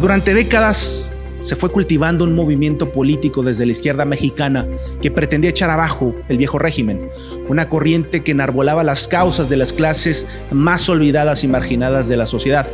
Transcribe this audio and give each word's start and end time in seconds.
Durante 0.00 0.32
décadas 0.32 1.10
se 1.38 1.54
fue 1.54 1.70
cultivando 1.70 2.24
un 2.24 2.34
movimiento 2.34 2.90
político 2.90 3.42
desde 3.42 3.66
la 3.66 3.72
izquierda 3.72 4.04
mexicana 4.06 4.66
que 5.02 5.10
pretendía 5.10 5.50
echar 5.50 5.68
abajo 5.68 6.14
el 6.28 6.38
viejo 6.38 6.58
régimen, 6.58 7.10
una 7.48 7.68
corriente 7.68 8.22
que 8.22 8.32
enarbolaba 8.32 8.84
las 8.84 9.06
causas 9.06 9.50
de 9.50 9.58
las 9.58 9.72
clases 9.72 10.26
más 10.50 10.88
olvidadas 10.88 11.44
y 11.44 11.48
marginadas 11.48 12.08
de 12.08 12.16
la 12.16 12.24
sociedad. 12.24 12.72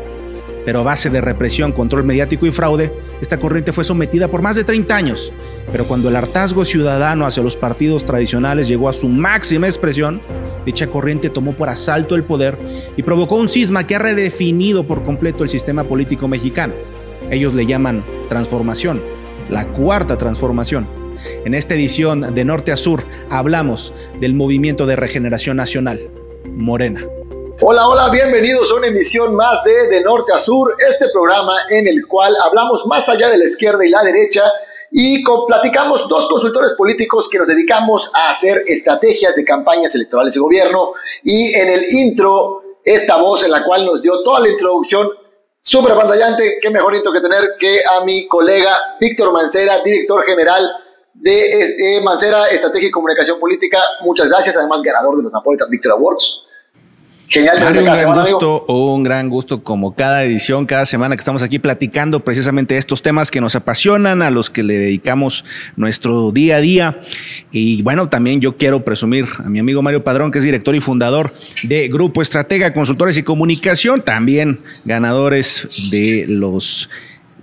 Pero 0.65 0.81
a 0.81 0.85
base 0.85 1.11
de 1.11 1.21
represión, 1.21 1.73
control 1.73 2.05
mediático 2.05 2.47
y 2.47 2.53
fraude, 2.53 2.93
esta 3.21 3.39
corriente 3.39 3.73
fue 3.73 3.85
sometida 3.85 4.29
por 4.29 4.43
más 4.43 4.55
de 4.55 4.65
30 4.65 4.95
años. 4.95 5.33
Pero 5.73 5.87
cuando 5.87 6.09
el 6.11 6.17
hartazgo 6.17 6.65
ciudadano 6.65 7.27
hacia 7.27 7.43
los 7.43 7.57
partidos 7.57 8.05
tradicionales 8.05 8.69
llegó 8.69 8.89
a 8.89 8.93
su 8.93 9.09
máxima 9.09 9.67
expresión, 9.67 10.21
dicha 10.67 10.87
corriente 10.87 11.31
tomó 11.31 11.55
por 11.57 11.69
asalto 11.69 12.15
el 12.15 12.25
poder 12.25 12.59
y 12.97 13.03
provocó 13.03 13.37
un 13.37 13.49
cisma 13.49 13.87
que 13.87 13.97
ha 13.97 13.99
redefinido 13.99 14.87
por 14.87 15.03
completo 15.03 15.43
el 15.43 15.49
sistema 15.49 15.85
político 15.85 16.29
mexicano. 16.29 16.75
Ellos 17.31 17.55
le 17.55 17.67
llaman 17.67 18.05
transformación, 18.29 19.03
la 19.51 19.69
cuarta 19.69 20.17
transformación. 20.17 20.89
En 21.45 21.55
esta 21.55 21.75
edición 21.75 22.35
de 22.35 22.45
Norte 22.45 22.73
a 22.73 22.77
Sur 22.77 23.05
hablamos 23.29 23.93
del 24.19 24.35
movimiento 24.35 24.87
de 24.87 24.97
regeneración 24.97 25.59
nacional, 25.59 26.11
Morena. 26.51 27.05
Hola, 27.61 27.87
hola, 27.89 28.09
bienvenidos 28.09 28.71
a 28.71 28.77
una 28.77 28.87
emisión 28.87 29.35
más 29.35 29.63
de 29.65 29.89
De 29.89 30.03
Norte 30.03 30.33
a 30.33 30.39
Sur, 30.39 30.75
este 30.89 31.09
programa 31.13 31.53
en 31.69 31.87
el 31.87 32.07
cual 32.07 32.33
hablamos 32.43 32.87
más 32.87 33.09
allá 33.09 33.29
de 33.29 33.37
la 33.37 33.45
izquierda 33.45 33.85
y 33.85 33.91
la 33.91 34.03
derecha 34.05 34.43
y 34.91 35.23
platicamos 35.47 36.09
dos 36.09 36.29
consultores 36.29 36.73
políticos 36.75 37.29
que 37.29 37.39
nos 37.39 37.49
dedicamos 37.49 38.11
a 38.15 38.31
hacer 38.31 38.63
estrategias 38.67 39.35
de 39.35 39.45
campañas 39.45 39.95
electorales 39.95 40.33
de 40.33 40.41
gobierno 40.41 40.93
y 41.25 41.55
en 41.55 41.69
el 41.69 41.83
intro, 41.93 42.63
esta 42.85 43.17
voz 43.17 43.45
en 43.45 43.51
la 43.51 43.65
cual 43.65 43.85
nos 43.85 44.01
dio 44.01 44.23
toda 44.23 44.41
la 44.41 44.49
introducción 44.49 45.11
súper 45.61 45.95
pantallante, 45.95 46.59
qué 46.61 46.71
mejor 46.71 46.95
que 47.13 47.21
tener 47.21 47.57
que 47.59 47.81
a 47.91 48.05
mi 48.05 48.27
colega 48.27 48.97
Víctor 49.01 49.33
Mancera, 49.33 49.83
director 49.83 50.25
general 50.25 50.71
de 51.15 52.01
Mancera 52.03 52.47
Estrategia 52.47 52.89
y 52.89 52.93
Comunicación 52.93 53.41
Política. 53.41 53.81
Muchas 54.03 54.29
gracias, 54.29 54.57
además 54.57 54.83
ganador 54.83 55.17
de 55.17 55.25
los 55.25 55.33
Napolitan 55.33 55.69
Victor 55.69 55.93
Awards. 55.93 56.43
Genial, 57.31 57.59
un 57.77 57.85
gran 57.85 58.15
gusto, 58.15 58.65
un 58.67 59.03
gran 59.03 59.29
gusto 59.29 59.63
como 59.63 59.95
cada 59.95 60.25
edición, 60.25 60.65
cada 60.65 60.87
semana 60.87 61.15
que 61.15 61.21
estamos 61.21 61.43
aquí 61.43 61.59
platicando 61.59 62.25
precisamente 62.25 62.79
estos 62.79 63.03
temas 63.03 63.31
que 63.31 63.43
nos 63.43 63.55
apasionan, 63.55 64.23
a 64.23 64.31
los 64.31 64.49
que 64.49 64.63
le 64.63 64.79
dedicamos 64.79 65.45
nuestro 65.77 66.33
día 66.33 66.57
a 66.57 66.61
día. 66.61 67.01
Y 67.53 67.83
bueno, 67.83 68.09
también 68.09 68.41
yo 68.41 68.57
quiero 68.57 68.83
presumir 68.83 69.27
a 69.45 69.51
mi 69.51 69.59
amigo 69.59 69.83
Mario 69.83 70.03
Padrón, 70.03 70.31
que 70.31 70.39
es 70.39 70.45
director 70.45 70.75
y 70.75 70.81
fundador 70.81 71.31
de 71.65 71.89
Grupo 71.89 72.23
Estratega 72.23 72.73
Consultores 72.73 73.19
y 73.19 73.23
Comunicación, 73.23 74.01
también 74.01 74.61
ganadores 74.87 75.91
de 75.91 76.25
los 76.29 76.89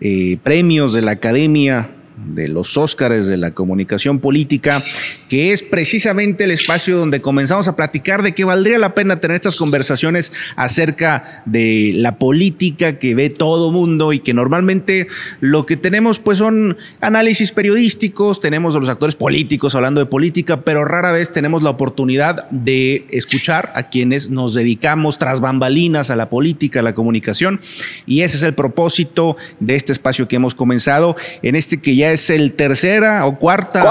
eh, 0.02 0.39
premios 0.42 0.94
de 0.94 1.03
la 1.03 1.11
Academia 1.11 1.94
de 2.17 2.47
los 2.47 2.77
Óscares 2.77 3.27
de 3.27 3.38
la 3.38 3.52
comunicación 3.52 4.19
política, 4.19 4.81
que 5.30 5.52
es 5.52 5.61
precisamente 5.61 6.45
el 6.45 6.52
espacio 6.52 6.97
donde 6.97 7.21
comenzamos 7.21 7.67
a 7.67 7.75
platicar 7.75 8.23
de 8.23 8.33
que 8.33 8.45
valdría 8.45 8.80
la 8.80 8.95
pena 8.95 9.19
tener 9.19 9.35
estas 9.35 9.55
conversaciones 9.55 10.31
acerca 10.55 11.43
de 11.45 11.91
la 11.95 12.17
política 12.17 12.99
que 12.99 13.16
ve 13.16 13.30
todo 13.30 13.71
mundo 13.71 14.13
y 14.13 14.19
que 14.19 14.33
normalmente 14.33 15.08
lo 15.41 15.66
que 15.66 15.77
tenemos 15.77 16.19
pues 16.19 16.38
son 16.38 16.77
análisis 17.02 17.52
periodísticos, 17.52 18.39
tenemos 18.39 18.75
a 18.75 18.80
los 18.80 18.89
actores 18.89 19.16
políticos 19.16 19.75
hablando 19.75 19.99
de 19.99 20.05
política, 20.05 20.61
pero 20.61 20.86
rara 20.86 21.11
vez 21.11 21.31
tenemos 21.31 21.63
la 21.63 21.71
oportunidad 21.71 22.49
de 22.49 23.05
escuchar 23.09 23.71
a 23.75 23.89
quienes 23.89 24.30
nos 24.30 24.53
dedicamos 24.53 25.17
tras 25.17 25.41
bambalinas 25.41 26.09
a 26.09 26.16
la 26.16 26.30
política, 26.30 26.80
a 26.80 26.83
la 26.83 26.93
comunicación 26.93 27.59
y 28.05 28.21
ese 28.21 28.38
es 28.38 28.43
el 28.43 28.53
propósito 28.53 29.36
de 29.59 29.75
este 29.75 29.91
espacio 29.91 30.27
que 30.27 30.38
hemos 30.38 30.55
comenzado 30.55 31.16
en 31.41 31.55
este 31.55 31.81
que 31.81 31.95
ya 31.95 32.05
es 32.14 32.30
el 32.30 32.53
tercera 32.53 33.25
o 33.25 33.38
cuarta 33.39 33.84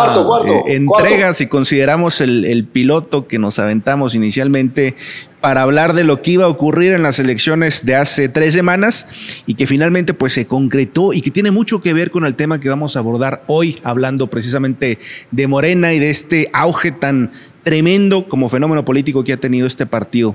eh, 0.47 0.75
entrega, 0.75 1.35
si 1.35 1.47
consideramos 1.47 2.21
el, 2.21 2.45
el, 2.45 2.65
piloto 2.65 3.27
que 3.27 3.39
nos 3.39 3.59
aventamos 3.59 4.15
inicialmente 4.15 4.97
para 5.41 5.63
hablar 5.63 5.93
de 5.93 6.05
lo 6.05 6.23
que 6.23 6.31
iba 6.33 6.47
a 6.47 6.49
ocurrir 6.49 6.93
en 6.93 7.03
las 7.03 7.19
elecciones 7.19 7.85
de 7.85 7.97
hace 7.97 8.29
tres 8.31 8.55
semanas 8.55 9.07
y 9.47 9.55
que 9.55 9.67
finalmente 9.67 10.15
pues 10.15 10.33
se 10.33 10.47
concretó 10.47 11.13
y 11.13 11.21
que 11.21 11.31
tiene 11.31 11.51
mucho 11.51 11.83
que 11.83 11.93
ver 11.93 12.11
con 12.11 12.25
el 12.25 12.35
tema 12.35 12.61
que 12.61 12.71
vamos 12.71 12.97
a 12.97 13.01
abordar 13.01 13.45
hoy, 13.47 13.79
hablando 13.85 14.29
precisamente 14.29 14.99
de 15.31 15.47
Morena 15.47 15.93
y 15.93 15.99
de 15.99 16.11
este 16.11 16.49
auge 16.53 16.93
tan 16.93 17.31
tremendo 17.63 18.29
como 18.29 18.49
fenómeno 18.49 18.85
político 18.85 19.23
que 19.23 19.35
ha 19.35 19.37
tenido 19.37 19.67
este 19.67 19.85
partido. 19.85 20.35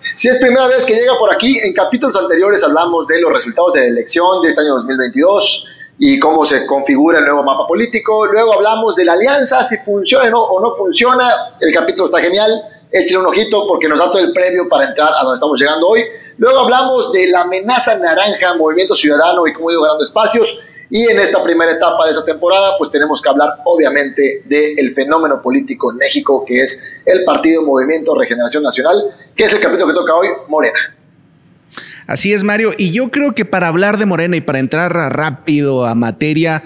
Si 0.00 0.28
es 0.28 0.38
primera 0.38 0.66
vez 0.66 0.84
que 0.84 0.94
llega 0.94 1.16
por 1.18 1.32
aquí, 1.32 1.58
en 1.58 1.72
capítulos 1.72 2.16
anteriores 2.16 2.62
hablamos 2.64 3.06
de 3.06 3.20
los 3.20 3.32
resultados 3.32 3.74
de 3.74 3.80
la 3.80 3.86
elección 3.86 4.42
de 4.42 4.48
este 4.48 4.60
año 4.62 4.74
2022 4.74 5.64
y 6.02 6.18
cómo 6.18 6.46
se 6.46 6.64
configura 6.64 7.18
el 7.18 7.26
nuevo 7.26 7.44
mapa 7.44 7.66
político. 7.66 8.24
Luego 8.24 8.54
hablamos 8.54 8.96
de 8.96 9.04
la 9.04 9.12
alianza, 9.12 9.62
si 9.62 9.76
funciona 9.76 10.34
o 10.34 10.58
no 10.58 10.74
funciona. 10.74 11.54
El 11.60 11.74
capítulo 11.74 12.06
está 12.06 12.20
genial. 12.20 12.50
Échale 12.90 13.18
un 13.18 13.26
ojito 13.26 13.66
porque 13.68 13.86
nos 13.86 13.98
da 13.98 14.10
todo 14.10 14.20
el 14.20 14.32
previo 14.32 14.66
para 14.66 14.88
entrar 14.88 15.12
a 15.12 15.22
donde 15.22 15.34
estamos 15.34 15.60
llegando 15.60 15.86
hoy. 15.86 16.02
Luego 16.38 16.60
hablamos 16.60 17.12
de 17.12 17.26
la 17.26 17.42
amenaza 17.42 17.98
naranja, 17.98 18.54
movimiento 18.54 18.94
ciudadano 18.94 19.46
y 19.46 19.52
cómo 19.52 19.68
ha 19.68 19.72
ido 19.72 19.82
ganando 19.82 20.02
espacios. 20.02 20.58
Y 20.88 21.06
en 21.06 21.18
esta 21.20 21.42
primera 21.42 21.70
etapa 21.70 22.06
de 22.06 22.12
esta 22.12 22.24
temporada, 22.24 22.76
pues 22.78 22.90
tenemos 22.90 23.20
que 23.20 23.28
hablar 23.28 23.56
obviamente 23.64 24.42
del 24.46 24.92
fenómeno 24.92 25.42
político 25.42 25.92
en 25.92 25.98
México, 25.98 26.42
que 26.46 26.62
es 26.62 26.98
el 27.04 27.24
Partido 27.24 27.62
Movimiento 27.62 28.14
Regeneración 28.14 28.62
Nacional, 28.62 29.04
que 29.36 29.44
es 29.44 29.52
el 29.52 29.60
capítulo 29.60 29.88
que 29.88 30.00
toca 30.00 30.14
hoy, 30.14 30.28
Morena. 30.48 30.96
Así 32.10 32.32
es, 32.32 32.42
Mario. 32.42 32.72
Y 32.76 32.90
yo 32.90 33.12
creo 33.12 33.36
que 33.36 33.44
para 33.44 33.68
hablar 33.68 33.96
de 33.96 34.04
Morena 34.04 34.36
y 34.36 34.40
para 34.40 34.58
entrar 34.58 34.92
rápido 34.92 35.86
a 35.86 35.94
materia, 35.94 36.60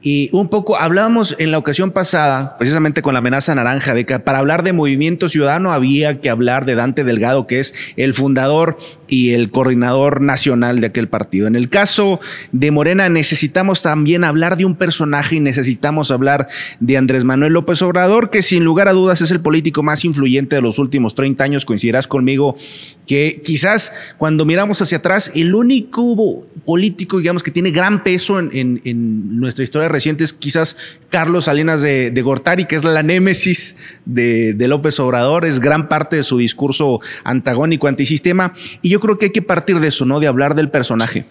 y 0.00 0.30
un 0.32 0.48
poco 0.48 0.78
hablábamos 0.78 1.36
en 1.38 1.50
la 1.50 1.58
ocasión 1.58 1.90
pasada, 1.90 2.56
precisamente 2.56 3.02
con 3.02 3.12
la 3.12 3.18
amenaza 3.18 3.54
naranja, 3.54 3.92
de 3.92 4.06
que 4.06 4.18
para 4.18 4.38
hablar 4.38 4.62
de 4.62 4.72
movimiento 4.72 5.28
ciudadano 5.28 5.72
había 5.72 6.22
que 6.22 6.30
hablar 6.30 6.64
de 6.64 6.74
Dante 6.74 7.04
Delgado, 7.04 7.46
que 7.46 7.60
es 7.60 7.74
el 7.96 8.14
fundador 8.14 8.78
y 9.08 9.32
el 9.32 9.50
coordinador 9.50 10.22
nacional 10.22 10.80
de 10.80 10.86
aquel 10.86 11.08
partido. 11.08 11.48
En 11.48 11.56
el 11.56 11.68
caso 11.68 12.18
de 12.52 12.70
Morena 12.70 13.10
necesitamos 13.10 13.82
también 13.82 14.24
hablar 14.24 14.56
de 14.56 14.64
un 14.64 14.76
personaje 14.76 15.36
y 15.36 15.40
necesitamos 15.40 16.10
hablar 16.10 16.48
de 16.80 16.96
Andrés 16.96 17.24
Manuel 17.24 17.52
López 17.52 17.82
Obrador, 17.82 18.30
que 18.30 18.40
sin 18.40 18.64
lugar 18.64 18.88
a 18.88 18.92
dudas 18.92 19.20
es 19.20 19.32
el 19.32 19.40
político 19.40 19.82
más 19.82 20.04
influyente 20.06 20.56
de 20.56 20.62
los 20.62 20.78
últimos 20.78 21.14
30 21.14 21.44
años. 21.44 21.64
Coincidirás 21.66 22.06
conmigo 22.06 22.54
que 23.08 23.40
quizás 23.42 23.90
cuando 24.18 24.44
miramos 24.44 24.80
hacia 24.82 24.98
atrás, 24.98 25.32
el 25.34 25.54
único 25.54 26.44
político, 26.66 27.18
digamos, 27.18 27.42
que 27.42 27.50
tiene 27.50 27.70
gran 27.70 28.04
peso 28.04 28.38
en, 28.38 29.40
nuestra 29.40 29.64
historia 29.64 29.88
recientes, 29.88 30.34
quizás 30.34 30.76
Carlos 31.08 31.46
Salinas 31.46 31.80
de, 31.80 32.22
Gortari, 32.22 32.66
que 32.66 32.76
es 32.76 32.84
la 32.84 33.02
némesis 33.02 33.76
de, 34.04 34.54
López 34.68 35.00
Obrador, 35.00 35.46
es 35.46 35.58
gran 35.58 35.88
parte 35.88 36.16
de 36.16 36.22
su 36.22 36.36
discurso 36.36 37.00
antagónico, 37.24 37.88
antisistema, 37.88 38.52
y 38.82 38.90
yo 38.90 39.00
creo 39.00 39.18
que 39.18 39.26
hay 39.26 39.32
que 39.32 39.42
partir 39.42 39.80
de 39.80 39.88
eso, 39.88 40.04
¿no? 40.04 40.20
De 40.20 40.26
hablar 40.26 40.54
del 40.54 40.70
personaje. 40.70 41.24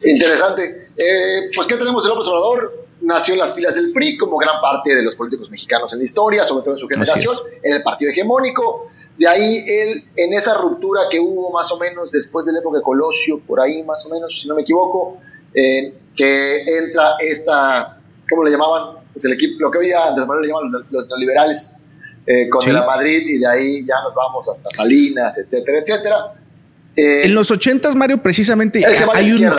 Interesante. 0.00 0.86
Eh, 0.96 1.50
pues, 1.56 1.66
¿qué 1.66 1.74
tenemos 1.74 2.04
de 2.04 2.08
López 2.08 2.28
Obrador? 2.28 2.83
Nació 3.04 3.34
en 3.34 3.40
las 3.40 3.54
filas 3.54 3.74
del 3.74 3.92
PRI, 3.92 4.16
como 4.16 4.36
gran 4.38 4.60
parte 4.60 4.94
de 4.94 5.02
los 5.02 5.14
políticos 5.14 5.50
mexicanos 5.50 5.92
en 5.92 5.98
la 5.98 6.04
historia, 6.04 6.44
sobre 6.44 6.64
todo 6.64 6.74
en 6.74 6.80
su 6.80 6.88
generación, 6.88 7.34
en 7.62 7.74
el 7.74 7.82
partido 7.82 8.10
hegemónico. 8.10 8.86
De 9.18 9.28
ahí 9.28 9.64
él, 9.68 10.04
en 10.16 10.32
esa 10.32 10.54
ruptura 10.54 11.02
que 11.10 11.20
hubo 11.20 11.50
más 11.52 11.70
o 11.70 11.78
menos 11.78 12.10
después 12.10 12.46
de 12.46 12.52
la 12.52 12.60
época 12.60 12.78
de 12.78 12.82
Colosio, 12.82 13.40
por 13.40 13.60
ahí 13.60 13.82
más 13.82 14.04
o 14.06 14.08
menos, 14.08 14.40
si 14.40 14.48
no 14.48 14.54
me 14.54 14.62
equivoco, 14.62 15.18
eh, 15.52 15.94
que 16.16 16.62
entra 16.78 17.16
esta, 17.20 18.00
¿cómo 18.28 18.44
le 18.44 18.50
llamaban? 18.50 19.04
Pues 19.12 19.24
el 19.24 19.32
equipo, 19.34 19.56
lo 19.60 19.70
que 19.70 19.78
hoy 19.78 19.86
día 19.86 20.06
Andrés 20.06 20.26
Manuel 20.26 20.46
le 20.46 20.48
llaman 20.48 20.86
los, 20.90 21.08
neoliberales, 21.08 21.76
eh, 22.26 22.48
con 22.48 22.72
la 22.72 22.86
Madrid 22.86 23.22
y 23.26 23.38
de 23.38 23.46
ahí 23.46 23.86
ya 23.86 23.96
nos 24.02 24.14
vamos 24.14 24.48
hasta 24.48 24.70
Salinas, 24.70 25.36
etcétera, 25.36 25.78
etcétera. 25.80 26.34
Eh, 26.96 27.22
en 27.24 27.34
los 27.34 27.50
ochentas, 27.50 27.94
Mario, 27.94 28.22
precisamente 28.22 28.80
hay 29.12 29.32
un, 29.32 29.50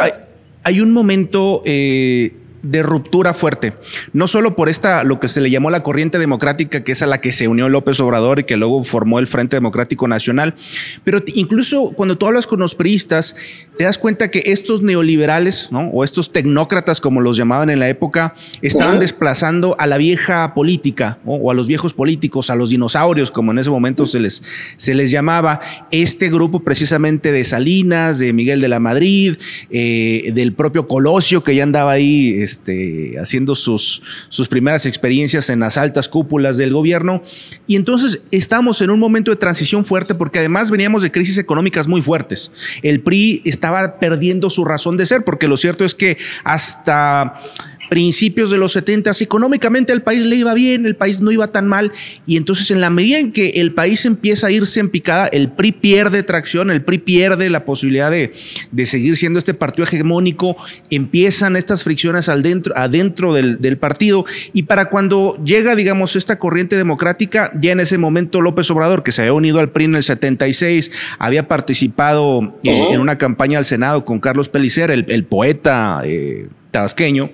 hay, 0.63 0.81
un, 0.81 0.91
momento 0.91 1.61
eh, 1.65 2.33
de 2.65 2.81
ruptura 2.83 3.33
fuerte. 3.33 3.73
No 4.13 4.27
solo 4.27 4.55
por 4.55 4.69
esta, 4.69 5.03
lo 5.03 5.19
que 5.19 5.27
se 5.27 5.41
le 5.41 5.51
llamó 5.51 5.69
la 5.69 5.83
corriente 5.83 6.17
democrática, 6.17 6.83
que 6.83 6.93
es 6.93 7.01
a 7.01 7.05
la 7.05 7.21
que 7.21 7.31
se 7.31 7.47
unió 7.47 7.69
López 7.69 7.99
Obrador 7.99 8.39
y 8.39 8.43
que 8.43 8.57
luego 8.57 8.83
formó 8.83 9.19
el 9.19 9.27
Frente 9.27 9.55
Democrático 9.55 10.07
Nacional, 10.07 10.55
pero 11.03 11.21
incluso 11.27 11.91
cuando 11.95 12.17
tú 12.17 12.25
hablas 12.25 12.47
con 12.47 12.59
los 12.59 12.75
priistas, 12.75 13.35
te 13.77 13.83
das 13.83 13.97
cuenta 13.97 14.31
que 14.31 14.43
estos 14.45 14.81
neoliberales, 14.81 15.71
¿no? 15.71 15.89
O 15.89 16.03
estos 16.03 16.31
tecnócratas, 16.31 17.01
como 17.01 17.21
los 17.21 17.37
llamaban 17.37 17.69
en 17.69 17.79
la 17.79 17.89
época, 17.89 18.33
estaban 18.61 18.99
desplazando 18.99 19.75
a 19.79 19.87
la 19.87 19.97
vieja 19.97 20.53
política, 20.53 21.19
o 21.25 21.51
a 21.51 21.53
los 21.53 21.67
viejos 21.67 21.93
políticos, 21.93 22.49
a 22.49 22.55
los 22.55 22.69
dinosaurios, 22.69 23.31
como 23.31 23.51
en 23.51 23.59
ese 23.59 23.69
momento 23.69 24.05
se 24.05 24.19
les, 24.19 24.41
se 24.77 24.93
les 24.93 25.11
llamaba. 25.11 25.59
Este 25.91 26.29
grupo 26.29 26.61
precisamente 26.61 27.31
de 27.31 27.43
Salinas, 27.43 28.19
de 28.19 28.33
Miguel 28.33 28.61
de 28.61 28.67
la 28.67 28.79
Madrid, 28.79 29.35
eh, 29.69 30.31
del 30.33 30.53
propio 30.53 30.85
Colosio, 30.85 31.43
que 31.43 31.55
ya 31.55 31.63
andaba 31.63 31.91
ahí, 31.91 32.35
este, 32.39 33.15
haciendo 33.19 33.55
sus, 33.55 34.01
sus 34.29 34.47
primeras 34.47 34.85
experiencias 34.85 35.49
en 35.49 35.59
las 35.59 35.77
altas 35.77 36.07
cúpulas 36.07 36.57
del 36.57 36.71
gobierno. 36.71 37.21
Y 37.67 37.75
entonces 37.75 38.21
estamos 38.31 38.81
en 38.81 38.89
un 38.89 38.99
momento 38.99 39.31
de 39.31 39.37
transición 39.37 39.85
fuerte 39.85 40.15
porque 40.15 40.39
además 40.39 40.71
veníamos 40.71 41.01
de 41.01 41.11
crisis 41.11 41.37
económicas 41.37 41.87
muy 41.87 42.01
fuertes. 42.01 42.51
El 42.81 43.01
PRI 43.01 43.41
está 43.45 43.64
estaba 43.65 43.97
perdiendo 43.97 44.51
su 44.51 44.63
razón 44.63 44.95
de 44.95 45.07
ser, 45.07 45.23
porque 45.23 45.47
lo 45.47 45.57
cierto 45.57 45.85
es 45.85 45.95
que 45.95 46.17
hasta 46.43 47.41
principios 47.89 48.51
de 48.51 48.57
los 48.57 48.73
70 48.73 49.05
económicamente 49.19 49.93
al 49.93 50.01
país 50.01 50.25
le 50.25 50.35
iba 50.35 50.53
bien, 50.53 50.85
el 50.85 50.95
país 50.95 51.19
no 51.19 51.31
iba 51.31 51.51
tan 51.51 51.67
mal 51.67 51.91
y 52.25 52.37
entonces 52.37 52.71
en 52.71 52.81
la 52.81 52.89
medida 52.89 53.19
en 53.19 53.31
que 53.31 53.49
el 53.55 53.73
país 53.73 54.05
empieza 54.05 54.47
a 54.47 54.51
irse 54.51 54.79
en 54.79 54.89
picada, 54.89 55.27
el 55.27 55.51
PRI 55.51 55.73
pierde 55.73 56.23
tracción, 56.23 56.71
el 56.71 56.81
PRI 56.81 56.99
pierde 56.99 57.49
la 57.49 57.65
posibilidad 57.65 58.09
de, 58.09 58.31
de 58.71 58.85
seguir 58.85 59.17
siendo 59.17 59.39
este 59.39 59.53
partido 59.53 59.85
hegemónico, 59.85 60.57
empiezan 60.89 61.55
estas 61.55 61.83
fricciones 61.83 62.29
adentro, 62.29 62.75
adentro 62.75 63.33
del, 63.33 63.61
del, 63.61 63.77
partido 63.77 64.25
y 64.53 64.63
para 64.63 64.89
cuando 64.89 65.37
llega, 65.43 65.75
digamos, 65.75 66.15
esta 66.15 66.39
corriente 66.39 66.77
democrática, 66.77 67.51
ya 67.59 67.71
en 67.71 67.81
ese 67.81 67.97
momento 67.97 68.41
López 68.41 68.69
Obrador, 68.71 69.03
que 69.03 69.11
se 69.11 69.21
había 69.21 69.33
unido 69.33 69.59
al 69.59 69.71
PRI 69.71 69.85
en 69.85 69.95
el 69.95 70.03
76, 70.03 70.91
había 71.19 71.47
participado 71.47 72.55
eh, 72.63 72.87
en 72.91 73.01
una 73.01 73.17
campaña 73.17 73.57
al 73.57 73.65
Senado 73.65 74.05
con 74.05 74.19
Carlos 74.19 74.49
Pellicer, 74.49 74.91
el, 74.91 75.05
el 75.09 75.25
poeta 75.25 76.01
eh, 76.05 76.47
tabasqueño, 76.75 77.31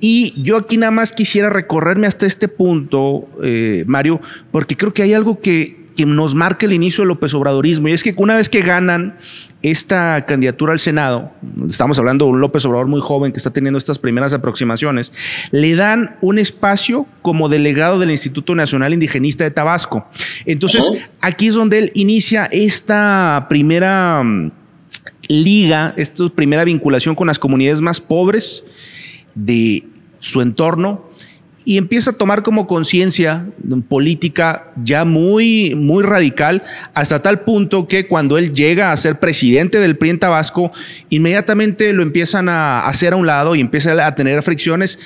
y 0.00 0.34
yo 0.40 0.56
aquí 0.56 0.76
nada 0.76 0.92
más 0.92 1.12
quisiera 1.12 1.50
recorrerme 1.50 2.06
hasta 2.06 2.26
este 2.26 2.48
punto, 2.48 3.28
eh, 3.42 3.84
Mario, 3.86 4.20
porque 4.52 4.76
creo 4.76 4.94
que 4.94 5.02
hay 5.02 5.12
algo 5.12 5.40
que, 5.40 5.88
que 5.96 6.06
nos 6.06 6.36
marca 6.36 6.66
el 6.66 6.72
inicio 6.72 7.02
del 7.02 7.08
López 7.08 7.34
Obradorismo, 7.34 7.88
y 7.88 7.92
es 7.92 8.04
que 8.04 8.14
una 8.16 8.36
vez 8.36 8.48
que 8.48 8.60
ganan 8.60 9.16
esta 9.62 10.24
candidatura 10.24 10.72
al 10.72 10.78
Senado, 10.78 11.32
estamos 11.68 11.98
hablando 11.98 12.26
de 12.26 12.30
un 12.30 12.40
López 12.40 12.64
Obrador 12.66 12.86
muy 12.86 13.00
joven 13.00 13.32
que 13.32 13.38
está 13.38 13.50
teniendo 13.50 13.76
estas 13.78 13.98
primeras 13.98 14.32
aproximaciones, 14.32 15.12
le 15.50 15.74
dan 15.74 16.16
un 16.20 16.38
espacio 16.38 17.06
como 17.22 17.48
delegado 17.48 17.98
del 17.98 18.12
Instituto 18.12 18.54
Nacional 18.54 18.92
Indigenista 18.92 19.42
de 19.42 19.50
Tabasco. 19.50 20.06
Entonces, 20.46 20.92
aquí 21.20 21.48
es 21.48 21.54
donde 21.54 21.78
él 21.78 21.90
inicia 21.94 22.44
esta 22.52 23.46
primera 23.48 24.22
mm, 24.22 24.52
liga, 25.28 25.94
esta 25.96 26.28
primera 26.30 26.64
vinculación 26.64 27.14
con 27.14 27.26
las 27.26 27.38
comunidades 27.38 27.80
más 27.80 28.00
pobres 28.00 28.64
de 29.34 29.84
su 30.18 30.40
entorno 30.40 31.08
y 31.68 31.76
empieza 31.76 32.12
a 32.12 32.14
tomar 32.14 32.42
como 32.42 32.66
conciencia 32.66 33.46
política 33.88 34.72
ya 34.82 35.04
muy, 35.04 35.74
muy 35.76 36.02
radical, 36.02 36.62
hasta 36.94 37.20
tal 37.20 37.40
punto 37.40 37.86
que 37.86 38.06
cuando 38.06 38.38
él 38.38 38.54
llega 38.54 38.90
a 38.90 38.96
ser 38.96 39.20
presidente 39.20 39.78
del 39.78 39.98
PRI 39.98 40.10
en 40.10 40.18
Tabasco, 40.18 40.72
inmediatamente 41.10 41.92
lo 41.92 42.02
empiezan 42.02 42.48
a 42.48 42.86
hacer 42.86 43.12
a 43.12 43.16
un 43.16 43.26
lado 43.26 43.54
y 43.54 43.60
empieza 43.60 44.06
a 44.06 44.14
tener 44.14 44.42
fricciones 44.42 44.98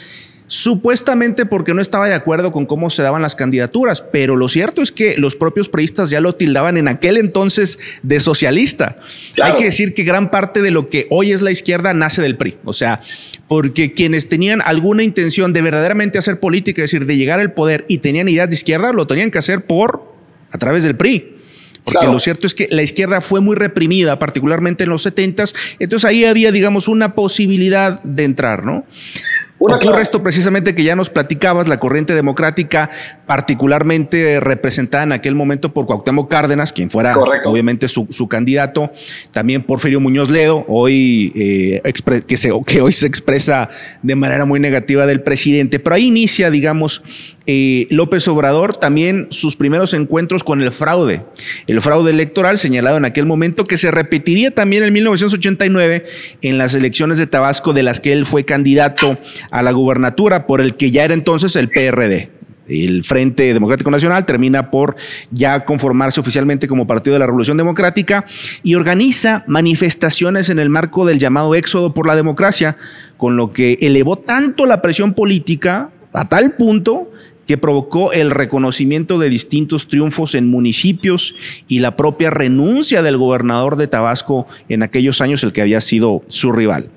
supuestamente 0.47 1.47
porque 1.47 1.75
no 1.75 1.81
estaba 1.81 2.09
de 2.09 2.15
acuerdo 2.15 2.53
con 2.53 2.67
cómo 2.67 2.91
se 2.91 3.03
daban 3.03 3.23
las 3.23 3.37
candidaturas, 3.37 4.03
pero 4.03 4.37
lo 4.37 4.49
cierto 4.49 4.83
es 4.83 4.93
que 4.93 5.17
los 5.17 5.37
propios 5.37 5.69
priistas 5.69 6.11
ya 6.11 6.21
lo 6.21 6.35
tildaban 6.35 6.77
en 6.77 6.89
aquel 6.89 7.17
entonces 7.17 7.79
de 8.03 8.21
socialista. 8.21 8.99
Hay 9.43 9.55
que 9.55 9.65
decir 9.65 9.95
que 9.95 10.05
gran 10.05 10.31
parte 10.31 10.63
de 10.63 10.71
lo 10.71 10.91
que 10.91 11.07
hoy 11.11 11.33
es 11.33 11.41
la 11.41 11.51
izquierda 11.51 11.95
nace 11.95 12.23
del 12.23 12.37
PRI, 12.37 12.59
o 12.65 12.73
sea, 12.73 13.01
porque 13.49 13.95
quienes 13.95 14.29
tenían 14.29 14.61
alguna 14.65 15.03
intención 15.03 15.53
de 15.53 15.63
verdaderamente 15.63 16.19
hacer 16.19 16.41
política, 16.41 16.83
es 16.83 16.91
decir, 16.91 17.07
de 17.07 17.17
llegar 17.17 17.41
al 17.41 17.53
poder 17.53 17.85
y 17.89 17.99
tenían 17.99 18.29
ideas 18.29 18.49
de 18.49 18.55
izquierda, 18.55 18.93
lo 18.93 19.07
tenían 19.07 19.31
que 19.31 19.39
hacer 19.39 19.65
por 19.65 20.13
a 20.51 20.59
través 20.59 20.85
del 20.85 20.97
PRI. 20.97 21.37
Porque 21.85 22.07
lo 22.07 22.19
cierto 22.21 22.47
es 22.47 22.55
que 22.55 22.69
la 22.71 22.83
izquierda 22.83 23.21
fue 23.21 23.41
muy 23.41 23.57
reprimida, 23.57 24.19
particularmente 24.19 24.85
en 24.85 24.91
los 24.91 25.03
70 25.03 25.45
entonces 25.79 26.09
ahí 26.09 26.25
había, 26.25 26.53
digamos, 26.53 26.87
una 26.87 27.15
posibilidad 27.15 28.03
de 28.03 28.25
entrar, 28.25 28.65
¿no? 28.65 28.85
Una 29.63 29.77
Ocurre 29.77 30.01
esto 30.01 30.25
precisamente 30.25 30.75
que 30.75 30.83
ya 30.83 30.97
nos 30.97 31.09
platicabas, 31.09 31.69
la 31.69 31.79
corriente 31.79 32.17
democrática, 32.17 32.91
particularmente 33.27 34.41
representada 34.41 35.05
en 35.05 35.13
aquel 35.13 35.37
momento 35.37 35.73
por 35.73 35.87
Cuauhtémoc 35.87 36.29
Cárdenas, 36.29 36.73
quien 36.73 36.91
fuera 36.91 37.15
obviamente 37.45 37.87
su, 37.87 38.29
candidato, 38.29 38.91
también 39.31 39.63
Porfirio 39.63 40.01
Muñoz 40.01 40.31
Ledo, 40.31 40.65
hoy, 40.67 41.33
eh, 41.37 41.93
que, 42.27 42.37
se, 42.37 42.51
que 42.67 42.83
hoy 42.83 42.93
se 42.93 43.07
expresa 43.07 43.69
de 44.03 44.17
manera 44.17 44.47
muy 44.47 44.59
negativa 44.59 45.07
del 45.07 45.23
presidente, 45.23 45.79
pero 45.79 45.95
ahí 45.95 46.09
inicia, 46.09 46.51
digamos, 46.51 47.01
eh, 47.47 47.89
López 47.91 48.29
Obrador 48.29 48.77
también 48.77 49.27
sus 49.31 49.57
primeros 49.57 49.95
encuentros 49.95 50.45
con 50.45 50.61
el 50.61 50.71
fraude, 50.71 51.23
el 51.67 51.81
fraude 51.81 52.13
electoral 52.13 52.57
señalado 52.57 52.97
en 52.97 53.05
aquel 53.05 53.27
momento 53.27 53.65
que 53.65 53.77
se 53.79 53.91
repetiría 53.91 54.53
también 54.53 54.85
en 54.85 54.93
1989 54.93 56.05
en 56.41 56.59
las 56.59 56.75
elecciones 56.75 57.19
de 57.19 57.27
Tabasco 57.27 57.73
de 57.73 57.83
las 57.83 57.99
que 57.99 58.13
él 58.13 58.27
fue 58.27 58.45
candidato 58.45 59.19
a 59.53 59.63
la 59.63 59.71
gubernatura 59.71 60.47
por 60.47 60.61
el 60.61 60.75
que 60.75 60.91
ya 60.91 61.05
era 61.05 61.15
entonces 61.15 61.55
el 61.55 61.69
PRD. 61.69 62.31
El 62.67 63.05
Frente 63.05 63.53
Democrático 63.53 63.91
Nacional 63.91 64.25
termina 64.25 64.71
por 64.71 64.97
ya 65.31 65.65
conformarse 65.65 66.21
oficialmente 66.21 66.69
como 66.69 66.87
Partido 66.87 67.15
de 67.15 67.21
la 67.21 67.27
Revolución 67.27 67.57
Democrática 67.57 68.25
y 68.63 68.75
organiza 68.75 69.45
manifestaciones 69.47 70.49
en 70.49 70.59
el 70.59 70.71
marco 70.71 71.05
del 71.05 71.19
llamado 71.19 71.55
Éxodo 71.55 71.93
por 71.93 72.07
la 72.07 72.17
Democracia, 72.17 72.77
con 73.17 73.37
lo 73.37 73.53
que 73.53 73.79
elevó 73.81 74.17
tanto 74.17 74.65
la 74.65 74.81
presión 74.81 75.13
política 75.13 75.91
a 76.13 76.29
tal 76.29 76.53
punto 76.53 77.11
que 77.47 77.59
provocó 77.59 78.13
el 78.13 78.31
reconocimiento 78.31 79.19
de 79.19 79.29
distintos 79.29 79.89
triunfos 79.89 80.35
en 80.35 80.49
municipios 80.49 81.35
y 81.69 81.81
la 81.81 81.97
propia 81.97 82.31
renuncia 82.31 83.03
del 83.03 83.17
gobernador 83.17 83.77
de 83.77 83.89
Tabasco 83.89 84.47
en 84.69 84.83
aquellos 84.83 85.21
años, 85.21 85.43
el 85.43 85.53
que 85.53 85.63
había 85.63 85.81
sido 85.81 86.23
su 86.29 86.53
rival. 86.53 86.89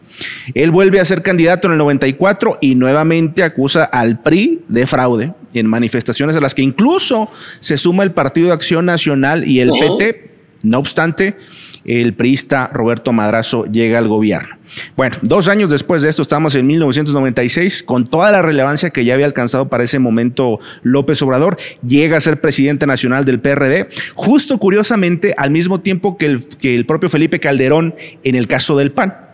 Él 0.53 0.71
vuelve 0.71 0.99
a 0.99 1.05
ser 1.05 1.21
candidato 1.21 1.67
en 1.67 1.73
el 1.73 1.77
94 1.79 2.57
y 2.61 2.75
nuevamente 2.75 3.43
acusa 3.43 3.83
al 3.83 4.21
PRI 4.21 4.61
de 4.67 4.87
fraude 4.87 5.33
en 5.53 5.67
manifestaciones 5.67 6.35
a 6.35 6.41
las 6.41 6.53
que 6.53 6.61
incluso 6.61 7.25
se 7.59 7.77
suma 7.77 8.03
el 8.03 8.13
Partido 8.13 8.47
de 8.47 8.53
Acción 8.53 8.85
Nacional 8.85 9.47
y 9.47 9.59
el 9.59 9.71
PT. 9.71 10.31
No 10.63 10.79
obstante, 10.79 11.35
el 11.85 12.13
priista 12.15 12.69
Roberto 12.73 13.13
Madrazo 13.13 13.65
llega 13.65 13.99
al 13.99 14.07
gobierno. 14.07 14.55
Bueno, 14.97 15.15
dos 15.21 15.47
años 15.47 15.69
después 15.69 16.01
de 16.01 16.09
esto, 16.09 16.23
estamos 16.23 16.55
en 16.55 16.65
1996, 16.65 17.83
con 17.83 18.07
toda 18.07 18.31
la 18.31 18.41
relevancia 18.41 18.89
que 18.89 19.05
ya 19.05 19.13
había 19.13 19.27
alcanzado 19.27 19.69
para 19.69 19.83
ese 19.83 19.99
momento 19.99 20.59
López 20.81 21.21
Obrador, 21.21 21.57
llega 21.87 22.17
a 22.17 22.21
ser 22.21 22.41
presidente 22.41 22.87
nacional 22.87 23.25
del 23.25 23.39
PRD, 23.39 23.87
justo 24.15 24.57
curiosamente 24.57 25.35
al 25.37 25.51
mismo 25.51 25.79
tiempo 25.81 26.17
que 26.17 26.25
el, 26.25 26.47
que 26.57 26.75
el 26.75 26.87
propio 26.87 27.09
Felipe 27.09 27.39
Calderón 27.39 27.93
en 28.23 28.35
el 28.35 28.47
caso 28.47 28.75
del 28.75 28.91
PAN. 28.91 29.24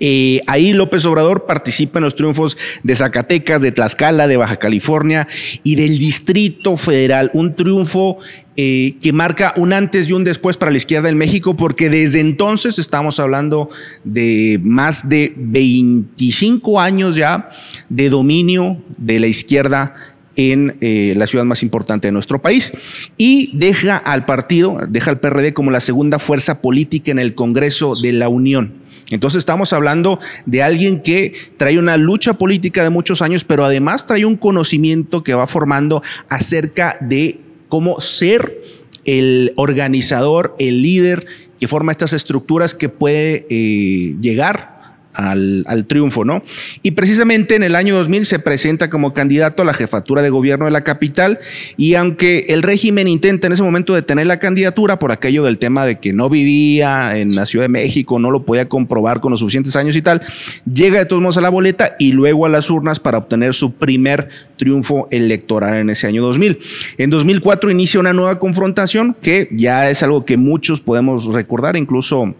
Eh, 0.00 0.40
ahí 0.46 0.72
López 0.72 1.04
Obrador 1.04 1.46
participa 1.46 1.98
en 1.98 2.04
los 2.04 2.16
triunfos 2.16 2.56
de 2.82 2.96
Zacatecas, 2.96 3.62
de 3.62 3.72
Tlaxcala, 3.72 4.26
de 4.28 4.36
Baja 4.36 4.56
California 4.56 5.26
y 5.62 5.74
del 5.74 5.98
Distrito 5.98 6.76
Federal. 6.76 7.30
Un 7.34 7.54
triunfo 7.54 8.18
eh, 8.56 8.96
que 9.02 9.12
marca 9.12 9.52
un 9.56 9.72
antes 9.72 10.08
y 10.08 10.12
un 10.12 10.24
después 10.24 10.56
para 10.56 10.70
la 10.70 10.78
izquierda 10.78 11.08
en 11.08 11.18
México, 11.18 11.56
porque 11.56 11.90
desde 11.90 12.20
entonces 12.20 12.78
estamos 12.78 13.20
hablando 13.20 13.68
de 14.04 14.58
más 14.62 15.08
de 15.08 15.34
25 15.36 16.80
años 16.80 17.16
ya 17.16 17.48
de 17.88 18.08
dominio 18.08 18.82
de 18.96 19.20
la 19.20 19.26
izquierda 19.26 19.94
en 20.36 20.76
eh, 20.80 21.14
la 21.16 21.26
ciudad 21.26 21.44
más 21.44 21.62
importante 21.62 22.08
de 22.08 22.12
nuestro 22.12 22.40
país 22.40 22.72
y 23.16 23.50
deja 23.54 23.96
al 23.96 24.24
partido, 24.26 24.78
deja 24.88 25.10
al 25.10 25.18
PRD 25.18 25.52
como 25.54 25.70
la 25.70 25.80
segunda 25.80 26.18
fuerza 26.18 26.60
política 26.60 27.10
en 27.10 27.18
el 27.18 27.34
Congreso 27.34 27.94
de 27.94 28.12
la 28.12 28.28
Unión. 28.28 28.85
Entonces 29.10 29.38
estamos 29.38 29.72
hablando 29.72 30.18
de 30.46 30.62
alguien 30.62 31.02
que 31.02 31.32
trae 31.56 31.78
una 31.78 31.96
lucha 31.96 32.34
política 32.34 32.82
de 32.82 32.90
muchos 32.90 33.22
años, 33.22 33.44
pero 33.44 33.64
además 33.64 34.06
trae 34.06 34.24
un 34.24 34.36
conocimiento 34.36 35.22
que 35.22 35.34
va 35.34 35.46
formando 35.46 36.02
acerca 36.28 36.96
de 37.00 37.40
cómo 37.68 38.00
ser 38.00 38.60
el 39.04 39.52
organizador, 39.56 40.56
el 40.58 40.82
líder 40.82 41.26
que 41.60 41.68
forma 41.68 41.92
estas 41.92 42.12
estructuras 42.12 42.74
que 42.74 42.88
puede 42.88 43.46
eh, 43.48 44.16
llegar 44.20 44.75
al, 45.16 45.86
triunfo, 45.86 46.24
¿no? 46.24 46.42
Y 46.82 46.92
precisamente 46.92 47.54
en 47.54 47.62
el 47.62 47.74
año 47.74 47.96
2000 47.96 48.26
se 48.26 48.38
presenta 48.38 48.90
como 48.90 49.14
candidato 49.14 49.62
a 49.62 49.64
la 49.64 49.74
jefatura 49.74 50.22
de 50.22 50.30
gobierno 50.30 50.66
de 50.66 50.70
la 50.70 50.84
capital 50.84 51.38
y 51.76 51.94
aunque 51.94 52.46
el 52.48 52.62
régimen 52.62 53.08
intenta 53.08 53.46
en 53.46 53.52
ese 53.52 53.62
momento 53.62 53.94
detener 53.94 54.26
la 54.26 54.38
candidatura 54.38 54.98
por 54.98 55.12
aquello 55.12 55.44
del 55.44 55.58
tema 55.58 55.86
de 55.86 55.98
que 55.98 56.12
no 56.12 56.28
vivía 56.28 57.18
en 57.18 57.34
la 57.34 57.46
Ciudad 57.46 57.64
de 57.64 57.68
México, 57.68 58.18
no 58.18 58.30
lo 58.30 58.44
podía 58.44 58.68
comprobar 58.68 59.20
con 59.20 59.30
los 59.30 59.40
suficientes 59.40 59.76
años 59.76 59.96
y 59.96 60.02
tal, 60.02 60.22
llega 60.70 60.98
de 60.98 61.06
todos 61.06 61.22
modos 61.22 61.36
a 61.36 61.40
la 61.40 61.48
boleta 61.48 61.96
y 61.98 62.12
luego 62.12 62.46
a 62.46 62.48
las 62.48 62.70
urnas 62.70 63.00
para 63.00 63.18
obtener 63.18 63.54
su 63.54 63.72
primer 63.72 64.28
triunfo 64.56 65.08
electoral 65.10 65.78
en 65.78 65.90
ese 65.90 66.06
año 66.06 66.22
2000. 66.22 66.58
En 66.98 67.10
2004 67.10 67.70
inicia 67.70 68.00
una 68.00 68.12
nueva 68.12 68.38
confrontación 68.38 69.16
que 69.20 69.48
ya 69.52 69.90
es 69.90 70.02
algo 70.02 70.24
que 70.24 70.36
muchos 70.36 70.80
podemos 70.80 71.26
recordar, 71.26 71.76
incluso 71.76 72.34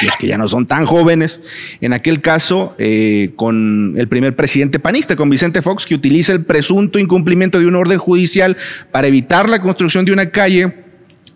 los 0.00 0.16
que 0.16 0.26
ya 0.26 0.38
no 0.38 0.48
son 0.48 0.66
tan 0.66 0.86
jóvenes, 0.86 1.40
en 1.80 1.92
aquel 1.92 2.20
caso 2.20 2.74
eh, 2.78 3.32
con 3.36 3.94
el 3.96 4.08
primer 4.08 4.34
presidente 4.34 4.78
panista, 4.78 5.16
con 5.16 5.28
Vicente 5.28 5.62
Fox, 5.62 5.86
que 5.86 5.94
utiliza 5.94 6.32
el 6.32 6.44
presunto 6.44 6.98
incumplimiento 6.98 7.58
de 7.58 7.66
un 7.66 7.76
orden 7.76 7.98
judicial 7.98 8.56
para 8.90 9.08
evitar 9.08 9.48
la 9.48 9.60
construcción 9.60 10.04
de 10.04 10.12
una 10.12 10.30
calle 10.30 10.74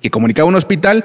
que 0.00 0.10
comunicaba 0.10 0.48
un 0.48 0.54
hospital 0.54 1.04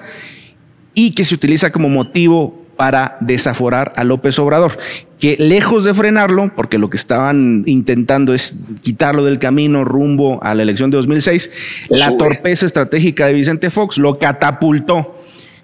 y 0.93 1.12
que 1.12 1.24
se 1.24 1.36
utiliza 1.36 1.72
como 1.72 1.89
motivo 1.89 2.62
para 2.77 3.17
desaforar 3.20 3.93
a 3.96 4.03
López 4.03 4.39
Obrador, 4.39 4.77
que 5.20 5.36
lejos 5.38 5.84
de 5.84 5.93
frenarlo, 5.93 6.51
porque 6.55 6.79
lo 6.79 6.89
que 6.89 6.98
estaban 6.98 7.63
intentando 7.67 8.34
es 8.34 8.55
quitarlo 8.81 9.24
del 9.24 9.38
camino 9.38 9.86
rumbo 9.86 10.41
a 10.41 10.55
la 10.55 10.63
elección 10.63 10.89
de 10.89 10.98
2006, 10.98 11.51
la 11.89 12.17
torpeza 12.17 12.65
estratégica 12.65 13.27
de 13.27 13.34
Vicente 13.34 13.70
Fox 13.70 14.00
lo 14.00 14.17
catapultó 14.17 15.15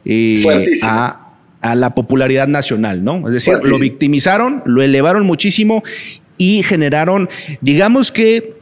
eh, 0.05 0.43
a 0.83 1.26
a 1.61 1.75
la 1.75 1.95
popularidad 1.95 2.47
nacional, 2.47 3.03
¿no? 3.03 3.27
Es 3.27 3.33
decir, 3.33 3.55
lo 3.63 3.77
victimizaron, 3.77 4.61
lo 4.65 4.81
elevaron 4.81 5.25
muchísimo 5.25 5.83
y 6.37 6.63
generaron, 6.63 7.29
digamos 7.61 8.11
que 8.11 8.55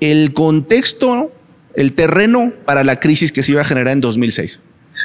el 0.00 0.32
contexto, 0.32 1.30
el 1.74 1.94
terreno 1.94 2.52
para 2.64 2.84
la 2.84 2.98
crisis 2.98 3.32
que 3.32 3.42
se 3.42 3.52
iba 3.52 3.60
a 3.60 3.64
generar 3.64 3.92
en 3.92 4.00
2006. 4.00 4.60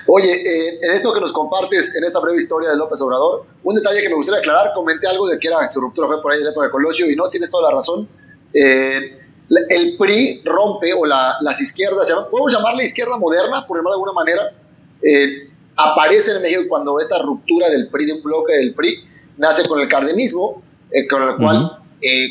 Oye, 0.08 0.32
eh, 0.32 0.80
en 0.82 0.92
esto 0.94 1.14
que 1.14 1.20
nos 1.20 1.32
compartes, 1.32 1.96
en 1.96 2.04
esta 2.04 2.20
breve 2.20 2.40
historia 2.40 2.70
de 2.70 2.78
López 2.78 3.00
Obrador, 3.02 3.46
un 3.64 3.76
detalle 3.76 4.02
que 4.02 4.10
me 4.10 4.16
gustaría 4.16 4.40
aclarar, 4.40 4.74
comenté 4.74 5.08
algo 5.08 5.28
de 5.28 5.38
que 5.38 5.48
era 5.48 5.66
su 5.68 5.80
ruptura 5.80 6.08
fue 6.08 6.22
por 6.22 6.32
ahí 6.32 6.40
de 6.40 6.46
la 6.46 6.52
época 6.52 6.66
de 6.66 6.72
Colosio 6.72 7.10
y 7.10 7.16
no, 7.16 7.30
tienes 7.30 7.50
toda 7.50 7.70
la 7.70 7.76
razón. 7.76 8.08
Eh, 8.54 9.20
el 9.70 9.96
PRI 9.98 10.42
rompe, 10.44 10.92
o 10.94 11.06
las 11.06 11.62
izquierdas, 11.62 12.12
podemos 12.32 12.52
llamarle 12.52 12.84
izquierda 12.84 13.18
moderna, 13.18 13.66
por 13.68 13.78
llamarlo 13.78 13.92
de 13.92 14.04
alguna 14.04 14.14
manera, 14.14 14.52
eh, 15.04 15.50
aparece 15.76 16.32
en 16.32 16.42
México 16.42 16.64
cuando 16.68 17.00
esta 17.00 17.20
ruptura 17.20 17.70
del 17.70 17.90
PRI, 17.90 18.06
de 18.06 18.14
un 18.14 18.24
bloque 18.24 18.54
del 18.54 18.74
PRI, 18.74 19.04
nace 19.38 19.68
con 19.68 19.80
el 19.80 19.88
cardenismo, 19.88 20.64
con 21.10 21.24
el 21.24 21.36
cual 21.38 21.80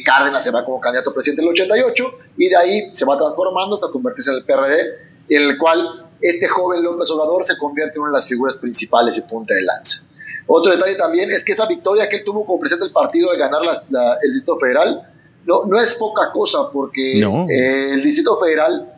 Cárdenas 0.05 0.45
se 0.45 0.51
va 0.51 0.65
como 0.65 0.81
candidato 0.81 1.11
a 1.11 1.15
presidente 1.15 1.43
en 1.43 1.49
el 1.49 1.53
88 1.53 2.05
y 2.37 2.49
de 2.49 2.57
ahí 2.57 2.89
se 2.93 3.05
va 3.05 3.17
transformando 3.17 3.75
hasta 3.75 3.89
convertirse 3.89 4.31
en 4.31 4.37
el 4.39 4.45
PRD, 4.45 4.81
en 5.29 5.43
el 5.43 5.59
cual 5.59 6.07
este 6.21 6.47
joven 6.47 6.83
López 6.83 7.11
Obrador 7.11 7.45
se 7.45 7.57
convierte 7.59 7.97
en 7.97 8.03
una 8.03 8.11
de 8.11 8.17
las 8.17 8.29
figuras 8.29 8.57
principales 8.57 9.19
y 9.19 9.23
punta 9.23 9.55
de 9.55 9.63
lanza. 9.63 10.07
Otro 10.47 10.73
detalle 10.73 10.95
también 10.95 11.31
es 11.31 11.45
que 11.45 11.53
esa 11.53 11.67
victoria 11.67 12.09
que 12.09 12.17
él 12.17 12.25
tuvo 12.25 12.45
como 12.45 12.61
presidente 12.61 12.85
del 12.85 12.93
partido 12.93 13.33
de 13.33 13.39
ganar 13.39 13.63
el 13.63 14.31
Distrito 14.33 14.59
Federal 14.59 15.11
no, 15.47 15.65
no 15.67 15.81
es 15.81 15.95
poca 15.95 16.31
cosa 16.33 16.71
porque 16.73 17.19
el 17.21 18.03
Distrito 18.03 18.37
Federal 18.37 18.93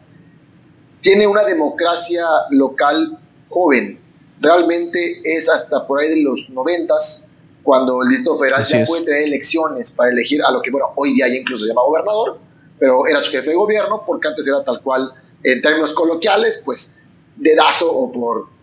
tiene 1.00 1.26
una 1.26 1.44
democracia 1.44 2.24
local 2.50 3.18
joven. 3.48 4.00
Realmente 4.40 5.20
es 5.24 5.48
hasta 5.48 5.86
por 5.86 6.00
ahí 6.00 6.10
de 6.10 6.22
los 6.22 6.48
noventas 6.50 7.30
cuando 7.62 8.02
el 8.02 8.08
Distrito 8.08 8.36
Federal 8.38 8.64
ya 8.64 8.84
puede 8.84 9.04
tener 9.04 9.22
elecciones 9.22 9.90
para 9.90 10.10
elegir 10.10 10.40
a 10.42 10.52
lo 10.52 10.62
que, 10.62 10.70
bueno, 10.70 10.88
hoy 10.94 11.14
día 11.14 11.26
ya 11.26 11.34
incluso 11.34 11.64
se 11.64 11.68
llama 11.68 11.82
gobernador, 11.82 12.38
pero 12.78 13.06
era 13.06 13.20
su 13.20 13.30
jefe 13.30 13.50
de 13.50 13.56
gobierno 13.56 14.04
porque 14.06 14.28
antes 14.28 14.46
era 14.46 14.62
tal 14.62 14.80
cual, 14.82 15.12
en 15.42 15.60
términos 15.60 15.92
coloquiales, 15.92 16.62
pues 16.64 17.02
dedazo 17.36 17.90
o 17.90 18.12
por... 18.12 18.55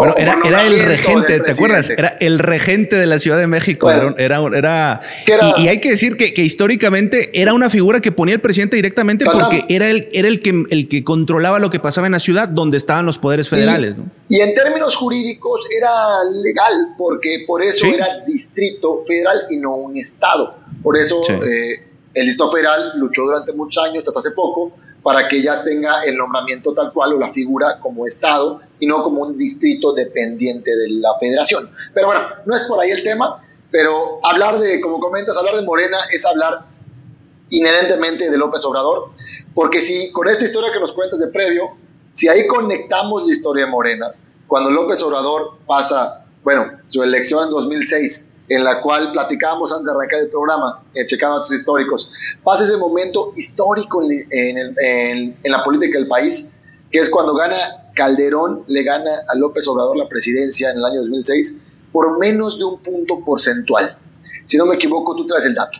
Bueno, 0.00 0.14
era, 0.16 0.62
el 0.66 0.80
regente, 0.82 1.40
¿te 1.40 1.52
acuerdas? 1.52 1.90
Era 1.90 2.16
el 2.20 2.38
regente 2.38 2.96
de 2.96 3.04
la 3.04 3.18
Ciudad 3.18 3.36
de 3.36 3.46
México. 3.46 3.90
era, 3.90 4.14
era, 4.16 5.00
y, 5.58 5.68
hay 5.68 5.78
que 5.78 5.90
decir 5.90 6.16
que, 6.16 6.40
históricamente 6.42 7.30
era 7.38 7.52
una 7.52 7.68
figura 7.68 8.00
que 8.00 8.10
ponía 8.10 8.34
el 8.34 8.40
presidente 8.40 8.76
directamente 8.76 9.26
porque 9.26 9.66
era, 9.68 9.90
el, 9.90 10.08
era 10.12 10.28
el, 10.28 10.40
que, 10.40 10.64
el 10.70 10.88
que 10.88 11.04
controlaba 11.04 11.58
lo 11.58 11.68
que 11.68 11.80
pasaba 11.80 12.06
en 12.06 12.12
la 12.12 12.18
ciudad 12.18 12.48
donde 12.48 12.78
estaban 12.78 13.04
los 13.04 13.18
poderes 13.18 13.50
federales. 13.50 13.98
Y, 14.30 14.40
en 14.40 14.54
términos 14.54 14.96
jurídicos 14.96 15.66
era 15.76 15.92
legal 16.32 16.94
porque 16.96 17.44
por 17.46 17.62
eso 17.62 17.84
era 17.84 18.24
distrito 18.26 19.02
federal 19.06 19.42
y 19.50 19.58
no 19.58 19.76
un 19.76 19.98
estado. 19.98 20.56
Por 20.82 20.96
eso 20.96 21.20
eh, 21.28 21.90
el 22.14 22.24
distrito 22.24 22.50
federal 22.50 22.92
luchó 22.96 23.24
durante 23.24 23.52
muchos 23.52 23.84
años, 23.84 24.08
hasta 24.08 24.18
hace 24.18 24.30
poco, 24.30 24.72
para 25.02 25.28
que 25.28 25.38
ella 25.38 25.62
tenga 25.64 26.02
el 26.04 26.16
nombramiento 26.16 26.74
tal 26.74 26.92
cual 26.92 27.14
o 27.14 27.18
la 27.18 27.28
figura 27.28 27.78
como 27.80 28.06
Estado 28.06 28.60
y 28.78 28.86
no 28.86 29.02
como 29.02 29.22
un 29.22 29.38
distrito 29.38 29.92
dependiente 29.92 30.76
de 30.76 30.90
la 30.90 31.14
federación. 31.18 31.70
Pero 31.94 32.08
bueno, 32.08 32.22
no 32.44 32.54
es 32.54 32.62
por 32.64 32.80
ahí 32.80 32.90
el 32.90 33.02
tema, 33.02 33.42
pero 33.70 34.20
hablar 34.22 34.58
de, 34.58 34.80
como 34.80 34.98
comentas, 35.00 35.36
hablar 35.38 35.56
de 35.56 35.62
Morena 35.62 35.98
es 36.10 36.24
hablar 36.26 36.66
inherentemente 37.50 38.30
de 38.30 38.38
López 38.38 38.64
Obrador, 38.64 39.10
porque 39.54 39.80
si 39.80 40.12
con 40.12 40.28
esta 40.28 40.44
historia 40.44 40.72
que 40.72 40.80
nos 40.80 40.92
cuentas 40.92 41.18
de 41.18 41.28
previo, 41.28 41.70
si 42.12 42.28
ahí 42.28 42.46
conectamos 42.46 43.26
la 43.26 43.32
historia 43.32 43.64
de 43.64 43.70
Morena, 43.70 44.12
cuando 44.46 44.70
López 44.70 45.02
Obrador 45.02 45.58
pasa, 45.66 46.24
bueno, 46.42 46.78
su 46.86 47.02
elección 47.02 47.44
en 47.44 47.50
2006, 47.50 48.29
en 48.50 48.64
la 48.64 48.82
cual 48.82 49.12
platicábamos 49.12 49.72
antes 49.72 49.86
de 49.86 49.92
arrancar 49.92 50.20
el 50.20 50.28
programa, 50.28 50.82
eh, 50.92 51.06
checando 51.06 51.36
datos 51.36 51.52
históricos, 51.52 52.10
pasa 52.42 52.64
ese 52.64 52.76
momento 52.76 53.32
histórico 53.36 54.02
en, 54.02 55.36
la 55.44 55.62
política 55.62 55.98
del 55.98 56.08
país, 56.08 56.56
que 56.90 56.98
es 56.98 57.08
cuando 57.08 57.32
gana 57.36 57.56
Calderón, 57.94 58.64
le 58.66 58.82
gana 58.82 59.10
a 59.28 59.36
López 59.36 59.68
Obrador 59.68 59.96
la 59.96 60.08
presidencia 60.08 60.70
en 60.70 60.78
el 60.78 60.84
año 60.84 61.00
2006 61.02 61.58
por 61.92 62.18
menos 62.18 62.58
de 62.58 62.64
un 62.64 62.80
punto 62.80 63.20
porcentual. 63.24 63.96
Si 64.44 64.56
no 64.56 64.66
me 64.66 64.74
equivoco, 64.74 65.14
tú 65.14 65.24
traes 65.24 65.46
el 65.46 65.54
dato 65.54 65.78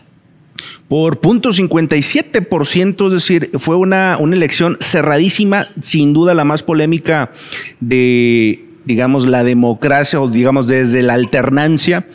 por 0.87 1.21
punto 1.21 1.51
57%, 1.51 3.07
es 3.07 3.13
decir, 3.13 3.51
fue 3.59 3.77
una, 3.77 4.17
una 4.19 4.35
elección 4.35 4.75
cerradísima, 4.81 5.67
sin 5.81 6.11
duda 6.11 6.33
la 6.33 6.43
más 6.43 6.63
polémica 6.63 7.31
de, 7.79 8.67
digamos, 8.83 9.25
la 9.25 9.45
democracia 9.45 10.19
o 10.19 10.27
digamos 10.27 10.67
desde 10.67 11.01
la 11.01 11.13
alternancia 11.13 12.07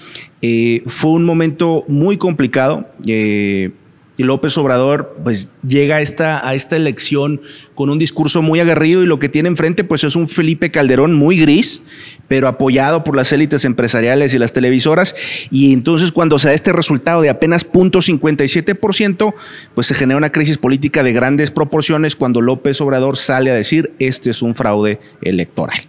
eh, 0.49 0.83
fue 0.87 1.11
un 1.11 1.25
momento 1.25 1.85
muy 1.89 2.19
complicado. 2.19 2.89
Eh, 3.05 3.73
López 4.19 4.57
Obrador 4.57 5.17
pues 5.25 5.49
llega 5.67 5.97
a 5.97 6.01
esta, 6.01 6.49
a 6.49 6.55
esta 6.55 6.77
elección 6.77 7.43
con 7.75 7.91
un 7.91 7.99
discurso 7.99 8.43
muy 8.43 8.61
aguerrido 8.61 9.03
y 9.03 9.07
lo 9.07 9.19
que 9.19 9.29
tiene 9.29 9.49
enfrente 9.49 9.83
pues 9.83 10.05
es 10.05 10.15
un 10.15 10.29
Felipe 10.29 10.71
Calderón 10.71 11.15
muy 11.15 11.39
gris, 11.41 11.83
pero 12.29 12.47
apoyado 12.47 13.03
por 13.05 13.17
las 13.17 13.33
élites 13.33 13.65
empresariales 13.65 14.33
y 14.33 14.39
las 14.39 14.53
televisoras. 14.53 15.17
Y 15.51 15.73
entonces 15.73 16.13
cuando 16.13 16.39
se 16.39 16.49
da 16.49 16.55
este 16.55 16.73
resultado 16.73 17.23
de 17.23 17.29
apenas 17.29 17.71
0.57%, 17.71 19.35
pues 19.75 19.87
se 19.89 19.95
genera 19.95 20.17
una 20.17 20.31
crisis 20.31 20.59
política 20.59 21.03
de 21.03 21.13
grandes 21.13 21.51
proporciones 21.51 22.15
cuando 22.15 22.41
López 22.41 22.81
Obrador 22.81 23.17
sale 23.17 23.51
a 23.51 23.55
decir 23.55 23.91
este 23.99 24.31
es 24.31 24.43
un 24.43 24.55
fraude 24.55 25.01
electoral. 25.21 25.89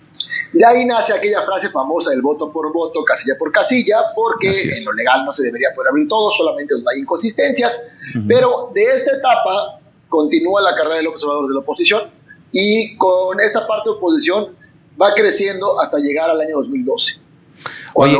De 0.53 0.65
ahí 0.65 0.85
nace 0.85 1.13
aquella 1.13 1.41
frase 1.41 1.69
famosa 1.69 2.11
del 2.11 2.21
voto 2.21 2.51
por 2.51 2.71
voto, 2.71 3.03
casilla 3.03 3.35
por 3.37 3.51
casilla, 3.51 3.97
porque 4.15 4.77
en 4.77 4.85
lo 4.85 4.93
legal 4.93 5.25
no 5.25 5.31
se 5.31 5.43
debería 5.43 5.69
poder 5.75 5.89
abrir 5.89 6.07
todo, 6.07 6.31
solamente 6.31 6.73
hay 6.75 6.99
inconsistencias. 7.01 7.89
Pero 8.27 8.71
de 8.73 8.83
esta 8.83 9.15
etapa 9.17 9.79
continúa 10.09 10.61
la 10.61 10.75
carrera 10.75 10.95
de 10.95 11.03
López 11.03 11.23
Obrador 11.23 11.47
de 11.47 11.53
la 11.53 11.59
oposición 11.59 12.09
y 12.51 12.95
con 12.97 13.39
esta 13.39 13.67
parte 13.67 13.89
de 13.89 13.95
oposición 13.95 14.55
va 14.99 15.13
creciendo 15.13 15.79
hasta 15.79 15.97
llegar 15.97 16.29
al 16.29 16.39
año 16.39 16.57
2012. 16.57 17.26
Oye, 17.93 18.17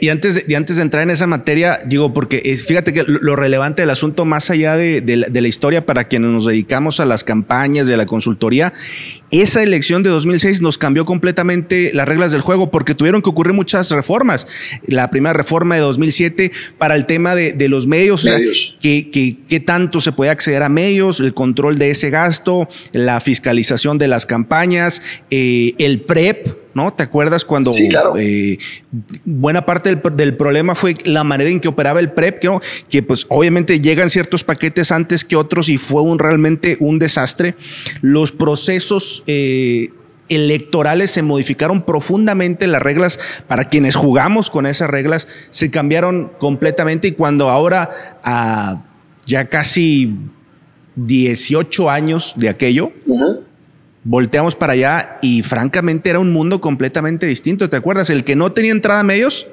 y, 0.00 0.08
antes 0.08 0.46
de, 0.46 0.56
antes 0.56 0.76
de 0.76 0.82
entrar 0.82 1.02
en 1.02 1.10
esa 1.10 1.26
materia, 1.26 1.78
digo, 1.84 2.12
porque 2.12 2.38
fíjate 2.56 2.92
que 2.92 3.04
lo 3.06 3.36
relevante 3.36 3.82
del 3.82 3.90
asunto, 3.90 4.24
más 4.24 4.50
allá 4.50 4.76
de, 4.76 5.02
la, 5.16 5.48
historia 5.48 5.84
para 5.84 6.04
quienes 6.04 6.30
nos 6.30 6.44
dedicamos 6.46 7.00
a 7.00 7.04
las 7.04 7.24
campañas 7.24 7.86
de 7.86 7.96
la 7.96 8.06
consultoría, 8.06 8.72
esa 9.30 9.62
elección 9.62 10.02
de 10.02 10.10
2006 10.10 10.60
nos 10.60 10.78
cambió 10.78 11.04
completamente 11.04 11.90
las 11.92 12.08
reglas 12.08 12.32
del 12.32 12.40
juego 12.40 12.70
porque 12.70 12.94
tuvieron 12.94 13.22
que 13.22 13.30
ocurrir 13.30 13.52
muchas 13.52 13.90
reformas. 13.90 14.46
La 14.86 15.10
primera 15.10 15.32
reforma 15.32 15.74
de 15.74 15.80
2007 15.80 16.52
para 16.78 16.94
el 16.94 17.06
tema 17.06 17.34
de, 17.34 17.68
los 17.68 17.86
medios, 17.86 18.24
que, 18.80 19.62
tanto 19.64 20.00
se 20.00 20.12
puede 20.12 20.30
acceder 20.30 20.62
a 20.62 20.68
medios, 20.68 21.20
el 21.20 21.34
control 21.34 21.78
de 21.78 21.90
ese 21.90 22.10
gasto, 22.10 22.68
la 22.92 23.20
fiscalización 23.20 23.98
de 23.98 24.08
las 24.08 24.26
campañas, 24.26 25.02
eh, 25.30 25.74
el 25.78 26.00
PREP, 26.00 26.48
¿no? 26.74 26.92
¿Te 26.92 27.02
acuerdas 27.02 27.44
cuando 27.44 27.70
eh, 28.18 28.58
buena 29.24 29.66
parte 29.66 29.94
del, 29.94 30.36
problema 30.36 30.74
fue 30.74 30.94
la 31.04 31.24
manera 31.24 31.50
en 31.50 31.60
que 31.60 31.68
operaba 31.68 32.00
el 32.00 32.12
PREP, 32.12 32.38
que, 32.38 32.58
que 32.88 33.02
pues 33.02 33.26
obviamente 33.28 33.80
llegan 33.80 34.10
ciertos 34.10 34.44
paquetes 34.44 34.92
antes 34.92 35.24
que 35.24 35.36
otros 35.36 35.68
y 35.68 35.78
fue 35.78 36.02
un, 36.02 36.18
realmente 36.18 36.76
un 36.80 36.98
desastre. 36.98 37.54
Los 38.00 38.32
procesos... 38.32 39.22
Eh, 39.26 39.90
electorales 40.30 41.10
se 41.10 41.22
modificaron 41.22 41.84
profundamente 41.84 42.68
las 42.68 42.80
reglas 42.80 43.18
para 43.48 43.68
quienes 43.68 43.96
jugamos 43.96 44.48
con 44.48 44.64
esas 44.64 44.88
reglas 44.88 45.26
se 45.50 45.72
cambiaron 45.72 46.30
completamente 46.38 47.08
y 47.08 47.12
cuando 47.12 47.50
ahora 47.50 47.90
a 48.22 48.84
ya 49.26 49.48
casi 49.48 50.14
18 50.94 51.90
años 51.90 52.34
de 52.36 52.48
aquello 52.48 52.92
volteamos 54.04 54.56
para 54.56 54.72
allá 54.72 55.16
y 55.22 55.42
francamente 55.42 56.10
era 56.10 56.20
un 56.20 56.32
mundo 56.32 56.60
completamente 56.60 57.26
distinto. 57.26 57.68
¿Te 57.68 57.76
acuerdas? 57.76 58.10
El 58.10 58.24
que 58.24 58.36
no 58.36 58.52
tenía 58.52 58.72
entrada 58.72 59.00
a 59.00 59.04
medios, 59.04 59.46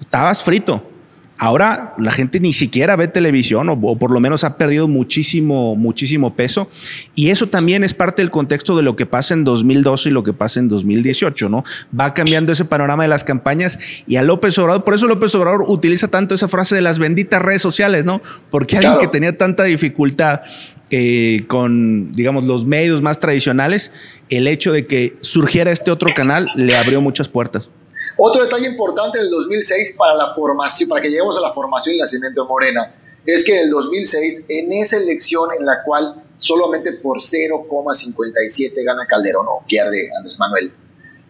estabas 0.00 0.42
frito. 0.42 0.90
Ahora 1.38 1.94
la 1.98 2.12
gente 2.12 2.40
ni 2.40 2.54
siquiera 2.54 2.96
ve 2.96 3.08
televisión 3.08 3.68
o, 3.68 3.98
por 3.98 4.10
lo 4.10 4.20
menos 4.20 4.42
ha 4.42 4.56
perdido 4.56 4.88
muchísimo, 4.88 5.76
muchísimo 5.76 6.34
peso. 6.34 6.70
Y 7.14 7.28
eso 7.28 7.48
también 7.48 7.84
es 7.84 7.92
parte 7.92 8.22
del 8.22 8.30
contexto 8.30 8.74
de 8.74 8.82
lo 8.82 8.96
que 8.96 9.04
pasa 9.04 9.34
en 9.34 9.44
2012 9.44 10.08
y 10.08 10.12
lo 10.12 10.22
que 10.22 10.32
pasa 10.32 10.60
en 10.60 10.68
2018, 10.68 11.50
¿no? 11.50 11.62
Va 11.98 12.14
cambiando 12.14 12.52
ese 12.52 12.64
panorama 12.64 13.02
de 13.02 13.10
las 13.10 13.22
campañas 13.22 13.78
y 14.06 14.16
a 14.16 14.22
López 14.22 14.58
Obrador, 14.58 14.84
por 14.84 14.94
eso 14.94 15.08
López 15.08 15.34
Obrador 15.34 15.66
utiliza 15.68 16.08
tanto 16.08 16.34
esa 16.34 16.48
frase 16.48 16.74
de 16.74 16.80
las 16.80 16.98
benditas 16.98 17.42
redes 17.42 17.60
sociales, 17.60 18.06
¿no? 18.06 18.22
Porque 18.50 18.78
alguien 18.78 18.96
que 18.98 19.08
tenía 19.08 19.36
tanta 19.36 19.64
dificultad 19.64 20.40
eh, 20.90 21.44
con, 21.48 22.12
digamos, 22.12 22.44
los 22.44 22.64
medios 22.64 23.02
más 23.02 23.18
tradicionales, 23.18 23.90
el 24.28 24.46
hecho 24.46 24.72
de 24.72 24.86
que 24.86 25.16
surgiera 25.20 25.72
este 25.72 25.90
otro 25.90 26.10
canal 26.14 26.48
le 26.54 26.76
abrió 26.76 27.00
muchas 27.00 27.28
puertas. 27.28 27.70
Otro 28.16 28.44
detalle 28.44 28.68
importante 28.68 29.18
en 29.18 29.24
el 29.24 29.30
2006 29.30 29.94
para 29.98 30.14
la 30.14 30.32
formación, 30.32 30.88
para 30.88 31.02
que 31.02 31.08
lleguemos 31.08 31.36
a 31.38 31.40
la 31.40 31.52
formación 31.52 31.96
y 31.96 31.98
nacimiento 31.98 32.42
de 32.42 32.48
Morena, 32.48 32.94
es 33.24 33.42
que 33.42 33.54
en 33.56 33.64
el 33.64 33.70
2006, 33.70 34.44
en 34.48 34.72
esa 34.72 34.98
elección 34.98 35.50
en 35.58 35.66
la 35.66 35.82
cual 35.82 36.22
solamente 36.36 36.92
por 36.92 37.18
0,57 37.18 38.84
gana 38.84 39.06
Calderón 39.06 39.46
o 39.48 39.64
pierde 39.66 40.08
Andrés 40.16 40.38
Manuel, 40.38 40.72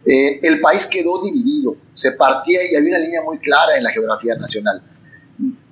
eh, 0.05 0.39
el 0.43 0.61
país 0.61 0.87
quedó 0.87 1.23
dividido, 1.23 1.77
se 1.95 2.13
partía 2.13 2.61
y 2.71 2.77
había 2.77 2.91
una 2.91 2.99
línea 2.99 3.23
muy 3.23 3.39
clara 3.39 3.77
en 3.77 3.83
la 3.83 3.91
geografía 3.91 4.35
nacional. 4.37 4.83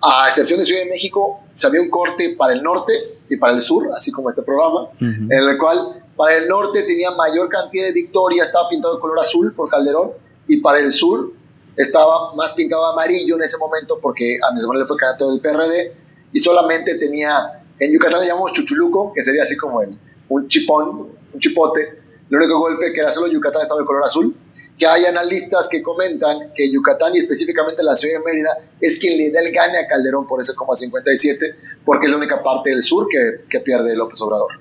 A 0.00 0.26
excepción 0.28 0.58
de 0.58 0.66
Ciudad 0.66 0.80
de 0.80 0.88
México, 0.88 1.40
se 1.52 1.66
había 1.66 1.80
un 1.80 1.90
corte 1.90 2.34
para 2.36 2.52
el 2.52 2.62
norte 2.62 2.92
y 3.28 3.36
para 3.36 3.54
el 3.54 3.60
sur, 3.60 3.90
así 3.94 4.12
como 4.12 4.28
este 4.28 4.42
programa, 4.42 4.88
en 5.00 5.32
el 5.32 5.58
cual 5.58 6.02
para 6.16 6.36
el 6.36 6.48
norte 6.48 6.82
tenía 6.82 7.10
mayor 7.12 7.48
cantidad 7.48 7.86
de 7.86 7.92
victorias, 7.92 8.46
estaba 8.46 8.68
pintado 8.68 8.94
de 8.94 9.00
color 9.00 9.18
azul 9.20 9.52
por 9.54 9.68
Calderón, 9.68 10.12
y 10.46 10.58
para 10.58 10.78
el 10.78 10.92
sur 10.92 11.32
estaba 11.76 12.34
más 12.34 12.52
pintado 12.52 12.84
amarillo 12.86 13.36
en 13.36 13.42
ese 13.42 13.58
momento 13.58 13.98
porque 14.00 14.38
Andrés 14.48 14.66
Manuel 14.66 14.86
fue 14.86 14.96
candidato 14.96 15.30
del 15.30 15.40
PRD 15.40 15.96
y 16.32 16.38
solamente 16.38 16.96
tenía, 16.96 17.62
en 17.78 17.92
Yucatán 17.92 18.20
le 18.20 18.28
llamamos 18.28 18.52
chuchuluco, 18.52 19.12
que 19.14 19.22
sería 19.22 19.42
así 19.42 19.56
como 19.56 19.82
el, 19.82 19.98
un 20.28 20.48
chipón, 20.48 21.08
un 21.32 21.40
chipote, 21.40 22.02
el 22.30 22.36
único 22.36 22.58
golpe 22.58 22.92
que 22.92 23.00
era 23.00 23.10
solo 23.10 23.30
Yucatán 23.32 23.62
estaba 23.62 23.80
de 23.80 23.86
color 23.86 24.04
azul, 24.04 24.36
que 24.78 24.86
hay 24.86 25.04
analistas 25.04 25.68
que 25.68 25.82
comentan 25.82 26.52
que 26.54 26.70
Yucatán 26.70 27.14
y 27.14 27.18
específicamente 27.18 27.82
la 27.82 27.94
ciudad 27.94 28.18
de 28.18 28.24
Mérida 28.24 28.58
es 28.80 28.98
quien 28.98 29.16
le 29.16 29.30
da 29.30 29.40
el 29.40 29.52
gane 29.52 29.78
a 29.78 29.86
Calderón 29.86 30.26
por 30.26 30.40
ese 30.40 30.52
57, 30.52 31.56
porque 31.84 32.06
es 32.06 32.12
la 32.12 32.18
única 32.18 32.42
parte 32.42 32.70
del 32.70 32.82
sur 32.82 33.06
que, 33.08 33.44
que 33.48 33.60
pierde 33.60 33.94
López 33.94 34.20
Obrador. 34.20 34.52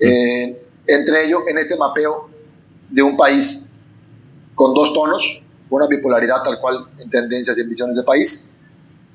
Entre 0.00 1.24
ellos, 1.24 1.42
en 1.46 1.58
este 1.58 1.76
mapeo 1.76 2.30
de 2.88 3.02
un 3.02 3.16
país 3.16 3.68
con 4.54 4.72
dos 4.72 4.94
tonos, 4.94 5.42
una 5.68 5.86
bipolaridad 5.86 6.42
tal 6.42 6.58
cual 6.60 6.86
en 6.98 7.10
tendencias 7.10 7.58
y 7.58 7.60
en 7.60 7.68
visiones 7.68 7.96
de 7.96 8.02
país, 8.02 8.50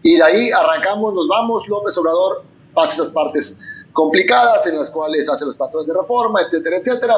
y 0.04 0.18
de 0.18 0.24
ahí 0.24 0.52
arrancamos, 0.52 1.16
nos 1.16 1.28
vamos, 1.28 1.68
López 1.68 1.98
Obrador 1.98 2.44
pasa 2.74 3.02
esas 3.02 3.10
partes 3.10 3.62
complicadas 3.92 4.68
en 4.68 4.78
las 4.78 4.92
cuales 4.92 5.28
hace 5.30 5.46
los 5.46 5.56
patrones 5.56 5.88
de 5.88 5.94
reforma, 5.94 6.42
etcétera, 6.42 6.78
etcétera 6.78 7.16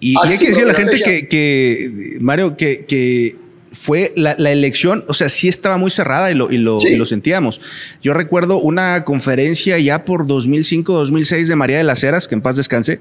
y 0.00 0.14
hay 0.22 0.38
que 0.38 0.48
decir 0.48 0.64
a 0.64 0.68
la 0.68 0.74
gente 0.74 0.98
que, 1.00 2.18
Mario, 2.20 2.56
que, 2.56 3.36
fue 3.72 4.12
la, 4.16 4.32
elección, 4.32 5.04
o 5.06 5.12
sea, 5.12 5.28
sí 5.28 5.48
estaba 5.48 5.76
muy 5.76 5.90
cerrada 5.90 6.30
y 6.30 6.34
lo, 6.34 6.50
y 6.50 6.56
lo, 6.56 6.78
sentíamos. 7.04 7.60
Yo 8.02 8.14
recuerdo 8.14 8.58
una 8.58 9.04
conferencia 9.04 9.78
ya 9.78 10.06
por 10.06 10.26
2005, 10.26 10.94
2006 10.94 11.48
de 11.48 11.56
María 11.56 11.76
de 11.76 11.84
las 11.84 12.02
Heras, 12.02 12.26
que 12.26 12.34
en 12.34 12.40
paz 12.40 12.56
descanse. 12.56 13.00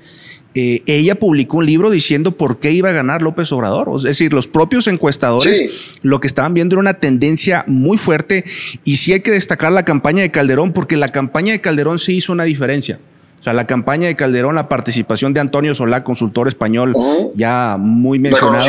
Eh, 0.54 0.84
ella 0.86 1.16
publicó 1.16 1.58
un 1.58 1.66
libro 1.66 1.90
diciendo 1.90 2.38
por 2.38 2.60
qué 2.60 2.72
iba 2.72 2.90
a 2.90 2.94
ganar 2.94 3.22
López 3.22 3.52
Obrador. 3.54 3.90
Es 3.96 4.04
decir, 4.04 4.34
los 4.34 4.48
propios 4.48 4.88
encuestadores 4.88 5.98
lo 6.02 6.20
que 6.20 6.28
estaban 6.28 6.54
viendo 6.54 6.76
era 6.76 6.82
una 6.82 6.96
tendencia 6.96 7.64
muy 7.68 7.98
fuerte 7.98 8.44
y 8.84 8.98
sí 8.98 9.14
hay 9.14 9.22
que 9.22 9.32
destacar 9.32 9.72
la 9.72 9.86
campaña 9.86 10.24
de 10.24 10.32
Calderón 10.32 10.74
porque 10.74 10.98
la 10.98 11.10
campaña 11.10 11.54
de 11.54 11.62
Calderón 11.62 12.00
sí 12.00 12.18
hizo 12.18 12.34
una 12.34 12.44
diferencia. 12.44 13.00
O 13.46 13.48
sea, 13.48 13.54
la 13.54 13.68
campaña 13.68 14.08
de 14.08 14.16
Calderón, 14.16 14.56
la 14.56 14.68
participación 14.68 15.32
de 15.32 15.40
Antonio 15.40 15.76
Solá, 15.76 16.04
consultor 16.04 16.48
español, 16.48 16.94
ya 17.36 17.78
muy 17.80 18.18
mencionado. 18.18 18.66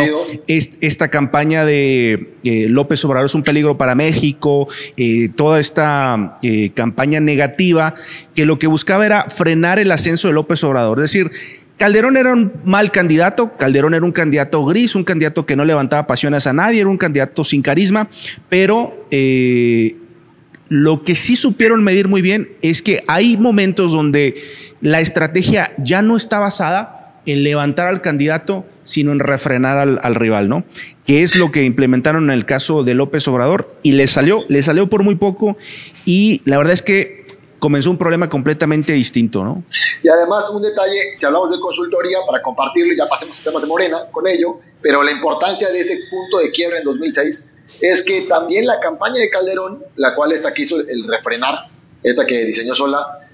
esta 0.47 1.09
campaña 1.09 1.65
de 1.65 2.35
eh, 2.45 2.67
López 2.69 3.03
Obrador 3.07 3.25
es 3.25 3.35
un 3.35 3.43
peligro 3.43 3.79
para 3.79 3.95
México, 3.95 4.69
eh, 4.99 5.31
toda 5.35 5.61
esta 5.61 6.37
eh, 6.43 6.73
campaña 6.75 7.21
negativa, 7.21 7.95
que 8.35 8.45
lo 8.45 8.59
que 8.59 8.67
buscaba 8.67 9.07
era 9.07 9.31
frenar 9.31 9.79
el 9.79 9.91
ascenso 9.91 10.29
de 10.29 10.35
López 10.35 10.63
Obrador. 10.63 10.99
Es 10.99 11.11
decir, 11.11 11.31
Calderón 11.79 12.19
era 12.19 12.35
un 12.35 12.53
mal 12.67 12.91
candidato, 12.91 13.57
Calderón 13.57 13.95
era 13.95 14.05
un 14.05 14.13
candidato 14.13 14.63
gris, 14.67 14.95
un 14.95 15.05
candidato 15.05 15.47
que 15.47 15.57
no 15.57 15.65
levantaba 15.65 16.07
pasiones 16.07 16.47
a 16.47 16.53
nadie, 16.53 16.83
era 16.83 16.91
un 16.91 16.99
candidato 16.99 17.45
sin 17.45 17.63
carisma, 17.63 18.11
pero 18.51 19.07
lo 20.69 21.05
que 21.05 21.15
sí 21.15 21.37
supieron 21.37 21.85
medir 21.85 22.09
muy 22.09 22.23
bien 22.23 22.57
es 22.63 22.83
que 22.83 23.05
hay 23.07 23.37
momentos 23.37 23.93
donde 23.93 24.43
la 24.81 25.01
estrategia 25.01 25.73
ya 25.79 26.03
no 26.03 26.17
está 26.17 26.39
basada 26.39 27.21
en 27.27 27.43
levantar 27.43 27.89
al 27.89 28.03
candidato, 28.03 28.65
sino 28.85 29.13
en 29.13 29.19
refrenar 29.19 29.79
al, 29.79 30.15
rival, 30.15 30.49
¿no? 30.49 30.65
Que 31.05 31.23
es 31.23 31.37
lo 31.37 31.51
que 31.51 31.65
implementaron 31.65 32.31
en 32.31 32.31
el 32.31 32.47
caso 32.47 32.85
de 32.85 32.95
López 32.95 33.27
Obrador 33.29 33.77
y 33.83 33.93
le 33.93 34.07
salió, 34.07 34.45
le 34.49 34.63
salió 34.63 34.89
por 34.89 35.03
muy 35.03 35.17
poco 35.17 35.57
y 36.05 36.41
la 36.45 36.57
verdad 36.57 36.73
es 36.73 36.83
que 36.83 37.27
comenzó 37.59 37.91
un 37.91 37.99
problema 37.99 38.29
completamente 38.29 38.93
distinto, 38.93 39.43
¿no? 39.43 39.65
Y 40.03 40.09
además, 40.09 40.49
un 40.51 40.63
detalle, 40.63 41.13
si 41.13 41.27
hablamos 41.27 41.51
de 41.51 41.59
consultoría, 41.59 42.19
para 42.27 42.43
compartirlo, 42.43 42.95
ya 42.97 43.09
pasemos 43.09 43.41
a 43.41 43.43
temas 43.43 43.63
de 43.63 43.69
Morena 43.69 43.99
con 44.13 44.27
ello, 44.27 44.61
pero 44.81 45.03
la 45.03 45.11
importancia 45.11 45.69
de 45.69 45.81
ese 45.81 45.99
punto 46.09 46.39
de 46.39 46.51
quiebra 46.53 46.79
en 46.79 46.85
2006 46.85 47.51
es 47.81 48.03
que 48.03 48.23
también 48.23 48.67
la 48.67 48.81
campaña 48.81 49.21
de 49.21 49.31
Calderón, 49.31 49.85
la 49.97 50.15
cual 50.15 50.33
esta 50.33 50.53
que 50.53 50.63
hizo 50.63 50.79
el 50.81 51.07
refrenar, 51.09 51.69
esta 52.03 52.25
que 52.25 52.45
diseñó 52.45 52.75
sola, 52.75 53.27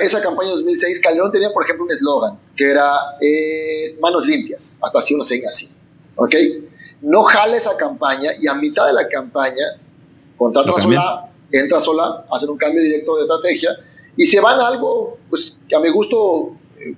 esa 0.00 0.20
campaña 0.20 0.50
de 0.50 0.56
2006, 0.56 1.00
Calderón 1.00 1.32
tenía, 1.32 1.52
por 1.52 1.64
ejemplo, 1.64 1.84
un 1.84 1.90
eslogan 1.90 2.38
que 2.56 2.70
era 2.70 2.92
eh, 3.20 3.96
manos 4.00 4.26
limpias, 4.26 4.78
hasta 4.82 4.98
así 4.98 5.14
una 5.14 5.24
seña 5.24 5.48
así, 5.48 5.70
¿ok? 6.16 6.34
No 7.00 7.22
jale 7.22 7.56
esa 7.56 7.76
campaña 7.76 8.30
y 8.40 8.46
a 8.46 8.54
mitad 8.54 8.86
de 8.86 8.92
la 8.92 9.08
campaña 9.08 9.64
contrata 10.36 10.78
sola, 10.78 11.30
entra 11.50 11.80
sola, 11.80 12.24
hacen 12.30 12.50
un 12.50 12.58
cambio 12.58 12.82
directo 12.82 13.16
de 13.16 13.22
estrategia 13.22 13.70
y 14.16 14.26
se 14.26 14.40
van 14.40 14.60
a 14.60 14.66
algo, 14.66 15.18
pues, 15.30 15.58
que 15.68 15.74
a 15.74 15.80
mi 15.80 15.88
gusto, 15.90 16.56
eh, 16.78 16.94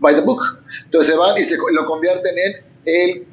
by 0.00 0.14
the 0.14 0.22
book. 0.22 0.42
Entonces 0.84 1.12
se 1.12 1.18
van 1.18 1.36
y 1.38 1.44
se, 1.44 1.56
lo 1.56 1.84
convierten 1.86 2.34
en 2.38 2.54
el, 2.84 3.26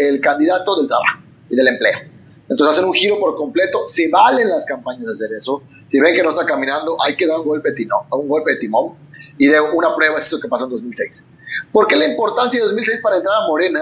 el 0.00 0.20
candidato 0.20 0.76
del 0.76 0.86
trabajo 0.86 1.20
y 1.48 1.56
del 1.56 1.68
empleo. 1.68 2.09
Entonces 2.50 2.76
hacen 2.76 2.88
un 2.88 2.94
giro 2.94 3.18
por 3.20 3.36
completo. 3.36 3.86
Se 3.86 4.08
valen 4.08 4.48
las 4.48 4.64
campañas 4.64 5.06
de 5.06 5.12
hacer 5.12 5.32
eso. 5.32 5.62
Si 5.86 6.00
ven 6.00 6.14
que 6.14 6.22
no 6.22 6.30
está 6.30 6.44
caminando, 6.44 6.96
hay 7.00 7.16
que 7.16 7.26
dar 7.26 7.38
un 7.38 7.46
golpe, 7.46 7.70
de 7.70 7.88
un 8.10 8.28
golpe 8.28 8.52
de 8.52 8.56
timón. 8.58 8.96
Y 9.38 9.46
de 9.46 9.60
una 9.60 9.94
prueba 9.94 10.18
es 10.18 10.26
eso 10.26 10.40
que 10.40 10.48
pasó 10.48 10.64
en 10.64 10.70
2006. 10.70 11.26
¿Por 11.72 11.86
qué 11.86 11.96
la 11.96 12.06
importancia 12.06 12.58
de 12.60 12.66
2006 12.66 13.00
para 13.00 13.16
entrar 13.16 13.36
a 13.36 13.46
Morena? 13.46 13.80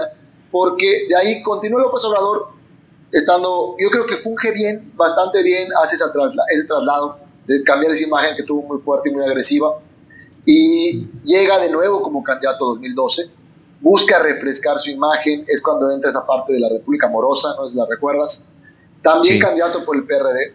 Porque 0.51 1.07
de 1.09 1.15
ahí 1.15 1.41
continúa 1.41 1.81
López 1.81 2.03
Obrador 2.05 2.49
estando, 3.11 3.75
yo 3.79 3.89
creo 3.89 4.05
que 4.05 4.15
funge 4.15 4.51
bien, 4.51 4.93
bastante 4.95 5.41
bien, 5.41 5.67
hace 5.83 5.95
ese, 5.95 6.05
ese 6.53 6.63
traslado 6.65 7.19
de 7.47 7.63
cambiar 7.63 7.91
esa 7.91 8.03
imagen 8.03 8.35
que 8.35 8.43
tuvo 8.43 8.61
muy 8.61 8.77
fuerte 8.77 9.09
y 9.09 9.13
muy 9.13 9.23
agresiva. 9.23 9.79
Y 10.45 11.07
llega 11.23 11.57
de 11.57 11.69
nuevo 11.69 12.03
como 12.03 12.23
candidato 12.23 12.65
2012 12.65 13.39
busca 13.81 14.19
refrescar 14.19 14.77
su 14.79 14.89
imagen, 14.89 15.45
es 15.47 15.61
cuando 15.61 15.91
entra 15.91 16.09
esa 16.09 16.25
parte 16.25 16.53
de 16.53 16.59
la 16.59 16.69
República 16.69 17.07
Morosa, 17.07 17.49
no 17.57 17.65
la 17.75 17.87
recuerdas, 17.89 18.53
también 19.01 19.39
candidato 19.39 19.85
por 19.85 19.95
el 19.95 20.03
PRD 20.03 20.53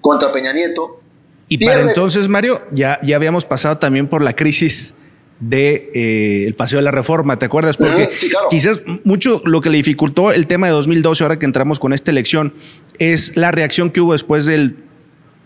contra 0.00 0.30
Peña 0.32 0.52
Nieto. 0.52 1.00
Y 1.48 1.64
para 1.64 1.80
entonces, 1.80 2.28
Mario, 2.28 2.58
ya, 2.70 2.98
ya 3.02 3.16
habíamos 3.16 3.44
pasado 3.44 3.78
también 3.78 4.08
por 4.08 4.22
la 4.22 4.34
crisis 4.34 4.94
de 5.40 5.90
eh, 5.92 6.44
el 6.46 6.54
paseo 6.54 6.78
de 6.78 6.84
la 6.84 6.92
reforma, 6.92 7.36
¿te 7.38 7.46
acuerdas? 7.46 7.76
Porque 7.76 8.10
quizás 8.48 8.82
mucho 9.04 9.42
lo 9.44 9.60
que 9.60 9.70
le 9.70 9.78
dificultó 9.78 10.30
el 10.30 10.46
tema 10.46 10.68
de 10.68 10.72
2012, 10.72 11.24
ahora 11.24 11.38
que 11.38 11.46
entramos 11.46 11.80
con 11.80 11.92
esta 11.92 12.12
elección, 12.12 12.54
es 12.98 13.36
la 13.36 13.50
reacción 13.50 13.90
que 13.90 14.00
hubo 14.00 14.12
después 14.12 14.46
del 14.46 14.76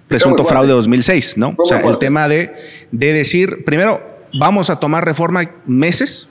presunto 0.07 0.45
fraude 0.45 0.69
de 0.69 0.75
2006, 0.75 1.39
¿no? 1.39 1.55
o 1.57 1.65
sea, 1.65 1.81
el 1.81 1.99
tema 1.99 2.29
de, 2.29 2.53
de 2.93 3.13
decir, 3.13 3.65
primero, 3.65 4.03
vamos 4.39 4.71
a 4.71 4.79
tomar 4.79 5.05
reforma 5.05 5.51
meses, 5.65 6.29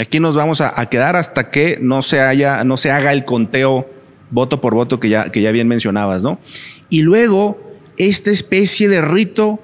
aquí 0.00 0.20
nos 0.20 0.36
vamos 0.36 0.60
a, 0.60 0.80
a, 0.80 0.86
quedar 0.88 1.16
hasta 1.16 1.50
que 1.50 1.78
no 1.80 2.02
se, 2.02 2.20
haya, 2.20 2.62
no 2.64 2.76
se 2.76 2.90
haga 2.90 3.12
el 3.12 3.24
conteo 3.24 3.90
voto 4.32 4.60
por 4.60 4.74
voto 4.74 4.98
que 4.98 5.08
ya, 5.08 5.24
que 5.24 5.40
ya 5.40 5.52
bien 5.52 5.68
mencionabas, 5.68 6.22
¿no? 6.22 6.40
Y 6.88 7.02
luego 7.02 7.60
esta 7.98 8.30
especie 8.30 8.88
de 8.88 9.00
rito 9.00 9.60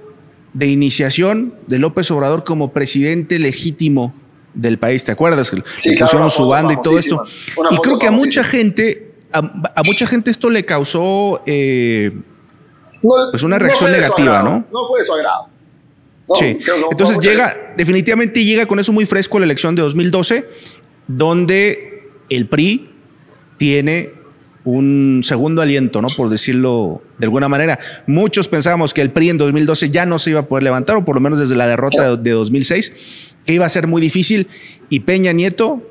de 0.53 0.67
iniciación 0.67 1.55
de 1.67 1.79
López 1.79 2.11
Obrador 2.11 2.45
como 2.45 2.73
presidente 2.73 3.39
legítimo 3.39 4.15
del 4.55 4.79
país, 4.79 5.05
¿te 5.05 5.13
acuerdas? 5.13 5.51
Sí, 5.77 5.95
claro, 5.95 6.31
su 6.31 6.47
banda 6.47 6.75
y 6.75 6.83
todo 6.83 6.97
esto. 6.97 7.25
Y 7.71 7.77
creo 7.79 7.99
que 7.99 8.07
a 8.07 8.11
mucha 8.11 8.45
gente, 8.45 9.15
a, 9.33 9.83
mucha 9.85 10.07
gente 10.07 10.31
esto 10.31 10.51
le 10.51 10.65
causó 10.65 11.43
eh, 11.47 12.13
pues 13.31 13.43
una 13.43 13.59
reacción 13.59 13.91
negativa, 13.91 14.43
¿no? 14.43 14.67
No 14.73 14.85
fue 14.87 15.01
de 15.01 15.05
su 15.05 15.13
agrado. 15.15 15.49
sí. 16.35 16.59
Entonces 16.91 17.19
llega, 17.21 17.75
definitivamente 17.77 18.45
llega 18.45 18.67
con 18.67 18.79
eso 18.79 18.93
muy 18.93 19.07
fresco 19.07 19.39
la 19.39 19.47
elección 19.47 19.75
de 19.75 19.83
2012, 19.83 20.47
donde 21.07 22.11
el 22.29 22.49
PRI 22.49 22.91
tiene 23.57 24.18
un 24.73 25.23
segundo 25.23 25.63
aliento, 25.63 26.03
¿no? 26.03 26.09
Por 26.15 26.29
decirlo 26.29 27.03
de 27.19 27.27
alguna 27.27 27.49
manera. 27.49 27.79
Muchos 28.07 28.49
pensábamos 28.49 28.93
que 28.93 29.01
el 29.01 29.11
PRI 29.11 29.31
en 29.31 29.39
2012 29.39 29.91
ya 29.91 30.05
no 30.05 30.19
se 30.19 30.31
iba 30.31 30.41
a 30.41 30.47
poder 30.47 30.63
levantar, 30.63 30.97
o 30.97 31.05
por 31.05 31.15
lo 31.15 31.23
menos 31.23 31.41
desde 31.41 31.57
la 31.57 31.67
derrota 31.67 32.17
de 32.17 32.31
2006, 32.31 33.35
que 33.47 33.55
iba 33.55 33.65
a 33.65 33.69
ser 33.71 33.87
muy 33.87 34.03
difícil. 34.03 34.47
Y 34.91 35.01
Peña 35.01 35.33
Nieto 35.33 35.83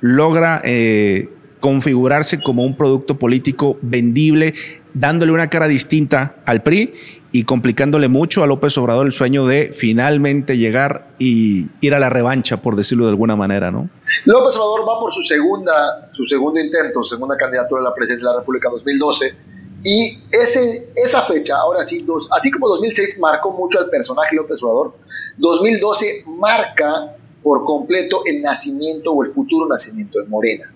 logra 0.00 0.62
eh, 0.64 1.28
configurarse 1.60 2.40
como 2.40 2.64
un 2.64 2.74
producto 2.74 3.18
político 3.18 3.78
vendible, 3.82 4.54
dándole 4.94 5.32
una 5.32 5.48
cara 5.48 5.68
distinta 5.68 6.36
al 6.44 6.62
PRI 6.62 6.92
y 7.32 7.44
complicándole 7.44 8.08
mucho 8.08 8.42
a 8.42 8.46
López 8.46 8.76
Obrador 8.78 9.06
el 9.06 9.12
sueño 9.12 9.46
de 9.46 9.72
finalmente 9.72 10.58
llegar 10.58 11.14
y 11.18 11.66
ir 11.80 11.94
a 11.94 12.00
la 12.00 12.10
revancha, 12.10 12.60
por 12.60 12.76
decirlo 12.76 13.04
de 13.04 13.10
alguna 13.10 13.36
manera, 13.36 13.70
¿no? 13.70 13.88
López 14.24 14.56
Obrador 14.56 14.88
va 14.88 15.00
por 15.00 15.12
su 15.12 15.22
segunda, 15.22 16.08
su 16.10 16.26
segundo 16.26 16.60
intento, 16.60 17.04
segunda 17.04 17.36
candidatura 17.36 17.80
a 17.80 17.84
la 17.84 17.94
presidencia 17.94 18.28
de 18.28 18.34
la 18.34 18.40
República 18.40 18.68
2012. 18.70 19.34
Y 19.82 20.18
ese, 20.30 20.92
esa 20.94 21.22
fecha, 21.22 21.56
ahora 21.56 21.84
sí, 21.84 22.04
así 22.32 22.50
como 22.50 22.68
2006 22.68 23.18
marcó 23.20 23.50
mucho 23.52 23.78
al 23.78 23.88
personaje 23.88 24.34
López 24.34 24.62
Obrador, 24.62 24.96
2012 25.38 26.24
marca 26.26 27.16
por 27.42 27.64
completo 27.64 28.22
el 28.26 28.42
nacimiento 28.42 29.12
o 29.12 29.24
el 29.24 29.30
futuro 29.30 29.66
nacimiento 29.66 30.20
de 30.20 30.26
Morena. 30.26 30.74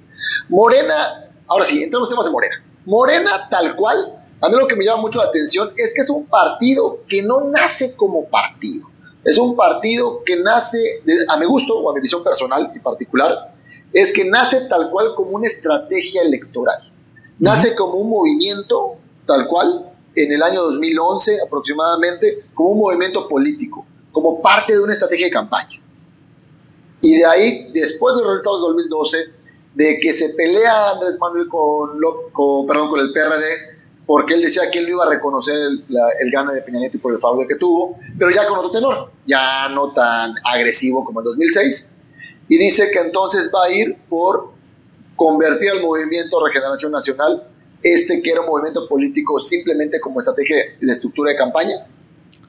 Morena, 0.48 1.30
ahora 1.46 1.64
sí, 1.64 1.82
entramos 1.82 2.08
en 2.08 2.12
temas 2.12 2.26
de 2.26 2.32
Morena. 2.32 2.64
Morena 2.86 3.48
tal 3.48 3.76
cual, 3.76 4.20
a 4.40 4.48
mí 4.48 4.56
lo 4.56 4.66
que 4.66 4.76
me 4.76 4.84
llama 4.84 5.02
mucho 5.02 5.18
la 5.18 5.26
atención 5.26 5.72
es 5.76 5.92
que 5.94 6.02
es 6.02 6.10
un 6.10 6.26
partido 6.26 7.00
que 7.08 7.22
no 7.22 7.40
nace 7.50 7.96
como 7.96 8.26
partido. 8.26 8.88
Es 9.24 9.38
un 9.38 9.56
partido 9.56 10.22
que 10.24 10.36
nace, 10.36 11.00
a 11.28 11.36
mi 11.38 11.46
gusto 11.46 11.78
o 11.78 11.90
a 11.90 11.94
mi 11.94 12.00
visión 12.00 12.22
personal 12.22 12.70
y 12.74 12.78
particular, 12.78 13.54
es 13.92 14.12
que 14.12 14.24
nace 14.24 14.62
tal 14.62 14.90
cual 14.90 15.14
como 15.14 15.30
una 15.30 15.46
estrategia 15.46 16.22
electoral. 16.22 16.92
Nace 17.38 17.74
como 17.74 17.94
un 17.94 18.10
movimiento 18.10 18.96
tal 19.24 19.48
cual 19.48 19.90
en 20.14 20.32
el 20.32 20.42
año 20.42 20.62
2011 20.62 21.38
aproximadamente, 21.44 22.38
como 22.52 22.70
un 22.70 22.78
movimiento 22.78 23.26
político, 23.28 23.86
como 24.12 24.42
parte 24.42 24.74
de 24.74 24.80
una 24.80 24.92
estrategia 24.92 25.26
de 25.26 25.32
campaña. 25.32 25.80
Y 27.00 27.16
de 27.16 27.24
ahí, 27.24 27.70
después 27.72 28.14
de 28.14 28.22
los 28.22 28.30
resultados 28.30 28.60
de 28.60 28.66
2012, 28.66 29.16
de 29.74 29.98
que 30.00 30.14
se 30.14 30.30
pelea 30.30 30.90
Andrés 30.90 31.18
Manuel 31.20 31.48
con, 31.48 32.66
perdón, 32.66 32.88
con 32.88 33.00
el 33.00 33.12
PRD, 33.12 33.74
porque 34.06 34.34
él 34.34 34.42
decía 34.42 34.70
que 34.70 34.78
él 34.78 34.84
no 34.84 34.90
iba 34.92 35.04
a 35.04 35.10
reconocer 35.10 35.56
el, 35.56 35.84
el 36.20 36.30
gane 36.30 36.52
de 36.52 36.62
Peña 36.62 36.78
Nieto 36.78 36.98
por 36.98 37.12
el 37.12 37.18
fraude 37.18 37.46
que 37.48 37.56
tuvo, 37.56 37.96
pero 38.18 38.30
ya 38.30 38.46
con 38.46 38.58
otro 38.58 38.70
tenor, 38.70 39.10
ya 39.26 39.68
no 39.68 39.92
tan 39.92 40.34
agresivo 40.44 41.04
como 41.04 41.20
en 41.20 41.24
2006. 41.24 41.94
Y 42.48 42.58
dice 42.58 42.90
que 42.92 43.00
entonces 43.00 43.50
va 43.52 43.64
a 43.64 43.70
ir 43.70 43.96
por 44.08 44.52
convertir 45.16 45.70
al 45.70 45.80
movimiento 45.80 46.44
Regeneración 46.44 46.92
Nacional, 46.92 47.48
este 47.82 48.22
que 48.22 48.30
era 48.30 48.40
un 48.40 48.46
movimiento 48.46 48.88
político 48.88 49.38
simplemente 49.38 50.00
como 50.00 50.18
estrategia 50.20 50.56
de 50.80 50.92
estructura 50.92 51.32
de 51.32 51.36
campaña, 51.36 51.86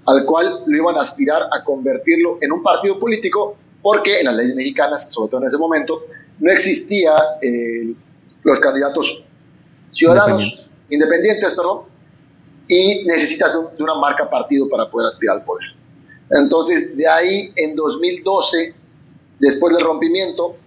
al 0.06 0.26
cual 0.26 0.64
lo 0.66 0.78
iban 0.78 0.96
a 0.98 1.02
aspirar 1.02 1.44
a 1.52 1.64
convertirlo 1.64 2.38
en 2.42 2.52
un 2.52 2.64
partido 2.64 3.00
político, 3.00 3.58
porque 3.86 4.20
en 4.20 4.26
las 4.26 4.36
leyes 4.36 4.56
mexicanas, 4.56 5.14
sobre 5.14 5.30
todo 5.30 5.42
en 5.42 5.46
ese 5.46 5.60
momento, 5.60 6.06
no 6.40 6.52
existía 6.52 7.14
eh, 7.40 7.94
los 8.42 8.60
candidatos 8.60 9.22
ciudadanos, 9.92 10.72
independientes, 10.90 11.54
perdón, 11.54 11.82
y 12.68 13.06
necesitas 13.06 13.52
de, 13.54 13.84
una 13.84 13.94
marca 13.94 14.28
partido 14.28 14.68
para 14.68 14.90
poder 14.90 15.06
aspirar 15.10 15.38
al 15.38 15.46
poder. 15.46 15.68
Entonces, 16.32 16.98
de 16.98 17.08
ahí 17.08 17.52
en 17.56 17.76
2012, 17.76 18.74
después 19.38 19.76
del 19.76 19.86
rompimiento, 19.86 20.58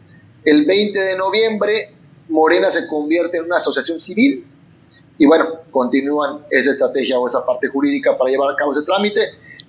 el 0.44 0.64
20 0.64 0.96
de 0.96 1.16
noviembre, 1.16 1.96
Morena 2.28 2.70
se 2.70 2.86
convierte 2.86 3.38
en 3.38 3.46
una 3.46 3.56
asociación 3.56 3.98
civil 3.98 4.46
y 5.18 5.26
bueno, 5.26 5.62
continúan 5.72 6.46
esa 6.52 6.70
estrategia 6.70 7.18
o 7.18 7.26
esa 7.26 7.44
parte 7.44 7.66
jurídica 7.66 8.16
para 8.16 8.30
llevar 8.30 8.52
a 8.52 8.54
cabo 8.54 8.70
ese 8.70 8.82
trámite. 8.82 9.20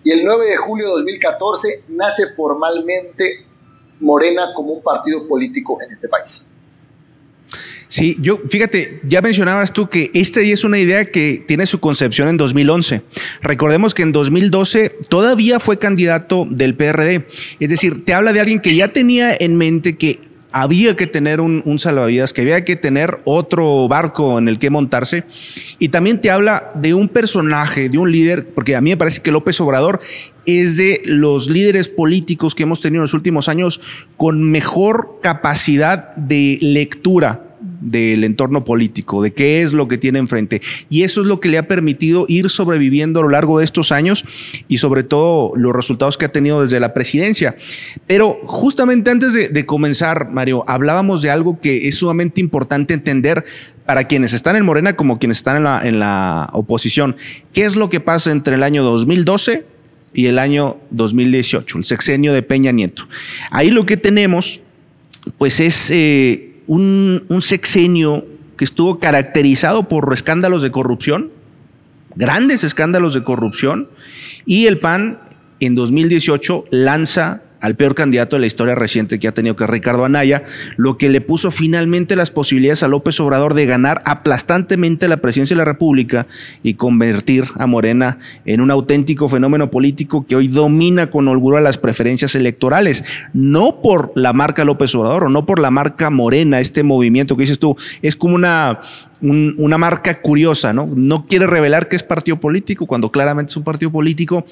Y 0.03 0.11
el 0.11 0.23
9 0.23 0.45
de 0.45 0.57
julio 0.57 0.87
de 0.87 0.93
2014 0.93 1.83
nace 1.89 2.27
formalmente 2.35 3.45
Morena 3.99 4.53
como 4.55 4.73
un 4.73 4.83
partido 4.83 5.27
político 5.27 5.77
en 5.81 5.91
este 5.91 6.07
país. 6.07 6.49
Sí, 7.89 8.17
yo, 8.19 8.37
fíjate, 8.47 9.01
ya 9.03 9.19
mencionabas 9.21 9.73
tú 9.73 9.89
que 9.89 10.11
esta 10.13 10.41
es 10.41 10.63
una 10.63 10.77
idea 10.77 11.05
que 11.05 11.43
tiene 11.47 11.65
su 11.65 11.79
concepción 11.79 12.27
en 12.27 12.37
2011. 12.37 13.01
Recordemos 13.41 13.95
que 13.95 14.03
en 14.03 14.11
2012 14.11 14.89
todavía 15.09 15.59
fue 15.59 15.79
candidato 15.79 16.47
del 16.47 16.75
PRD. 16.75 17.25
Es 17.59 17.69
decir, 17.69 18.05
te 18.05 18.13
habla 18.13 18.31
de 18.31 18.41
alguien 18.41 18.61
que 18.61 18.75
ya 18.75 18.89
tenía 18.89 19.35
en 19.37 19.57
mente 19.57 19.97
que 19.97 20.21
había 20.51 20.95
que 20.95 21.07
tener 21.07 21.41
un, 21.41 21.61
un, 21.65 21.79
salvavidas, 21.79 22.33
que 22.33 22.41
había 22.41 22.65
que 22.65 22.75
tener 22.75 23.19
otro 23.25 23.87
barco 23.87 24.37
en 24.39 24.47
el 24.47 24.59
que 24.59 24.69
montarse. 24.69 25.23
Y 25.77 25.89
también 25.89 26.21
te 26.21 26.31
habla 26.31 26.71
de 26.75 26.93
un 26.93 27.09
personaje, 27.09 27.89
de 27.89 27.97
un 27.97 28.11
líder, 28.11 28.47
porque 28.49 28.75
a 28.75 28.81
mí 28.81 28.89
me 28.91 28.97
parece 28.97 29.21
que 29.21 29.31
López 29.31 29.59
Obrador 29.61 29.99
es 30.45 30.77
de 30.77 31.01
los 31.05 31.49
líderes 31.49 31.89
políticos 31.89 32.55
que 32.55 32.63
hemos 32.63 32.81
tenido 32.81 33.01
en 33.01 33.03
los 33.03 33.13
últimos 33.13 33.49
años 33.49 33.81
con 34.17 34.41
mejor 34.49 35.19
capacidad 35.21 36.15
de 36.15 36.57
lectura 36.61 37.48
del 37.79 38.23
entorno 38.23 38.63
político, 38.63 39.21
de 39.21 39.33
qué 39.33 39.61
es 39.61 39.73
lo 39.73 39.87
que 39.87 39.97
tiene 39.97 40.19
enfrente. 40.19 40.61
Y 40.89 41.03
eso 41.03 41.21
es 41.21 41.27
lo 41.27 41.39
que 41.39 41.49
le 41.49 41.57
ha 41.57 41.67
permitido 41.67 42.25
ir 42.27 42.49
sobreviviendo 42.49 43.19
a 43.19 43.23
lo 43.23 43.29
largo 43.29 43.59
de 43.59 43.65
estos 43.65 43.91
años 43.91 44.25
y 44.67 44.79
sobre 44.79 45.03
todo 45.03 45.53
los 45.55 45.73
resultados 45.75 46.17
que 46.17 46.25
ha 46.25 46.31
tenido 46.31 46.61
desde 46.61 46.79
la 46.79 46.93
presidencia. 46.93 47.55
Pero 48.07 48.39
justamente 48.43 49.11
antes 49.11 49.33
de, 49.33 49.65
comenzar, 49.65 50.29
Mario, 50.31 50.63
hablábamos 50.67 51.21
de 51.21 51.29
algo 51.29 51.59
que 51.59 51.87
es 51.87 51.95
sumamente 51.95 52.41
importante 52.41 52.93
entender 52.93 53.45
para 53.85 54.03
quienes 54.03 54.33
están 54.33 54.55
en 54.55 54.65
Morena 54.65 54.93
como 54.93 55.19
quienes 55.19 55.37
están 55.37 55.57
en 55.57 55.63
la, 55.63 55.81
en 55.83 55.99
la 55.99 56.49
oposición. 56.53 57.15
¿Qué 57.53 57.65
es 57.65 57.75
lo 57.75 57.89
que 57.89 57.99
pasa 57.99 58.31
entre 58.31 58.55
el 58.55 58.63
año 58.63 58.83
2012 58.83 59.65
y 60.13 60.25
el 60.25 60.39
año 60.39 60.77
2018, 60.91 61.77
el 61.77 61.83
sexenio 61.83 62.33
de 62.33 62.41
Peña 62.41 62.71
Nieto? 62.71 63.07
Ahí 63.51 63.71
lo 63.71 63.85
que 63.85 63.97
tenemos, 63.97 64.61
pues 65.37 65.59
es... 65.59 65.89
Eh, 65.91 66.48
un, 66.69 67.39
sexenio 67.41 68.25
que 68.55 68.63
estuvo 68.63 68.99
caracterizado 68.99 69.87
por 69.87 70.13
escándalos 70.13 70.61
de 70.61 70.69
corrupción, 70.69 71.31
grandes 72.15 72.63
escándalos 72.63 73.15
de 73.15 73.23
corrupción, 73.23 73.89
y 74.45 74.67
el 74.67 74.79
PAN 74.79 75.19
en 75.59 75.73
2018 75.73 76.65
lanza 76.69 77.41
al 77.61 77.75
peor 77.75 77.95
candidato 77.95 78.35
de 78.35 78.41
la 78.41 78.47
historia 78.47 78.75
reciente 78.75 79.19
que 79.19 79.27
ha 79.27 79.33
tenido 79.33 79.55
que 79.55 79.67
Ricardo 79.67 80.05
Anaya, 80.05 80.43
lo 80.77 80.97
que 80.97 81.09
le 81.09 81.21
puso 81.21 81.51
finalmente 81.51 82.15
las 82.15 82.31
posibilidades 82.31 82.83
a 82.83 82.87
López 82.87 83.19
Obrador 83.19 83.53
de 83.53 83.65
ganar 83.65 84.01
aplastantemente 84.05 85.07
la 85.07 85.17
presidencia 85.17 85.55
de 85.55 85.59
la 85.59 85.65
República 85.65 86.27
y 86.63 86.75
convertir 86.75 87.45
a 87.55 87.67
Morena 87.67 88.17
en 88.45 88.61
un 88.61 88.71
auténtico 88.71 89.29
fenómeno 89.29 89.69
político 89.69 90.25
que 90.25 90.35
hoy 90.35 90.47
domina 90.47 91.09
con 91.09 91.27
holgura 91.27 91.61
las 91.61 91.77
preferencias 91.77 92.35
electorales, 92.35 93.03
no 93.33 93.81
por 93.81 94.11
la 94.15 94.33
marca 94.33 94.65
López 94.65 94.93
Obrador 94.95 95.25
o 95.25 95.29
no 95.29 95.45
por 95.45 95.59
la 95.59 95.71
marca 95.71 96.09
Morena, 96.09 96.59
este 96.59 96.83
movimiento 96.83 97.35
que 97.35 97.43
dices 97.43 97.59
tú, 97.59 97.75
es 98.01 98.15
como 98.15 98.35
una, 98.35 98.79
una 99.21 99.77
marca 99.77 100.21
curiosa, 100.21 100.73
¿no? 100.73 100.89
No 100.93 101.25
quiere 101.25 101.47
revelar 101.47 101.87
que 101.87 101.95
es 101.95 102.03
partido 102.03 102.39
político 102.39 102.85
cuando 102.85 103.11
claramente 103.11 103.51
es 103.51 103.57
un 103.57 103.63
partido 103.63 103.91
político, 103.91 104.45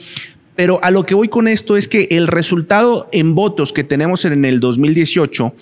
pero 0.58 0.84
a 0.84 0.90
lo 0.90 1.04
que 1.04 1.14
voy 1.14 1.30
con 1.30 1.48
esto 1.48 1.78
es 1.78 1.88
que 1.88 2.08
el 2.10 2.28
resultado 2.28 3.06
en 3.12 3.36
votos 3.36 3.72
que 3.72 3.84
tenemos 3.84 4.26
en 4.26 4.44
el 4.44 4.60
2018, 4.60 5.54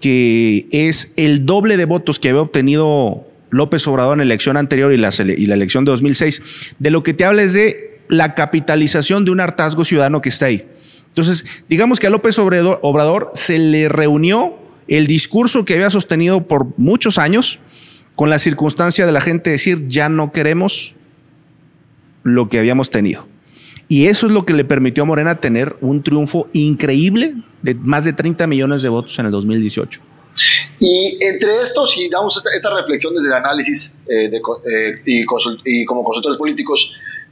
que 0.00 0.66
es 0.70 1.14
el 1.16 1.46
doble 1.46 1.78
de 1.78 1.86
votos 1.86 2.20
que 2.20 2.28
había 2.28 2.42
obtenido 2.42 3.26
López 3.48 3.86
Obrador 3.88 4.12
en 4.12 4.18
la 4.18 4.24
elección 4.24 4.58
anterior 4.58 4.92
y 4.92 4.98
la, 4.98 5.08
elección 5.08 5.86
de 5.86 5.92
2006, 5.92 6.42
de 6.78 6.90
lo 6.90 7.02
que 7.02 7.14
te 7.14 7.24
habla 7.24 7.42
es 7.42 7.54
de 7.54 8.02
la 8.08 8.34
capitalización 8.34 9.24
de 9.24 9.30
un 9.30 9.40
hartazgo 9.40 9.82
ciudadano 9.82 10.20
que 10.20 10.28
está 10.28 10.46
ahí. 10.46 10.66
Entonces, 11.06 11.46
digamos 11.70 11.98
que 11.98 12.06
a 12.06 12.10
López 12.10 12.38
Obrador, 12.38 12.80
Obrador 12.82 13.30
se 13.32 13.58
le 13.58 13.88
reunió 13.88 14.58
el 14.88 15.06
discurso 15.06 15.64
que 15.64 15.72
había 15.72 15.88
sostenido 15.88 16.46
por 16.46 16.78
muchos 16.78 17.16
años 17.16 17.60
con 18.14 18.28
la 18.28 18.38
circunstancia 18.38 19.06
de 19.06 19.12
la 19.12 19.22
gente 19.22 19.48
decir 19.48 19.88
ya 19.88 20.10
no 20.10 20.32
queremos 20.32 20.96
lo 22.24 22.50
que 22.50 22.58
habíamos 22.58 22.90
tenido. 22.90 23.26
Y 23.94 24.08
eso 24.08 24.26
es 24.26 24.32
lo 24.32 24.44
que 24.44 24.54
le 24.54 24.64
permitió 24.64 25.04
a 25.04 25.06
Morena 25.06 25.38
tener 25.38 25.76
un 25.80 26.02
triunfo 26.02 26.48
increíble 26.52 27.36
de 27.62 27.76
más 27.76 28.04
de 28.04 28.12
30 28.12 28.44
millones 28.48 28.82
de 28.82 28.88
votos 28.88 29.16
en 29.20 29.26
el 29.26 29.30
2018. 29.30 30.00
Y 30.80 31.16
entre 31.20 31.62
estos, 31.62 31.92
si 31.92 32.08
damos 32.08 32.42
esta, 32.52 32.74
reflexión 32.74 33.14
desde 33.14 33.28
el 33.28 33.34
análisis 33.34 33.96
eh, 34.10 34.32
eh, 34.34 35.00
y, 35.04 35.84
como 35.84 36.02
consultores 36.02 36.36
políticos, 36.36 36.90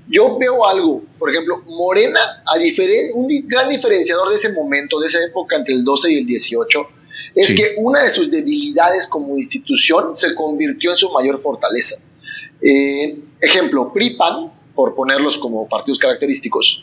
yo 0.09 0.38
veo 0.38 0.64
algo, 0.64 1.03
por 1.18 1.31
ejemplo, 1.31 1.64
Morena, 1.66 2.20
a 2.46 2.55
un 3.14 3.27
gran 3.48 3.68
diferenciador 3.68 4.29
de 4.29 4.37
ese 4.37 4.53
momento, 4.53 5.01
de 5.01 5.09
esa 5.09 5.18
época 5.25 5.57
entre 5.57 5.75
el 5.75 5.83
12 5.83 6.12
y 6.12 6.18
el 6.18 6.27
18, 6.27 6.81
es 7.35 7.57
que 7.57 7.75
una 7.79 8.05
de 8.05 8.11
sus 8.11 8.31
debilidades 8.31 9.09
como 9.09 9.37
institución 9.37 10.14
se 10.14 10.33
convirtió 10.37 10.92
en 10.92 10.96
su 10.96 11.11
mayor 11.11 11.40
fortaleza. 11.40 12.09
Eh, 12.61 13.18
ejemplo, 13.40 13.92
PRIPAN, 13.92 14.62
por 14.83 14.97
ponerlos 14.97 15.38
como 15.38 15.68
partidos 15.68 15.97
característicos, 15.97 16.83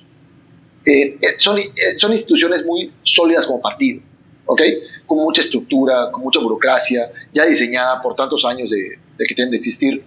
eh, 0.85 1.17
eh, 1.21 1.35
son, 1.37 1.59
eh, 1.59 1.67
son 1.97 2.13
instituciones 2.13 2.65
muy 2.65 2.93
sólidas 3.03 3.45
como 3.45 3.59
partido, 3.59 4.01
¿ok? 4.45 4.61
Con 5.05 5.17
mucha 5.17 5.41
estructura, 5.41 6.09
con 6.09 6.23
mucha 6.23 6.39
burocracia, 6.39 7.11
ya 7.33 7.45
diseñada 7.45 8.01
por 8.01 8.15
tantos 8.15 8.45
años 8.45 8.69
de, 8.69 8.97
que 9.17 9.35
tienen 9.35 9.51
de 9.51 9.57
existir. 9.57 10.01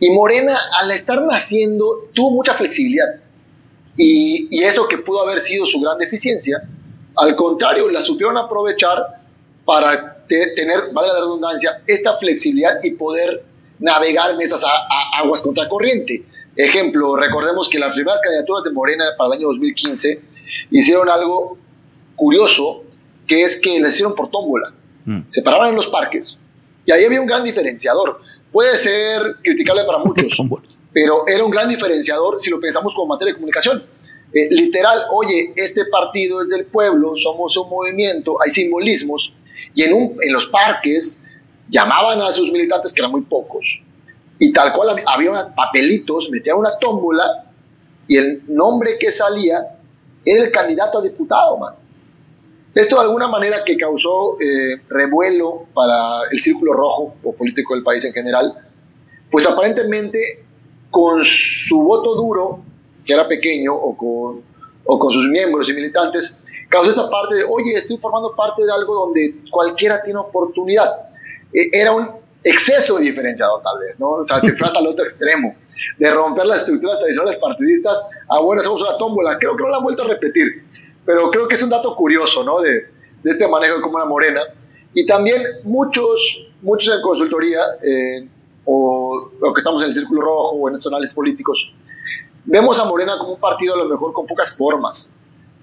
Y 0.00 0.08
Morena, 0.08 0.58
al 0.80 0.90
estar 0.90 1.20
naciendo, 1.20 2.08
tuvo 2.14 2.30
mucha 2.30 2.54
flexibilidad. 2.54 3.20
Y, 3.98 4.48
y 4.50 4.62
eso 4.62 4.88
que 4.88 4.96
pudo 4.96 5.20
haber 5.20 5.40
sido 5.40 5.66
su 5.66 5.78
gran 5.80 5.98
deficiencia, 5.98 6.62
al 7.14 7.36
contrario, 7.36 7.90
la 7.90 8.00
supieron 8.00 8.38
aprovechar 8.38 9.20
para 9.66 10.24
tener, 10.26 10.94
vale 10.94 11.08
la 11.08 11.18
redundancia, 11.18 11.82
esta 11.86 12.16
flexibilidad 12.16 12.82
y 12.82 12.92
poder 12.92 13.44
navegar 13.78 14.30
en 14.30 14.40
estas 14.40 14.64
aguas 15.14 15.42
contracorriente. 15.42 16.24
Ejemplo, 16.58 17.14
recordemos 17.14 17.68
que 17.68 17.78
las 17.78 17.94
primeras 17.94 18.20
candidaturas 18.20 18.64
de 18.64 18.72
Morena 18.72 19.04
para 19.16 19.28
el 19.28 19.38
año 19.38 19.46
2015 19.46 20.20
hicieron 20.72 21.08
algo 21.08 21.56
curioso, 22.16 22.82
que 23.28 23.42
es 23.42 23.60
que 23.60 23.78
le 23.78 23.90
hicieron 23.90 24.12
por 24.12 24.28
tómbola. 24.28 24.72
Mm. 25.04 25.20
Se 25.28 25.40
paraban 25.40 25.68
en 25.68 25.76
los 25.76 25.86
parques 25.86 26.36
y 26.84 26.90
ahí 26.90 27.04
había 27.04 27.20
un 27.20 27.28
gran 27.28 27.44
diferenciador. 27.44 28.20
Puede 28.50 28.76
ser 28.76 29.36
criticable 29.40 29.84
para 29.84 29.98
muchos, 30.04 30.36
pero 30.92 31.28
era 31.28 31.44
un 31.44 31.50
gran 31.52 31.68
diferenciador 31.68 32.40
si 32.40 32.50
lo 32.50 32.58
pensamos 32.58 32.92
como 32.92 33.06
materia 33.06 33.32
de 33.32 33.36
comunicación. 33.36 33.84
eh, 34.32 34.48
literal, 34.50 35.04
oye, 35.12 35.52
este 35.54 35.84
partido 35.84 36.42
es 36.42 36.48
del 36.48 36.64
pueblo, 36.64 37.14
somos 37.16 37.56
un 37.56 37.68
movimiento, 37.68 38.36
hay 38.42 38.50
simbolismos, 38.50 39.32
y 39.76 39.84
en, 39.84 39.92
un, 39.92 40.16
en 40.20 40.32
los 40.32 40.46
parques 40.46 41.24
llamaban 41.70 42.20
a 42.20 42.32
sus 42.32 42.50
militantes, 42.50 42.92
que 42.92 43.00
eran 43.00 43.12
muy 43.12 43.22
pocos, 43.22 43.64
y 44.38 44.52
tal 44.52 44.72
cual 44.72 45.02
había 45.06 45.54
papelitos, 45.54 46.28
metían 46.30 46.58
una 46.58 46.70
tómbola, 46.78 47.24
y 48.06 48.16
el 48.16 48.42
nombre 48.48 48.96
que 48.98 49.10
salía 49.10 49.76
era 50.24 50.44
el 50.44 50.50
candidato 50.50 50.98
a 50.98 51.02
diputado, 51.02 51.56
man. 51.58 51.74
Esto 52.74 52.96
de 52.96 53.02
alguna 53.02 53.26
manera 53.26 53.64
que 53.64 53.76
causó 53.76 54.40
eh, 54.40 54.80
revuelo 54.88 55.66
para 55.74 56.22
el 56.30 56.38
círculo 56.38 56.74
rojo 56.74 57.14
o 57.24 57.32
político 57.34 57.74
del 57.74 57.82
país 57.82 58.04
en 58.04 58.12
general, 58.12 58.54
pues 59.30 59.46
aparentemente 59.46 60.18
con 60.90 61.24
su 61.24 61.82
voto 61.82 62.14
duro, 62.14 62.60
que 63.04 63.14
era 63.14 63.26
pequeño, 63.26 63.74
o 63.74 63.96
con, 63.96 64.42
o 64.84 64.98
con 64.98 65.12
sus 65.12 65.28
miembros 65.28 65.68
y 65.68 65.74
militantes, 65.74 66.40
causó 66.68 66.90
esta 66.90 67.10
parte 67.10 67.34
de, 67.36 67.44
oye, 67.44 67.74
estoy 67.74 67.96
formando 67.98 68.34
parte 68.34 68.64
de 68.64 68.72
algo 68.72 68.94
donde 68.94 69.42
cualquiera 69.50 70.02
tiene 70.02 70.20
oportunidad. 70.20 71.08
E, 71.52 71.70
era 71.72 71.92
un 71.92 72.08
exceso 72.42 72.96
de 72.96 73.04
diferenciador 73.04 73.62
tal 73.62 73.78
vez, 73.80 73.98
¿no? 73.98 74.10
O 74.10 74.24
sea, 74.24 74.40
se 74.40 74.54
fue 74.56 74.66
hasta 74.66 74.80
el 74.80 74.86
otro 74.86 75.04
extremo, 75.04 75.54
de 75.98 76.10
romper 76.10 76.46
las 76.46 76.60
estructuras 76.60 76.98
tradicionales 76.98 77.38
partidistas, 77.38 78.08
a 78.28 78.38
bueno, 78.40 78.60
hacemos 78.60 78.80
una 78.82 78.96
tómbola. 78.96 79.38
Creo 79.38 79.56
que 79.56 79.62
no 79.62 79.68
la 79.68 79.78
han 79.78 79.82
vuelto 79.82 80.04
a 80.04 80.06
repetir, 80.06 80.64
pero 81.04 81.30
creo 81.30 81.48
que 81.48 81.56
es 81.56 81.62
un 81.62 81.70
dato 81.70 81.94
curioso, 81.96 82.44
¿no? 82.44 82.60
De, 82.60 82.86
de 83.22 83.30
este 83.30 83.46
manejo 83.48 83.76
de 83.76 83.82
Comuna 83.82 84.04
Morena. 84.04 84.40
Y 84.94 85.04
también 85.04 85.42
muchos, 85.64 86.46
muchos 86.62 86.94
en 86.94 87.02
consultoría, 87.02 87.60
eh, 87.82 88.26
o, 88.64 89.30
o, 89.40 89.52
que 89.52 89.60
estamos 89.60 89.82
en 89.82 89.88
el 89.88 89.94
Círculo 89.94 90.20
Rojo 90.22 90.56
o 90.56 90.68
en 90.68 90.74
estos 90.74 90.92
análisis 90.92 91.14
políticos, 91.14 91.72
vemos 92.44 92.78
a 92.80 92.84
Morena 92.84 93.18
como 93.18 93.34
un 93.34 93.40
partido 93.40 93.74
a 93.74 93.78
lo 93.78 93.86
mejor 93.86 94.12
con 94.12 94.26
pocas 94.26 94.56
formas. 94.56 95.14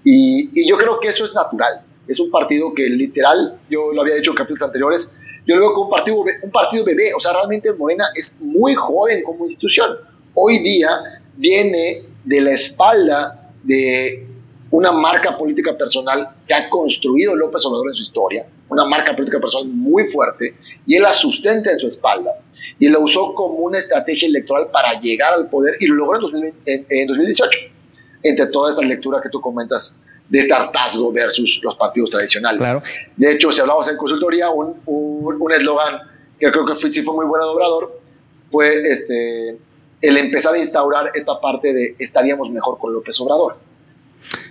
Y, 0.04 0.60
y 0.60 0.68
yo 0.68 0.76
creo 0.76 1.00
que 1.00 1.08
eso 1.08 1.24
es 1.24 1.34
natural. 1.34 1.82
Es 2.06 2.20
un 2.20 2.30
partido 2.30 2.72
que 2.74 2.88
literal, 2.88 3.58
yo 3.68 3.92
lo 3.92 4.02
había 4.02 4.14
dicho 4.14 4.30
en 4.30 4.36
capítulos 4.36 4.62
anteriores, 4.62 5.18
yo 5.46 5.54
lo 5.54 5.60
veo 5.60 5.72
como 5.72 5.84
un 5.86 5.90
partido, 5.90 6.24
un 6.42 6.50
partido 6.50 6.84
bebé. 6.84 7.14
O 7.14 7.20
sea, 7.20 7.32
realmente 7.32 7.72
Morena 7.72 8.06
es 8.14 8.38
muy 8.40 8.74
joven 8.74 9.22
como 9.22 9.46
institución. 9.46 9.96
Hoy 10.34 10.58
día 10.58 11.20
viene 11.36 12.02
de 12.24 12.40
la 12.40 12.52
espalda 12.52 13.52
de 13.62 14.26
una 14.70 14.90
marca 14.90 15.36
política 15.36 15.76
personal 15.76 16.28
que 16.46 16.52
ha 16.52 16.68
construido 16.68 17.36
López 17.36 17.64
Obrador 17.64 17.88
en 17.88 17.94
su 17.94 18.02
historia, 18.02 18.46
una 18.68 18.84
marca 18.84 19.14
política 19.14 19.38
personal 19.38 19.68
muy 19.68 20.04
fuerte, 20.04 20.56
y 20.84 20.96
él 20.96 21.02
la 21.02 21.12
sustenta 21.12 21.70
en 21.70 21.78
su 21.78 21.86
espalda. 21.86 22.32
Y 22.78 22.88
la 22.88 22.98
usó 22.98 23.32
como 23.32 23.58
una 23.60 23.78
estrategia 23.78 24.28
electoral 24.28 24.68
para 24.72 25.00
llegar 25.00 25.32
al 25.32 25.48
poder 25.48 25.76
y 25.80 25.86
lo 25.86 25.94
logró 25.94 26.28
en, 26.36 26.54
en 26.88 27.06
2018, 27.06 27.58
entre 28.22 28.46
toda 28.46 28.70
esta 28.70 28.82
lectura 28.82 29.20
que 29.22 29.28
tú 29.28 29.40
comentas 29.40 30.00
de 30.28 30.38
este 30.40 30.52
hartazgo 30.52 31.12
versus 31.12 31.60
los 31.62 31.76
partidos 31.76 32.10
tradicionales. 32.10 32.60
Claro. 32.60 32.82
De 33.16 33.32
hecho, 33.32 33.52
si 33.52 33.60
hablamos 33.60 33.88
en 33.88 33.96
consultoría, 33.96 34.50
un 34.50 35.52
eslogan 35.52 35.94
un, 35.94 36.00
que 36.38 36.50
creo 36.50 36.66
que 36.66 36.74
fue, 36.74 36.90
sí 36.90 37.02
fue 37.02 37.14
muy 37.14 37.26
bueno 37.26 37.46
de 37.46 37.50
Obrador 37.52 38.06
fue 38.46 38.90
este, 38.90 39.58
el 40.00 40.16
empezar 40.16 40.54
a 40.54 40.58
instaurar 40.58 41.10
esta 41.14 41.40
parte 41.40 41.72
de 41.72 41.96
estaríamos 41.98 42.50
mejor 42.50 42.78
con 42.78 42.92
López 42.92 43.18
Obrador. 43.20 43.58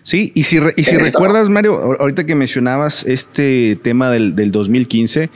Sí, 0.04 0.32
y 0.36 0.44
si, 0.44 0.60
y 0.76 0.84
si 0.84 0.98
recuerdas, 0.98 1.50
Mario, 1.50 1.98
ahorita 2.00 2.26
que 2.26 2.36
mencionabas 2.36 3.04
este 3.06 3.78
tema 3.82 4.10
del, 4.10 4.36
del 4.36 4.52
2015, 4.52 5.30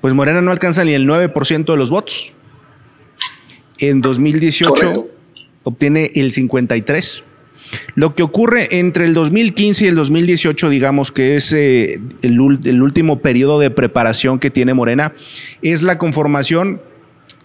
pues 0.00 0.12
Morena 0.12 0.42
no 0.42 0.50
alcanza 0.50 0.84
ni 0.84 0.92
el 0.92 1.08
9% 1.08 1.64
de 1.64 1.76
los 1.76 1.90
votos. 1.90 2.32
En 3.78 4.00
2018 4.02 4.70
Correcto. 4.70 5.08
obtiene 5.62 6.10
el 6.14 6.32
53%. 6.32 7.22
Lo 7.94 8.14
que 8.14 8.22
ocurre 8.22 8.78
entre 8.78 9.04
el 9.04 9.14
2015 9.14 9.84
y 9.84 9.88
el 9.88 9.94
2018, 9.94 10.68
digamos 10.68 11.12
que 11.12 11.36
es 11.36 11.52
eh, 11.52 12.00
el, 12.22 12.38
el 12.64 12.82
último 12.82 13.20
periodo 13.20 13.58
de 13.58 13.70
preparación 13.70 14.38
que 14.38 14.50
tiene 14.50 14.74
Morena, 14.74 15.12
es 15.62 15.82
la 15.82 15.98
conformación 15.98 16.80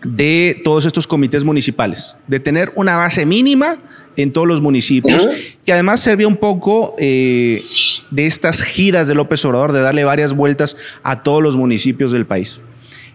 de 0.03 0.61
todos 0.63 0.85
estos 0.85 1.07
comités 1.07 1.43
municipales, 1.43 2.15
de 2.27 2.39
tener 2.39 2.71
una 2.75 2.95
base 2.95 3.25
mínima 3.25 3.77
en 4.15 4.31
todos 4.31 4.47
los 4.47 4.61
municipios, 4.61 5.27
que 5.65 5.73
además 5.73 6.01
servía 6.01 6.27
un 6.27 6.37
poco 6.37 6.95
eh, 6.97 7.63
de 8.11 8.27
estas 8.27 8.61
giras 8.61 9.07
de 9.07 9.15
López 9.15 9.43
Obrador, 9.45 9.73
de 9.73 9.81
darle 9.81 10.03
varias 10.03 10.33
vueltas 10.33 10.77
a 11.03 11.23
todos 11.23 11.43
los 11.43 11.57
municipios 11.57 12.11
del 12.11 12.25
país. 12.25 12.61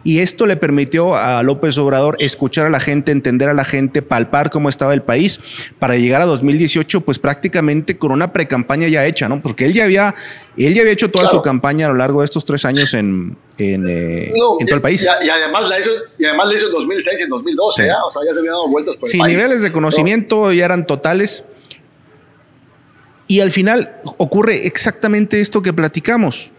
Y 0.04 0.20
esto 0.20 0.46
le 0.46 0.56
permitió 0.56 1.16
a 1.16 1.42
López 1.42 1.78
Obrador 1.78 2.16
escuchar 2.20 2.66
a 2.66 2.70
la 2.70 2.78
gente, 2.78 3.10
entender 3.10 3.48
a 3.48 3.54
la 3.54 3.64
gente, 3.64 4.02
palpar 4.02 4.50
cómo 4.50 4.68
estaba 4.68 4.92
el 4.92 5.02
país, 5.02 5.40
para 5.78 5.96
llegar 5.96 6.20
a 6.20 6.26
2018, 6.26 7.00
pues 7.00 7.18
prácticamente 7.18 7.96
con 7.96 8.12
una 8.12 8.30
precampaña 8.30 8.86
ya 8.88 9.06
hecha, 9.06 9.30
¿no? 9.30 9.40
Porque 9.40 9.64
él 9.64 9.72
ya 9.72 9.84
había, 9.84 10.14
él 10.58 10.74
ya 10.74 10.82
había 10.82 10.92
hecho 10.92 11.10
toda 11.10 11.26
su 11.26 11.40
campaña 11.40 11.86
a 11.86 11.88
lo 11.88 11.94
largo 11.94 12.20
de 12.20 12.26
estos 12.26 12.44
tres 12.44 12.66
años 12.66 12.92
en, 12.92 13.38
en, 13.56 13.88
eh, 13.88 14.34
en 14.60 14.66
todo 14.66 14.76
el 14.76 14.82
país. 14.82 15.08
Y, 15.24 15.28
además 15.30 15.70
la 15.70 15.80
hizo, 15.80 15.90
y 16.18 16.24
además 16.26 16.48
la 16.48 16.54
hizo 16.54 16.66
en 16.66 16.72
2006 16.72 17.20
y 17.20 17.22
en 17.22 17.28
2012, 17.30 17.82
sí. 17.82 17.88
¿eh? 17.88 17.92
o 18.06 18.10
sea, 18.10 18.22
ya 18.26 18.32
se 18.34 18.38
habían 18.38 18.52
dado 18.52 18.68
vueltas 18.68 18.96
por 18.96 19.08
el 19.08 19.12
sí, 19.12 19.18
país. 19.18 19.36
niveles 19.36 19.62
de 19.62 19.72
conocimiento 19.72 20.52
ya 20.52 20.66
eran 20.66 20.86
totales. 20.86 21.44
Y 23.26 23.40
al 23.40 23.50
final 23.50 24.02
ocurre 24.18 24.66
exactamente 24.66 25.40
esto 25.40 25.62
que 25.62 25.72
platicamos. 25.72 26.50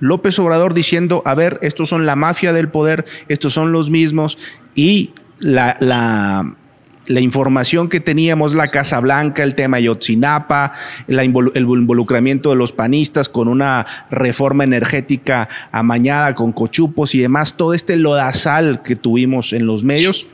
López 0.00 0.38
Obrador 0.38 0.74
diciendo, 0.74 1.22
a 1.24 1.34
ver, 1.34 1.58
estos 1.62 1.88
son 1.88 2.06
la 2.06 2.16
mafia 2.16 2.52
del 2.52 2.68
poder, 2.68 3.04
estos 3.28 3.52
son 3.52 3.72
los 3.72 3.90
mismos, 3.90 4.38
y 4.74 5.10
la, 5.38 5.76
la, 5.80 7.20
información 7.20 7.88
que 7.88 8.00
teníamos, 8.00 8.54
la 8.54 8.70
Casa 8.70 9.00
Blanca, 9.00 9.42
el 9.42 9.54
tema 9.54 9.80
Yotzinapa, 9.80 10.72
el 11.06 11.24
involucramiento 11.24 12.50
de 12.50 12.56
los 12.56 12.72
panistas 12.72 13.28
con 13.28 13.48
una 13.48 13.86
reforma 14.10 14.64
energética 14.64 15.48
amañada 15.72 16.34
con 16.34 16.52
cochupos 16.52 17.14
y 17.14 17.20
demás, 17.20 17.56
todo 17.56 17.74
este 17.74 17.96
lodazal 17.96 18.82
que 18.82 18.94
tuvimos 18.94 19.52
en 19.52 19.66
los 19.66 19.84
medios, 19.84 20.26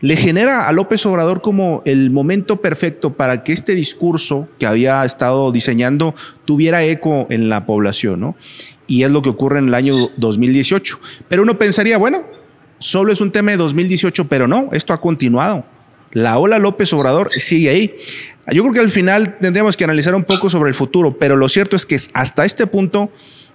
le 0.00 0.16
genera 0.16 0.66
a 0.66 0.72
López 0.72 1.04
Obrador 1.06 1.42
como 1.42 1.82
el 1.84 2.10
momento 2.10 2.60
perfecto 2.60 3.14
para 3.14 3.44
que 3.44 3.52
este 3.52 3.74
discurso 3.74 4.48
que 4.58 4.66
había 4.66 5.04
estado 5.04 5.52
diseñando 5.52 6.14
tuviera 6.46 6.82
eco 6.84 7.26
en 7.28 7.48
la 7.48 7.66
población, 7.66 8.20
¿no? 8.20 8.36
Y 8.90 9.04
es 9.04 9.10
lo 9.12 9.22
que 9.22 9.28
ocurre 9.28 9.60
en 9.60 9.68
el 9.68 9.74
año 9.74 10.10
2018. 10.16 10.98
Pero 11.28 11.44
uno 11.44 11.56
pensaría, 11.56 11.96
bueno, 11.96 12.24
solo 12.78 13.12
es 13.12 13.20
un 13.20 13.30
tema 13.30 13.52
de 13.52 13.56
2018, 13.58 14.26
pero 14.26 14.48
no, 14.48 14.68
esto 14.72 14.92
ha 14.92 15.00
continuado. 15.00 15.64
La 16.12 16.38
ola 16.38 16.58
López 16.58 16.92
Obrador 16.92 17.30
sigue 17.30 17.70
ahí. 17.70 17.94
Yo 18.52 18.62
creo 18.62 18.72
que 18.74 18.80
al 18.80 18.88
final 18.88 19.38
tendríamos 19.40 19.76
que 19.76 19.84
analizar 19.84 20.16
un 20.16 20.24
poco 20.24 20.50
sobre 20.50 20.70
el 20.70 20.74
futuro, 20.74 21.16
pero 21.16 21.36
lo 21.36 21.48
cierto 21.48 21.76
es 21.76 21.86
que 21.86 21.96
hasta 22.14 22.44
este 22.44 22.66
punto 22.66 23.12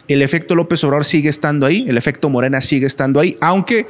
el 0.07 0.21
efecto 0.21 0.55
López 0.55 0.81
Obrador 0.85 1.03
sigue 1.03 1.27
estando 1.27 1.65
ahí, 1.65 1.85
el 1.85 1.97
efecto 1.97 2.29
Morena 2.29 2.61
sigue 2.61 2.87
estando 2.87 3.19
ahí, 3.19 3.37
aunque 3.41 3.87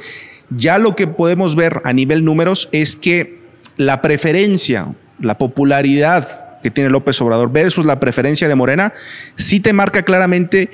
ya 0.50 0.78
lo 0.78 0.96
que 0.96 1.06
podemos 1.06 1.54
ver 1.54 1.80
a 1.84 1.92
nivel 1.92 2.24
números 2.24 2.68
es 2.72 2.96
que 2.96 3.38
la 3.76 4.02
preferencia, 4.02 4.96
la 5.20 5.38
popularidad 5.38 6.60
que 6.60 6.72
tiene 6.72 6.90
López 6.90 7.20
Obrador 7.20 7.52
versus 7.52 7.86
la 7.86 8.00
preferencia 8.00 8.48
de 8.48 8.56
Morena, 8.56 8.92
sí 9.36 9.60
te 9.60 9.72
marca 9.72 10.02
claramente 10.02 10.70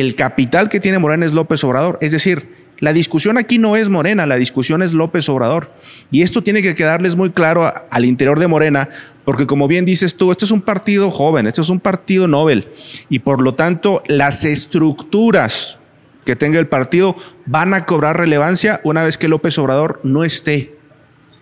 el 0.00 0.14
capital 0.14 0.68
que 0.68 0.80
tiene 0.80 0.98
Morena 0.98 1.26
es 1.26 1.32
López 1.32 1.62
Obrador. 1.64 1.98
Es 2.00 2.12
decir, 2.12 2.66
la 2.78 2.92
discusión 2.92 3.38
aquí 3.38 3.58
no 3.58 3.76
es 3.76 3.88
Morena, 3.88 4.26
la 4.26 4.36
discusión 4.36 4.82
es 4.82 4.92
López 4.92 5.28
Obrador. 5.28 5.72
Y 6.10 6.22
esto 6.22 6.42
tiene 6.42 6.62
que 6.62 6.74
quedarles 6.74 7.16
muy 7.16 7.30
claro 7.30 7.72
al 7.90 8.04
interior 8.04 8.38
de 8.38 8.48
Morena, 8.48 8.88
porque 9.24 9.46
como 9.46 9.66
bien 9.66 9.84
dices 9.84 10.16
tú, 10.16 10.30
este 10.30 10.44
es 10.44 10.50
un 10.50 10.60
partido 10.60 11.10
joven, 11.10 11.46
este 11.46 11.62
es 11.62 11.70
un 11.70 11.80
partido 11.80 12.28
Nobel. 12.28 12.68
Y 13.08 13.20
por 13.20 13.40
lo 13.40 13.54
tanto, 13.54 14.02
las 14.08 14.44
estructuras 14.44 15.78
que 16.24 16.36
tenga 16.36 16.58
el 16.58 16.68
partido 16.68 17.16
van 17.46 17.72
a 17.72 17.86
cobrar 17.86 18.18
relevancia 18.18 18.80
una 18.84 19.02
vez 19.04 19.16
que 19.16 19.28
López 19.28 19.58
Obrador 19.58 20.00
no 20.02 20.24
esté 20.24 20.76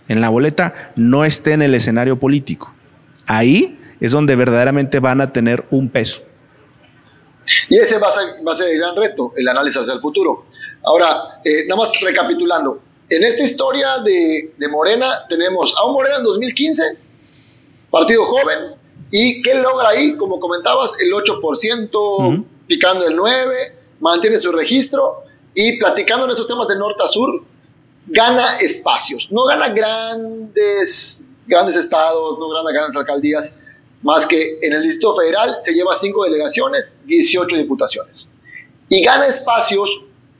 en 0.07 0.21
la 0.21 0.29
boleta, 0.29 0.93
no 0.95 1.25
esté 1.25 1.53
en 1.53 1.63
el 1.63 1.75
escenario 1.75 2.21
político. 2.21 2.75
Ahí 3.27 3.81
es 4.01 4.13
donde 4.13 4.37
verdaderamente 4.37 5.01
van 5.01 5.21
a 5.21 5.33
tener 5.33 5.65
un 5.71 5.89
peso. 5.89 6.23
Y 7.69 7.79
ese 7.79 7.99
va 7.99 8.09
a 8.09 8.13
ser, 8.13 8.47
va 8.47 8.53
a 8.53 8.55
ser 8.55 8.73
el 8.73 8.79
gran 8.79 8.97
reto, 8.97 9.33
el 9.37 9.49
análisis 9.49 9.81
hacia 9.83 9.95
el 9.95 10.01
futuro. 10.01 10.47
Ahora, 10.83 11.41
eh, 11.45 11.65
nada 11.67 11.81
más 11.81 12.01
recapitulando, 12.01 12.81
en 13.09 13.25
esta 13.25 13.43
historia 13.43 13.99
de, 13.99 14.55
de, 14.57 14.69
Morena 14.69 15.27
tenemos 15.29 15.75
a 15.77 15.85
un 15.87 15.93
Morena 15.93 16.17
en 16.17 16.25
2015, 16.25 16.83
partido 17.91 18.25
joven, 18.25 18.75
y 19.11 19.43
¿qué 19.43 19.55
logra 19.55 19.91
ahí? 19.91 20.17
Como 20.17 20.41
comentabas, 20.41 21.01
el 21.01 21.13
8%, 21.13 21.91
uh 21.93 22.23
-huh. 22.23 22.45
picando 22.67 23.07
el 23.07 23.17
9%, 23.17 23.73
mantiene 24.01 24.39
su 24.39 24.53
registro 24.53 25.23
y 25.55 25.79
platicando 25.79 26.25
en 26.25 26.33
estos 26.33 26.47
temas 26.47 26.67
de 26.69 26.77
norte 26.77 27.03
a 27.03 27.09
sur, 27.09 27.43
gana 28.07 28.59
espacios. 28.59 29.29
No 29.31 29.45
gana 29.45 29.69
grandes, 29.69 31.29
grandes 31.47 31.77
estados, 31.77 32.39
no 32.39 32.49
gana 32.49 32.73
grandes 32.73 32.97
alcaldías, 32.97 33.63
más 34.05 34.27
que 34.27 34.59
en 34.61 34.73
el 34.75 34.83
Distrito 34.83 35.17
Federal 35.17 35.57
se 35.63 35.73
lleva 35.73 35.95
cinco 35.95 36.25
delegaciones, 36.25 36.95
18 37.07 37.57
diputaciones. 37.57 38.37
Y 38.89 39.03
gana 39.03 39.27
espacios 39.27 39.89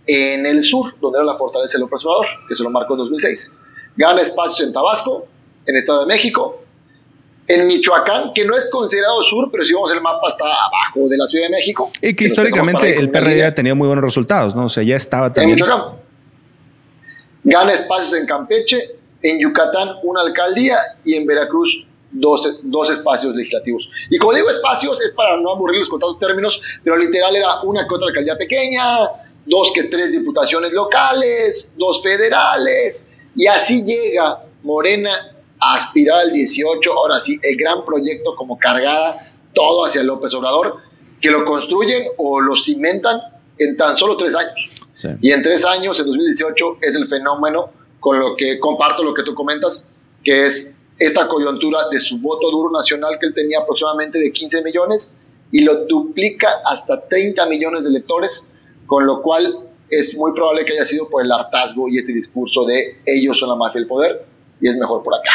en 0.07 0.45
el 0.45 0.63
sur, 0.63 0.95
donde 1.01 1.19
era 1.19 1.25
la 1.25 1.35
fortaleza 1.35 1.79
del 1.79 1.83
López 1.83 2.05
Obrador, 2.05 2.27
que 2.47 2.55
se 2.55 2.63
lo 2.63 2.69
marcó 2.69 2.93
en 2.93 2.99
2006. 2.99 3.59
Gana 3.97 4.21
espacios 4.21 4.69
en 4.69 4.73
Tabasco, 4.73 5.27
en 5.65 5.77
Estado 5.77 6.01
de 6.01 6.07
México, 6.07 6.63
en 7.47 7.67
Michoacán, 7.67 8.35
que 8.35 8.45
no 8.45 8.55
es 8.55 8.69
considerado 8.71 9.23
sur, 9.23 9.49
pero 9.51 9.65
si 9.65 9.73
vamos 9.73 9.91
el 9.93 10.03
mapa 10.03 10.29
está 10.29 10.45
abajo 10.45 11.09
de 11.09 11.17
la 11.17 11.27
Ciudad 11.27 11.47
de 11.47 11.51
México. 11.51 11.91
Y 12.03 12.15
que, 12.15 12.25
históricamente 12.25 12.99
el 12.99 13.11
PRD 13.11 13.47
ha 13.47 13.55
tenido 13.55 13.77
muy 13.77 13.87
buenos 13.87 14.05
resultados, 14.05 14.55
¿no? 14.55 14.67
O 14.67 14.69
sea, 14.69 14.83
ya 14.83 14.97
estaba 14.97 15.33
también. 15.33 15.59
En 15.59 15.65
Michoacán. 15.65 15.97
Gana 17.45 17.73
espacios 17.73 18.13
en 18.15 18.27
Campeche, 18.27 18.91
en 19.23 19.41
Yucatán 19.41 19.89
una 20.03 20.21
alcaldía 20.21 20.79
y 21.03 21.15
en 21.15 21.27
Veracruz 21.27 21.87
dos, 22.15 22.61
dos 22.63 22.91
espacios 22.91 23.37
legislativos. 23.37 23.89
Y 24.09 24.19
como 24.19 24.33
digo 24.33 24.49
espacios, 24.49 25.01
es 25.03 25.13
para 25.13 25.37
no 25.37 25.53
aburrirlos 25.53 25.89
con 25.89 26.01
tantos 26.01 26.19
términos, 26.19 26.61
pero 26.83 26.97
literal 26.97 27.35
era 27.37 27.61
una 27.63 27.87
que 27.87 27.95
otra 27.95 28.09
alcaldía 28.09 28.37
pequeña, 28.37 28.85
dos 29.45 29.73
que 29.73 29.85
tres 29.85 30.11
diputaciones 30.11 30.73
locales, 30.73 31.75
dos 31.77 32.03
federales, 32.03 33.09
y 33.37 33.47
así 33.47 33.85
llega 33.85 34.45
Morena 34.63 35.11
a 35.59 35.75
aspirar 35.75 36.21
al 36.21 36.33
18, 36.33 36.93
ahora 36.93 37.21
sí, 37.21 37.39
el 37.43 37.57
gran 37.57 37.85
proyecto 37.85 38.35
como 38.37 38.59
cargada, 38.59 39.35
todo 39.53 39.85
hacia 39.85 40.03
López 40.03 40.33
Obrador, 40.35 40.79
que 41.21 41.31
lo 41.31 41.45
construyen 41.45 42.05
o 42.19 42.41
lo 42.41 42.57
cimentan 42.57 43.21
en 43.59 43.77
tan 43.77 43.97
solo 43.97 44.17
tres 44.17 44.35
años. 44.35 44.55
Y 45.21 45.33
en 45.33 45.43
tres 45.43 45.65
años, 45.65 45.99
en 45.99 46.07
2018, 46.07 46.79
es 46.81 46.95
el 46.95 47.09
fenómeno 47.09 47.71
con 47.99 48.19
lo 48.19 48.37
que 48.37 48.61
comparto 48.61 49.03
lo 49.03 49.15
que 49.15 49.23
tú 49.23 49.35
comentas, 49.35 49.97
que 50.23 50.47
es 50.47 50.74
esta 50.99 51.27
coyuntura 51.29 51.89
de 51.91 51.99
su 52.01 52.19
voto 52.19 52.51
duro 52.51 52.71
nacional 52.71 53.19
que 53.21 53.27
él 53.27 53.35
tenía 53.35 53.61
aproximadamente 53.61 54.19
de 54.19 54.33
15 54.33 54.63
millones 54.63 55.21
y 55.51 55.61
lo 55.61 55.85
duplica 55.87 56.63
hasta 56.65 57.01
30 57.01 57.47
millones 57.47 57.85
de 57.85 57.91
electores, 57.91 58.57
con 58.87 59.07
lo 59.07 59.23
cual 59.23 59.61
es 59.89 60.17
muy 60.17 60.33
probable 60.33 60.65
que 60.65 60.73
haya 60.73 60.85
sido 60.85 61.09
por 61.09 61.25
el 61.25 61.31
hartazgo 61.31 61.89
y 61.89 61.99
este 61.99 62.13
discurso 62.13 62.65
de 62.65 63.01
ellos 63.07 63.39
son 63.39 63.49
la 63.49 63.55
mafia 63.55 63.81
del 63.81 63.89
poder 63.89 64.25
y 64.61 64.69
es 64.69 64.77
mejor 64.77 65.03
por 65.03 65.15
acá. 65.15 65.31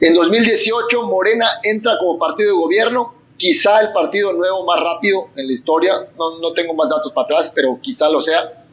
En 0.00 0.14
2018 0.14 1.02
Morena 1.02 1.46
entra 1.62 1.92
como 1.98 2.18
partido 2.18 2.50
de 2.50 2.56
gobierno, 2.56 3.14
quizá 3.36 3.80
el 3.80 3.92
partido 3.92 4.32
nuevo 4.32 4.64
más 4.64 4.80
rápido 4.80 5.28
en 5.36 5.46
la 5.46 5.52
historia, 5.52 6.08
no, 6.16 6.38
no 6.38 6.52
tengo 6.52 6.74
más 6.74 6.88
datos 6.88 7.12
para 7.12 7.26
atrás, 7.26 7.52
pero 7.54 7.78
quizá 7.80 8.08
lo 8.08 8.22
sea, 8.22 8.64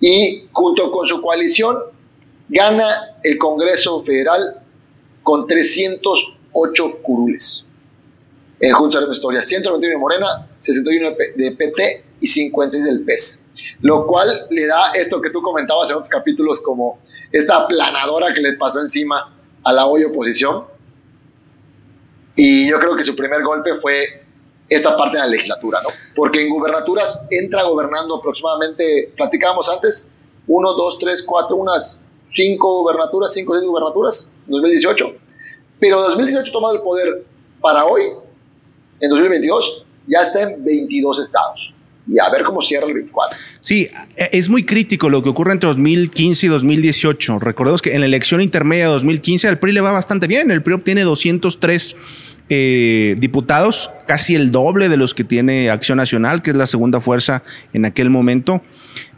y 0.00 0.48
junto 0.52 0.90
con 0.90 1.06
su 1.06 1.20
coalición 1.20 1.78
gana 2.48 3.16
el 3.22 3.38
Congreso 3.38 4.02
Federal 4.02 4.63
con 5.24 5.48
308 5.48 6.98
curules. 7.02 7.66
En 8.60 8.72
de 8.72 9.00
la 9.00 9.12
Historia, 9.12 9.42
191 9.42 9.90
de 9.90 9.98
Morena, 9.98 10.48
61 10.58 11.16
de 11.34 11.52
PT 11.52 12.04
y 12.20 12.28
56 12.28 12.84
del 12.84 13.04
PES. 13.04 13.50
Lo 13.80 14.06
cual 14.06 14.46
le 14.50 14.66
da 14.66 14.92
esto 14.92 15.20
que 15.20 15.30
tú 15.30 15.42
comentabas 15.42 15.90
en 15.90 15.96
otros 15.96 16.08
capítulos 16.08 16.60
como 16.60 17.00
esta 17.32 17.56
aplanadora 17.56 18.32
que 18.32 18.40
le 18.40 18.52
pasó 18.52 18.80
encima 18.80 19.34
a 19.64 19.72
la 19.72 19.86
hoy 19.86 20.04
oposición. 20.04 20.64
Y 22.36 22.68
yo 22.70 22.78
creo 22.78 22.94
que 22.94 23.02
su 23.02 23.16
primer 23.16 23.42
golpe 23.42 23.74
fue 23.74 24.24
esta 24.68 24.96
parte 24.96 25.16
de 25.16 25.24
la 25.24 25.28
legislatura, 25.28 25.80
¿no? 25.82 25.88
Porque 26.14 26.42
en 26.42 26.48
gubernaturas 26.48 27.26
entra 27.30 27.64
gobernando 27.64 28.16
aproximadamente, 28.16 29.12
platicábamos 29.16 29.68
antes, 29.68 30.14
uno, 30.46 30.74
dos, 30.74 30.98
tres, 30.98 31.22
cuatro, 31.22 31.56
unas 31.56 32.04
cinco 32.32 32.82
gubernaturas, 32.82 33.32
cinco 33.32 33.54
seis 33.54 33.66
gubernaturas, 33.66 34.32
2018. 34.46 35.14
Pero 35.80 36.00
2018 36.02 36.52
tomado 36.52 36.74
el 36.74 36.82
poder 36.82 37.24
para 37.60 37.84
hoy, 37.84 38.02
en 39.00 39.10
2022, 39.10 39.86
ya 40.06 40.20
está 40.20 40.42
en 40.42 40.64
22 40.64 41.20
estados. 41.20 41.72
Y 42.06 42.18
a 42.18 42.28
ver 42.28 42.42
cómo 42.42 42.60
cierra 42.60 42.86
el 42.86 42.92
24. 42.92 43.36
Sí, 43.60 43.88
es 44.16 44.50
muy 44.50 44.62
crítico 44.62 45.08
lo 45.08 45.22
que 45.22 45.30
ocurre 45.30 45.52
entre 45.52 45.68
2015 45.68 46.46
y 46.46 46.48
2018. 46.50 47.38
Recordemos 47.38 47.80
que 47.80 47.94
en 47.94 48.00
la 48.00 48.06
elección 48.06 48.42
intermedia 48.42 48.84
de 48.84 48.92
2015 48.92 49.48
al 49.48 49.58
PRI 49.58 49.72
le 49.72 49.80
va 49.80 49.90
bastante 49.90 50.26
bien. 50.26 50.50
El 50.50 50.62
PRI 50.62 50.74
obtiene 50.74 51.02
203 51.02 51.96
eh, 52.50 53.16
diputados, 53.18 53.90
casi 54.06 54.34
el 54.34 54.52
doble 54.52 54.90
de 54.90 54.98
los 54.98 55.14
que 55.14 55.24
tiene 55.24 55.70
Acción 55.70 55.96
Nacional, 55.96 56.42
que 56.42 56.50
es 56.50 56.56
la 56.56 56.66
segunda 56.66 57.00
fuerza 57.00 57.42
en 57.72 57.86
aquel 57.86 58.10
momento. 58.10 58.60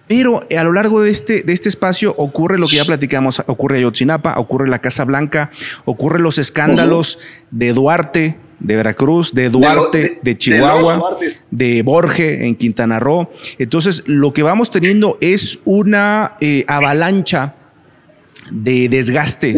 Pero 0.09 0.41
a 0.57 0.65
lo 0.65 0.73
largo 0.73 1.03
de 1.03 1.11
este, 1.11 1.43
de 1.43 1.53
este 1.53 1.69
espacio 1.69 2.15
ocurre 2.17 2.59
lo 2.59 2.69
que 2.69 2.77
ya 2.77 2.85
platicamos, 2.85 3.43
ocurre 3.47 3.79
Ayotzinapa, 3.79 4.39
ocurre 4.39 4.69
la 4.69 4.81
Casa 4.81 5.05
Blanca, 5.05 5.51
ocurre 5.85 6.21
los 6.21 6.39
escándalos 6.39 7.19
de 7.51 7.73
Duarte, 7.73 8.39
de 8.61 8.77
Veracruz, 8.77 9.35
de 9.35 9.51
Duarte, 9.51 10.19
de, 10.23 10.39
Chihuahua, 10.39 11.19
de, 11.51 11.83
Borge 11.83 12.47
en 12.47 12.55
Quintana 12.55 13.01
Roo. 13.01 13.31
Entonces, 13.59 14.05
lo 14.07 14.33
que 14.33 14.43
vamos 14.43 14.71
teniendo 14.71 15.19
es 15.21 15.59
una 15.65 16.37
eh, 16.41 16.65
avalancha 16.69 17.55
de 18.51 18.89
desgaste 18.89 19.55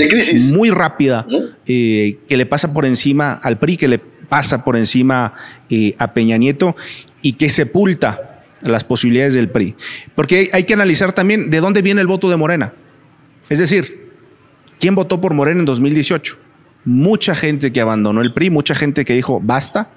muy 0.53 0.71
rápida 0.71 1.27
eh, 1.67 2.19
que 2.27 2.37
le 2.39 2.47
pasa 2.47 2.73
por 2.73 2.87
encima 2.87 3.33
al 3.35 3.59
PRI, 3.59 3.77
que 3.77 3.89
le 3.89 3.99
pasa 3.99 4.65
por 4.65 4.77
encima 4.77 5.33
eh, 5.69 5.95
a 5.99 6.13
Peña 6.13 6.37
Nieto 6.37 6.75
y 7.23 7.35
que 7.35 7.51
sepulta 7.51 8.28
las 8.63 8.85
posibilidades 8.85 9.35
del 9.35 9.49
PRI. 9.49 9.75
Porque 10.15 10.51
hay, 10.53 10.65
que 10.65 10.75
analizar 10.75 11.13
también 11.13 11.51
de 11.51 11.61
dónde 11.61 11.83
viene 11.83 12.01
el 12.01 12.07
voto 12.07 12.29
de 12.31 12.37
Morena. 12.37 12.73
Es 13.49 13.59
decir, 13.59 14.11
¿quién 14.79 14.95
votó 14.95 15.21
por 15.21 15.35
Morena 15.35 15.61
en 15.61 15.67
2018? 15.67 16.39
Mucha 16.85 17.35
gente 17.35 17.73
que 17.73 17.81
abandonó 17.81 18.21
el 18.21 18.33
PRI, 18.33 18.51
mucha 18.51 18.75
gente 18.75 19.05
que 19.05 19.15
dijo 19.15 19.41
basta, 19.43 19.91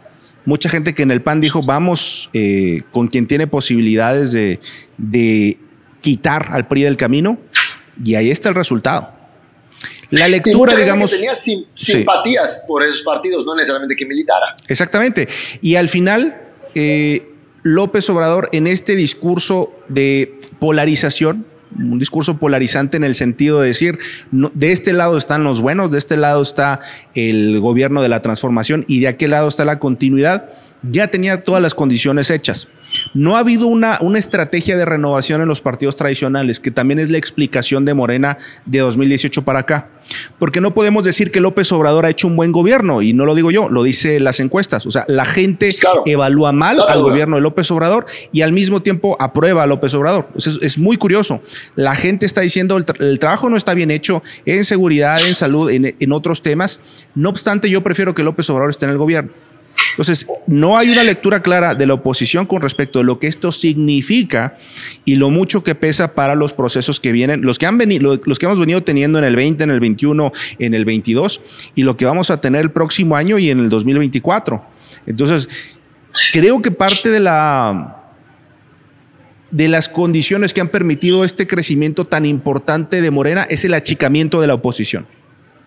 mucha 0.45 0.69
gente 0.69 0.93
que 0.93 1.03
en 1.03 1.11
el 1.11 1.21
PAN 1.21 1.39
dijo 1.39 1.61
vamos 1.61 2.29
eh, 2.33 2.81
con 2.91 3.07
quien 3.07 3.27
tiene 3.27 3.47
posibilidades 3.47 4.31
de, 4.31 4.59
de 4.97 5.57
quitar 6.01 6.47
al 6.49 6.67
PRI 6.67 6.83
del 6.83 6.97
camino 6.97 7.37
y 8.03 8.15
ahí 8.15 8.31
está 8.31 8.49
el 8.49 8.55
resultado. 8.55 9.21
La 10.11 10.27
lectura, 10.27 10.75
digamos. 10.75 11.11
Que 11.11 11.17
tenía 11.17 11.35
simpatías 11.35 12.65
por 12.67 12.83
esos 12.83 13.01
partidos, 13.01 13.45
no 13.45 13.55
necesariamente 13.55 13.95
que 13.95 14.05
militara. 14.05 14.57
Exactamente. 14.67 15.27
Y 15.61 15.75
al 15.75 15.87
final, 15.87 16.37
eh, 16.75 17.30
López 17.63 18.09
Obrador, 18.09 18.49
en 18.51 18.67
este 18.67 18.95
discurso 18.95 19.73
de 19.87 20.39
polarización, 20.59 21.45
un 21.77 21.99
discurso 21.99 22.37
polarizante 22.37 22.97
en 22.97 23.03
el 23.03 23.15
sentido 23.15 23.61
de 23.61 23.67
decir, 23.67 23.99
de 24.31 24.71
este 24.71 24.93
lado 24.93 25.17
están 25.17 25.43
los 25.43 25.61
buenos, 25.61 25.91
de 25.91 25.97
este 25.97 26.17
lado 26.17 26.41
está 26.41 26.79
el 27.15 27.59
gobierno 27.59 28.01
de 28.01 28.09
la 28.09 28.21
transformación 28.21 28.83
y 28.87 28.99
de 28.99 29.07
aquel 29.07 29.31
lado 29.31 29.47
está 29.47 29.63
la 29.65 29.79
continuidad 29.79 30.49
ya 30.83 31.07
tenía 31.07 31.39
todas 31.39 31.61
las 31.61 31.75
condiciones 31.75 32.29
hechas. 32.29 32.67
No 33.13 33.35
ha 33.35 33.39
habido 33.39 33.67
una, 33.67 33.97
una, 34.01 34.19
estrategia 34.19 34.75
de 34.75 34.85
renovación 34.85 35.41
en 35.41 35.47
los 35.47 35.61
partidos 35.61 35.95
tradicionales, 35.95 36.59
que 36.59 36.71
también 36.71 36.99
es 36.99 37.09
la 37.09 37.17
explicación 37.17 37.85
de 37.85 37.93
Morena 37.93 38.37
de 38.65 38.79
2018 38.79 39.43
para 39.43 39.59
acá. 39.59 39.89
Porque 40.39 40.59
no 40.59 40.73
podemos 40.73 41.05
decir 41.05 41.31
que 41.31 41.39
López 41.39 41.71
Obrador 41.71 42.05
ha 42.05 42.09
hecho 42.09 42.27
un 42.27 42.35
buen 42.35 42.51
gobierno, 42.51 43.01
y 43.01 43.13
no 43.13 43.25
lo 43.25 43.35
digo 43.35 43.51
yo, 43.51 43.69
lo 43.69 43.83
dice 43.83 44.19
las 44.19 44.39
encuestas. 44.39 44.85
O 44.85 44.91
sea, 44.91 45.05
la 45.07 45.25
gente 45.25 45.73
evalúa 46.05 46.51
mal 46.51 46.81
al 46.87 47.01
gobierno 47.01 47.37
de 47.37 47.41
López 47.41 47.71
Obrador 47.71 48.05
y 48.31 48.41
al 48.41 48.51
mismo 48.51 48.81
tiempo 48.81 49.15
aprueba 49.19 49.63
a 49.63 49.67
López 49.67 49.93
Obrador. 49.93 50.27
es, 50.35 50.77
muy 50.77 50.97
curioso. 50.97 51.41
La 51.75 51.95
gente 51.95 52.25
está 52.25 52.41
diciendo 52.41 52.77
el, 52.77 52.85
el, 52.99 53.19
trabajo 53.19 53.49
no 53.49 53.55
está 53.55 53.73
bien 53.73 53.91
hecho 53.91 54.21
en 54.45 54.65
seguridad, 54.65 55.25
en 55.25 55.35
salud, 55.35 55.69
en, 55.69 55.95
en 55.97 56.11
otros 56.11 56.41
temas. 56.41 56.79
No 57.15 57.29
obstante, 57.29 57.69
yo 57.69 57.81
prefiero 57.83 58.13
que 58.13 58.23
López 58.23 58.49
Obrador 58.49 58.71
esté 58.71 58.85
en 58.85 58.91
el 58.91 58.97
gobierno. 58.97 59.31
Entonces, 59.91 60.27
no 60.47 60.77
hay 60.77 60.89
una 60.89 61.03
lectura 61.03 61.41
clara 61.41 61.75
de 61.75 61.85
la 61.85 61.95
oposición 61.95 62.45
con 62.45 62.61
respecto 62.61 62.99
a 62.99 63.03
lo 63.03 63.19
que 63.19 63.27
esto 63.27 63.51
significa 63.51 64.55
y 65.05 65.15
lo 65.15 65.29
mucho 65.29 65.63
que 65.63 65.75
pesa 65.75 66.13
para 66.13 66.35
los 66.35 66.53
procesos 66.53 66.99
que 66.99 67.11
vienen, 67.11 67.41
los 67.41 67.57
que 67.57 67.65
han 67.65 67.77
venido, 67.77 68.19
los 68.25 68.39
que 68.39 68.45
hemos 68.45 68.59
venido 68.59 68.83
teniendo 68.83 69.19
en 69.19 69.25
el 69.25 69.35
20, 69.35 69.63
en 69.63 69.69
el 69.69 69.79
21, 69.79 70.31
en 70.59 70.73
el 70.73 70.85
22 70.85 71.41
y 71.75 71.83
lo 71.83 71.97
que 71.97 72.05
vamos 72.05 72.31
a 72.31 72.41
tener 72.41 72.61
el 72.61 72.71
próximo 72.71 73.15
año 73.15 73.37
y 73.37 73.49
en 73.49 73.59
el 73.59 73.69
2024. 73.69 74.63
Entonces, 75.05 75.49
creo 76.31 76.61
que 76.61 76.71
parte 76.71 77.09
de 77.09 77.19
la 77.19 77.97
de 79.51 79.67
las 79.67 79.89
condiciones 79.89 80.53
que 80.53 80.61
han 80.61 80.69
permitido 80.69 81.25
este 81.25 81.45
crecimiento 81.45 82.05
tan 82.05 82.25
importante 82.25 83.01
de 83.01 83.11
Morena 83.11 83.43
es 83.49 83.65
el 83.65 83.73
achicamiento 83.73 84.39
de 84.39 84.47
la 84.47 84.53
oposición. 84.53 85.05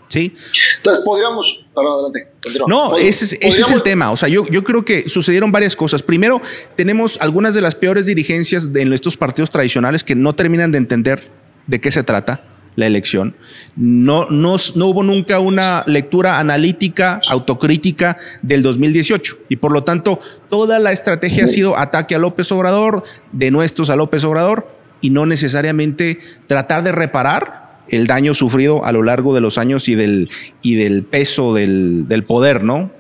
¿Sí? 0.09 0.35
Entonces 0.77 1.05
podríamos. 1.05 1.65
adelante. 1.75 2.29
No, 2.67 2.97
ese, 2.97 3.39
es 3.41 3.71
el 3.71 3.83
tema. 3.83 4.13
O 4.13 4.17
sea, 4.17 4.29
yo, 4.29 4.47
yo 4.49 4.63
creo 4.63 4.85
que 4.85 5.09
sucedieron 5.09 5.51
varias 5.51 5.77
cosas. 5.77 6.03
Primero, 6.03 6.41
tenemos 6.77 7.19
algunas 7.21 7.55
de 7.55 7.61
las 7.61 7.75
peores 7.75 8.07
dirigencias 8.07 8.73
de, 8.73 8.83
en 8.83 8.93
estos 8.93 9.17
partidos 9.17 9.51
tradicionales 9.51 10.05
que 10.05 10.15
no 10.15 10.35
terminan 10.35 10.71
de 10.71 10.79
entender 10.79 11.31
de 11.67 11.81
qué 11.81 11.91
se 11.91 12.03
trata 12.03 12.45
la 12.77 12.87
elección. 12.87 13.37
No, 13.77 14.27
no, 14.27 14.57
no 14.75 14.87
hubo 14.87 15.03
nunca 15.03 15.39
una 15.39 15.85
lectura 15.87 16.39
analítica, 16.39 17.21
autocrítica 17.29 18.17
del 18.43 18.63
2018. 18.63 19.39
Y 19.49 19.57
por 19.57 19.73
lo 19.73 19.85
tanto, 19.85 20.19
toda 20.49 20.79
la 20.79 20.93
estrategia 20.93 21.45
ha 21.45 21.49
sido 21.49 21.79
ataque 21.79 22.15
a 22.15 22.19
López 22.19 22.51
Obrador, 22.53 23.03
de 23.33 23.51
nuestros 23.51 23.91
a 23.91 23.97
López 23.97 24.25
Obrador, 24.25 24.69
y 25.01 25.11
no 25.11 25.27
necesariamente 25.27 26.19
tratar 26.47 26.83
de 26.83 26.93
reparar 26.93 27.64
el 27.89 28.07
daño 28.07 28.35
sufrido 28.35 28.85
a 28.85 28.93
lo 28.93 29.03
largo 29.03 29.35
de 29.35 29.41
los 29.41 29.59
años 29.59 29.89
y 29.89 29.95
del, 29.95 30.31
y 30.63 30.77
del 30.77 31.05
peso 31.05 31.55
del, 31.55 32.25
poder, 32.27 32.63
¿no? 32.63 32.91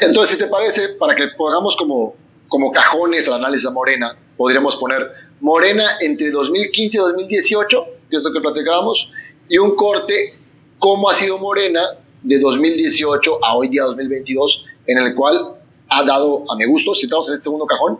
Entonces, 0.00 0.36
si 0.36 0.44
te 0.44 0.50
parece, 0.50 0.90
para 0.90 1.14
que 1.14 1.28
pongamos 1.36 1.76
como, 1.76 2.14
como 2.48 2.70
cajones 2.70 3.28
al 3.28 3.34
análisis 3.34 3.68
de 3.68 3.74
Morena, 3.74 4.16
podríamos 4.36 4.76
poner 4.76 5.10
Morena 5.40 5.84
entre 6.00 6.30
2015 6.30 6.96
y 6.96 7.00
2018, 7.00 7.84
que 8.10 8.16
es 8.16 8.22
lo 8.22 8.32
que 8.32 8.40
platicábamos, 8.40 9.10
y 9.48 9.58
un 9.58 9.74
corte, 9.74 10.34
cómo 10.78 11.08
ha 11.08 11.14
sido 11.14 11.38
Morena 11.38 11.82
de 12.22 12.38
2018 12.38 13.44
a 13.44 13.56
hoy 13.56 13.68
día 13.68 13.84
2022, 13.84 14.64
en 14.86 14.98
el 14.98 15.14
cual 15.14 15.54
ha 15.88 16.04
dado, 16.04 16.44
a 16.50 16.56
mi 16.56 16.66
gusto, 16.66 16.94
si 16.94 17.06
estamos 17.06 17.28
en 17.28 17.34
este 17.34 17.44
segundo 17.44 17.66
cajón, 17.66 17.98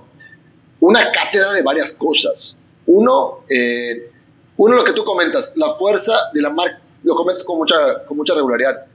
una 0.80 1.10
cátedra 1.10 1.52
de 1.52 1.62
varias 1.62 1.92
cosas. 1.92 2.60
Uno, 2.86 3.40
eh, 3.48 4.10
uno 4.58 4.74
lo 4.76 4.84
que 4.84 4.92
tú 4.92 5.04
comentas, 5.04 5.52
la 5.56 5.72
fuerza 5.74 6.14
de 6.34 6.42
la 6.42 6.50
marca, 6.50 6.80
lo 7.04 7.14
comentas 7.14 7.44
con 7.44 7.58
mucha, 7.58 8.04
con 8.04 8.16
mucha 8.16 8.34
regularidad, 8.34 8.86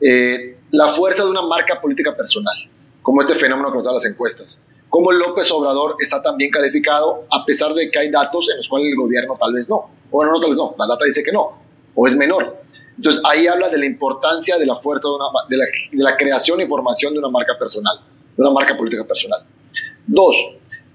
eh, 0.00 0.56
la 0.70 0.88
fuerza 0.88 1.22
de 1.22 1.30
una 1.30 1.42
marca 1.42 1.78
política 1.80 2.16
personal, 2.16 2.56
como 3.02 3.20
este 3.20 3.34
fenómeno 3.34 3.70
que 3.70 3.76
nos 3.76 3.84
dan 3.84 3.94
las 3.94 4.06
encuestas. 4.06 4.64
Cómo 4.88 5.12
López 5.12 5.50
Obrador 5.52 5.96
está 6.00 6.22
tan 6.22 6.36
bien 6.38 6.50
calificado, 6.50 7.24
a 7.30 7.44
pesar 7.44 7.74
de 7.74 7.90
que 7.90 7.98
hay 7.98 8.10
datos 8.10 8.50
en 8.50 8.56
los 8.56 8.68
cuales 8.68 8.88
el 8.88 8.96
gobierno 8.96 9.36
tal 9.38 9.52
vez 9.52 9.68
no. 9.68 9.90
O 10.10 10.24
no, 10.24 10.40
tal 10.40 10.50
vez 10.50 10.56
no, 10.56 10.72
la 10.78 10.86
data 10.86 11.04
dice 11.04 11.22
que 11.22 11.32
no, 11.32 11.58
o 11.94 12.06
es 12.06 12.16
menor. 12.16 12.62
Entonces 12.96 13.22
ahí 13.24 13.46
habla 13.46 13.68
de 13.68 13.78
la 13.78 13.86
importancia 13.86 14.56
de 14.56 14.64
la 14.64 14.76
fuerza 14.76 15.08
de, 15.08 15.14
una, 15.14 15.24
de, 15.48 15.56
la, 15.58 15.64
de 15.64 16.02
la 16.02 16.16
creación 16.16 16.60
y 16.60 16.66
formación 16.66 17.12
de 17.12 17.18
una 17.18 17.28
marca 17.28 17.58
personal, 17.58 18.00
de 18.34 18.42
una 18.42 18.50
marca 18.50 18.76
política 18.76 19.04
personal. 19.04 19.42
Dos, 20.06 20.36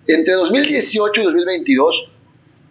entre 0.08 0.34
2018 0.34 1.22
y 1.22 1.24
2022, 1.24 2.10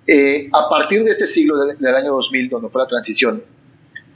eh, 0.07 0.48
a 0.52 0.68
partir 0.68 1.02
de 1.04 1.11
este 1.11 1.26
siglo 1.26 1.57
del 1.64 1.94
año 1.94 2.12
2000, 2.12 2.48
donde 2.48 2.68
fue 2.68 2.82
la 2.82 2.88
transición 2.88 3.42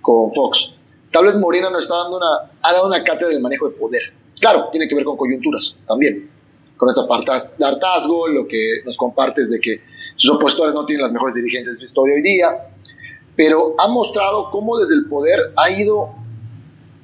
con 0.00 0.30
Fox, 0.30 0.72
tal 1.12 1.24
vez 1.24 1.36
Morena 1.36 1.70
nos 1.70 1.82
está 1.82 1.96
dando 1.96 2.16
una, 2.16 2.50
ha 2.62 2.72
dado 2.72 2.86
una 2.86 3.02
cátedra 3.02 3.28
del 3.28 3.40
manejo 3.40 3.68
de 3.68 3.76
poder. 3.76 4.02
Claro, 4.40 4.68
tiene 4.70 4.88
que 4.88 4.94
ver 4.94 5.04
con 5.04 5.16
coyunturas 5.16 5.78
también, 5.86 6.30
con 6.76 6.88
esta 6.88 7.06
parte 7.06 7.30
de 7.58 7.64
hartazgo, 7.64 8.28
lo 8.28 8.46
que 8.46 8.82
nos 8.84 8.96
compartes 8.96 9.50
de 9.50 9.60
que 9.60 9.80
sus 10.16 10.30
opositores 10.36 10.74
no 10.74 10.86
tienen 10.86 11.02
las 11.02 11.12
mejores 11.12 11.34
dirigencias 11.34 11.76
de 11.76 11.80
su 11.80 11.86
historia 11.86 12.14
hoy 12.14 12.22
día, 12.22 12.68
pero 13.36 13.74
ha 13.78 13.88
mostrado 13.88 14.50
cómo 14.50 14.78
desde 14.78 14.94
el 14.94 15.06
poder 15.06 15.52
ha 15.56 15.70
ido 15.70 16.14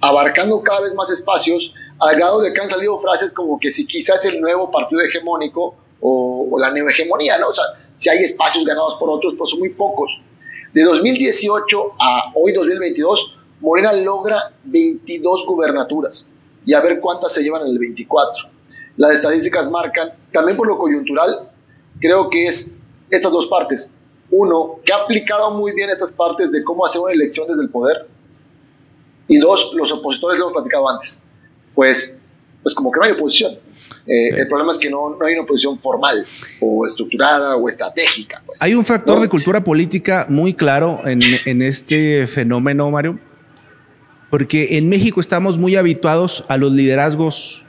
abarcando 0.01 0.63
cada 0.63 0.81
vez 0.81 0.95
más 0.95 1.11
espacios, 1.11 1.73
al 1.99 2.17
grado 2.17 2.41
de 2.41 2.53
que 2.53 2.61
han 2.61 2.69
salido 2.69 2.99
frases 2.99 3.33
como 3.33 3.59
que 3.59 3.71
si 3.71 3.87
quizás 3.87 4.25
el 4.27 4.41
nuevo 4.41 4.71
partido 4.71 5.01
hegemónico 5.03 5.75
o, 6.01 6.57
la 6.59 6.71
neohegemonía, 6.71 7.39
¿no? 7.39 7.49
O 7.49 7.55
sea, 7.55 7.65
si 7.97 8.09
hay 8.11 8.25
espacios 8.25 8.65
ganados 8.65 8.97
por 9.01 9.11
otros, 9.11 9.35
pues 9.37 9.51
son 9.51 9.59
muy 9.59 9.71
pocos. 9.71 10.21
De 10.73 10.83
2018 10.83 11.95
a 11.99 12.33
hoy 12.35 12.53
2022, 12.53 13.35
Morena 13.61 13.93
logra 13.93 14.53
22 14.65 15.47
gubernaturas 15.47 16.31
y 16.67 16.75
a 16.75 16.81
ver 16.81 17.01
cuántas 17.01 17.33
se 17.33 17.43
llevan 17.43 17.63
en 17.63 17.69
el 17.69 17.79
24. 17.79 18.51
Las 18.97 19.13
estadísticas 19.13 19.71
marcan, 19.71 20.13
también 20.33 20.57
por 20.57 20.67
lo 20.67 20.79
coyuntural, 20.79 21.51
creo 22.01 22.29
que 22.29 22.47
es 22.47 22.81
estas 23.11 23.33
dos 23.33 23.47
partes. 23.47 23.95
Uno, 24.31 24.81
que 24.85 24.93
ha 24.93 24.97
aplicado 24.97 25.53
muy 25.53 25.73
bien 25.73 25.89
estas 25.91 26.13
partes 26.13 26.51
de 26.51 26.65
cómo 26.65 26.85
hacer 26.85 27.01
una 27.01 27.13
elección 27.13 27.47
desde 27.47 27.63
el 27.63 27.71
poder. 27.71 28.07
Y 29.29 29.39
dos, 29.39 29.73
los 29.75 29.93
opositores 29.93 30.39
lo 30.39 30.47
hemos 30.47 30.55
platicado 30.55 30.89
antes. 30.89 31.27
Pues, 31.75 32.21
pues 32.63 32.75
como 32.75 32.91
que 32.91 32.99
no 32.99 33.07
hay 33.07 33.13
oposición. 33.13 33.59
Eh, 34.07 34.29
el 34.37 34.49
problema 34.49 34.73
es 34.73 34.79
que 34.79 34.89
no, 34.89 35.11
no, 35.11 35.27
hay 35.27 35.35
una 35.35 35.43
oposición 35.43 35.79
formal 35.79 36.25
o 36.61 36.87
estructurada 36.87 37.57
o 37.57 37.69
estratégica. 37.69 38.43
Pues. 38.47 38.63
Hay 38.63 38.75
un 38.75 38.85
factor 38.85 39.21
de 39.21 39.29
cultura 39.29 39.65
política 39.65 40.27
muy 40.29 40.55
claro 40.55 41.01
en, 41.05 41.21
en, 41.45 41.63
este 41.63 42.27
fenómeno, 42.27 42.91
Mario, 42.91 43.19
porque 44.31 44.77
en 44.77 44.89
México 44.89 45.21
estamos 45.21 45.59
muy 45.59 45.77
habituados 45.77 46.45
a 46.49 46.57
los 46.57 46.73
liderazgos 46.73 47.67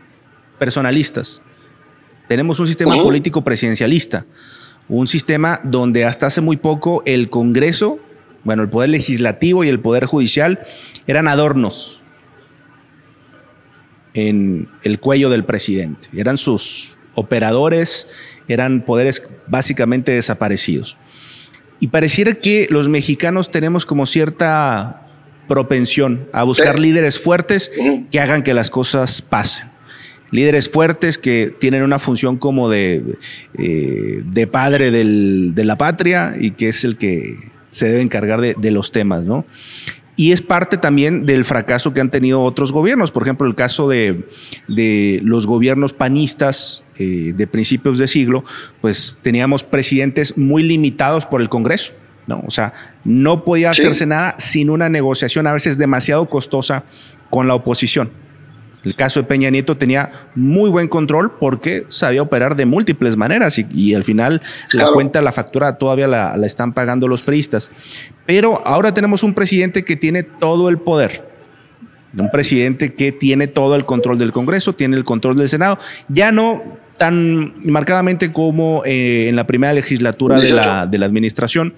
personalistas. 0.60 1.42
Tenemos 2.28 2.60
un 2.60 2.68
sistema 2.68 2.96
político 2.96 3.44
presidencialista, 3.44 4.26
un 4.90 5.08
sistema 5.08 5.62
donde 5.64 6.06
hasta 6.06 6.28
hace 6.28 6.42
muy 6.42 6.58
poco 6.58 7.02
el 7.06 7.30
Congreso, 7.30 8.00
bueno, 8.44 8.64
el 8.64 8.70
Poder 8.70 8.90
Legislativo 8.90 9.64
y 9.64 9.70
el 9.70 9.80
Poder 9.80 10.06
Judicial 10.06 10.60
eran 11.08 11.28
adornos 11.28 12.04
en 14.18 14.68
el 14.82 15.00
cuello 15.00 15.30
del 15.30 15.46
presidente. 15.46 16.10
Eran 16.18 16.40
sus 16.40 16.98
operadores, 17.14 18.08
eran 18.48 18.84
poderes 18.84 19.22
básicamente 19.48 20.12
desaparecidos. 20.12 20.98
Y 21.80 21.90
pareciera 21.90 22.34
que 22.34 22.68
los 22.72 22.90
mexicanos 22.90 23.52
tenemos 23.52 23.86
como 23.86 24.08
cierta 24.08 25.06
propensión 25.48 26.28
a 26.34 26.42
buscar 26.44 26.80
líderes 26.80 27.20
fuertes 27.20 27.72
que 28.12 28.20
hagan 28.20 28.42
que 28.42 28.56
las 28.56 28.72
cosas 28.72 29.22
pasen. 29.22 29.70
Líderes 30.32 30.68
fuertes 30.68 31.20
que 31.20 31.56
tienen 31.58 31.84
una 31.84 32.00
función 32.00 32.38
como 32.38 32.70
de, 32.70 33.18
eh, 33.58 34.24
de 34.26 34.48
padre 34.48 34.90
de 34.92 35.64
la 35.64 35.78
patria 35.78 36.34
y 36.38 36.52
que 36.52 36.70
es 36.70 36.84
el 36.84 36.98
que 36.98 37.38
se 37.70 37.88
debe 37.88 38.02
encargar 38.02 38.42
de, 38.42 38.56
de 38.58 38.72
los 38.72 38.92
temas, 38.92 39.26
¿no? 39.26 39.46
Y 40.18 40.32
es 40.32 40.42
parte 40.42 40.78
también 40.78 41.28
del 41.28 41.46
fracaso 41.46 41.94
que 41.94 42.02
han 42.02 42.10
tenido 42.10 42.42
otros 42.42 42.74
gobiernos. 42.74 43.12
Por 43.12 43.22
ejemplo, 43.22 43.48
el 43.48 43.54
caso 43.54 43.88
de, 43.88 44.26
los 45.24 45.46
gobiernos 45.46 45.94
panistas 45.94 46.84
eh, 46.98 47.34
de 47.36 47.48
principios 47.48 48.00
de 48.00 48.08
siglo, 48.08 48.44
pues 48.82 49.16
teníamos 49.22 49.64
presidentes 49.64 50.36
muy 50.36 50.64
limitados 50.64 51.28
por 51.28 51.40
el 51.40 51.50
Congreso. 51.50 51.94
¿no? 52.26 52.44
O 52.46 52.50
sea, 52.50 52.74
no 53.06 53.46
podía 53.46 53.70
hacerse 53.70 54.08
nada 54.08 54.36
sin 54.40 54.72
una 54.72 54.90
negociación 54.90 55.46
a 55.46 55.54
veces 55.54 55.78
demasiado 55.78 56.28
costosa 56.28 56.84
con 57.30 57.48
la 57.48 57.54
oposición. 57.54 58.10
El 58.84 58.96
caso 58.96 59.22
de 59.22 59.28
Peña 59.28 59.50
Nieto 59.50 59.76
tenía 59.76 60.12
muy 60.36 60.70
buen 60.70 60.88
control 60.88 61.32
porque 61.40 61.86
sabía 61.90 62.22
operar 62.22 62.56
de 62.56 62.66
múltiples 62.66 63.18
maneras 63.18 63.58
y, 63.58 63.94
al 63.94 64.04
final 64.04 64.42
la 64.72 64.92
cuenta, 64.92 65.22
la 65.22 65.32
factura 65.32 65.78
todavía 65.78 66.08
la, 66.08 66.36
están 66.46 66.74
pagando 66.74 67.08
los 67.08 67.26
priistas. 67.26 67.78
Pero 68.26 68.66
ahora 68.66 68.94
tenemos 68.94 69.24
un 69.24 69.34
presidente 69.34 69.84
que 69.84 69.96
tiene 69.96 70.24
todo 70.24 70.70
el 70.70 70.78
poder. 70.78 71.28
Un 72.18 72.32
presidente 72.32 72.94
que 72.94 73.12
tiene 73.12 73.48
todo 73.48 73.76
el 73.76 73.86
control 73.86 74.18
del 74.18 74.32
Congreso, 74.32 74.74
tiene 74.74 74.96
el 74.96 75.04
control 75.04 75.38
del 75.38 75.50
Senado. 75.50 75.78
Ya 76.08 76.32
no 76.32 76.64
tan 76.98 77.54
marcadamente 77.64 78.32
como 78.32 78.84
eh, 78.86 79.28
en 79.30 79.36
la 79.36 79.46
primera 79.46 79.74
legislatura 79.74 80.40
de 80.40 80.52
la, 80.52 80.88
de 80.88 80.98
la 80.98 81.06
administración, 81.06 81.76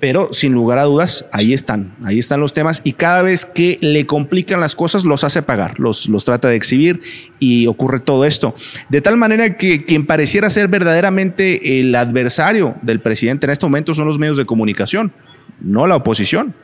pero 0.00 0.32
sin 0.32 0.52
lugar 0.52 0.78
a 0.78 0.84
dudas, 0.84 1.26
ahí 1.32 1.52
están, 1.52 1.96
ahí 2.04 2.18
están 2.18 2.40
los 2.40 2.52
temas 2.52 2.80
y 2.84 2.92
cada 2.92 3.22
vez 3.22 3.44
que 3.44 3.78
le 3.80 4.06
complican 4.06 4.60
las 4.60 4.74
cosas 4.74 5.04
los 5.04 5.24
hace 5.24 5.42
pagar, 5.42 5.80
los, 5.80 6.08
los 6.08 6.24
trata 6.24 6.48
de 6.48 6.56
exhibir 6.56 7.00
y 7.40 7.66
ocurre 7.66 8.00
todo 8.00 8.24
esto. 8.24 8.54
De 8.88 9.00
tal 9.00 9.16
manera 9.16 9.56
que 9.56 9.84
quien 9.84 10.06
pareciera 10.06 10.50
ser 10.50 10.68
verdaderamente 10.68 11.80
el 11.80 11.94
adversario 11.94 12.76
del 12.82 13.00
presidente 13.00 13.46
en 13.46 13.50
este 13.50 13.66
momento 13.66 13.94
son 13.94 14.06
los 14.06 14.18
medios 14.18 14.36
de 14.36 14.46
comunicación, 14.46 15.12
no 15.60 15.86
la 15.86 15.96
oposición. 15.96 16.54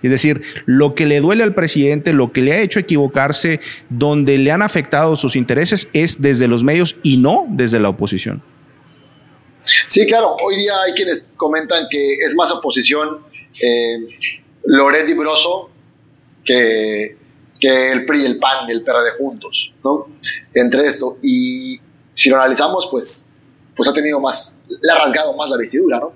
Es 0.00 0.10
decir, 0.12 0.42
lo 0.64 0.94
que 0.94 1.06
le 1.06 1.20
duele 1.20 1.42
al 1.42 1.54
presidente, 1.54 2.12
lo 2.12 2.32
que 2.32 2.40
le 2.40 2.52
ha 2.52 2.60
hecho 2.60 2.78
equivocarse, 2.78 3.60
donde 3.88 4.38
le 4.38 4.52
han 4.52 4.62
afectado 4.62 5.16
sus 5.16 5.34
intereses 5.34 5.88
es 5.92 6.22
desde 6.22 6.46
los 6.46 6.62
medios 6.62 6.96
y 7.02 7.16
no 7.16 7.46
desde 7.50 7.80
la 7.80 7.88
oposición. 7.88 8.42
Sí, 9.86 10.06
claro, 10.06 10.36
hoy 10.42 10.56
día 10.56 10.80
hay 10.80 10.92
quienes 10.92 11.26
comentan 11.36 11.86
que 11.90 12.14
es 12.14 12.34
más 12.34 12.50
oposición 12.52 13.20
eh, 13.62 14.08
Loret 14.64 15.08
y 15.08 15.14
Broso 15.14 15.70
que, 16.44 17.16
que 17.60 17.92
el 17.92 18.06
PRI 18.06 18.22
y 18.22 18.24
el 18.26 18.38
PAN 18.38 18.68
el 18.70 18.82
PRD 18.82 19.18
juntos, 19.18 19.72
¿no? 19.84 20.06
Entre 20.54 20.86
esto. 20.86 21.18
Y 21.22 21.78
si 22.14 22.30
lo 22.30 22.36
analizamos, 22.36 22.88
pues, 22.90 23.30
pues 23.76 23.88
ha 23.88 23.92
tenido 23.92 24.20
más, 24.20 24.60
le 24.68 24.92
ha 24.92 25.04
rasgado 25.04 25.34
más 25.36 25.48
la 25.50 25.56
vestidura, 25.56 25.98
¿no? 26.00 26.14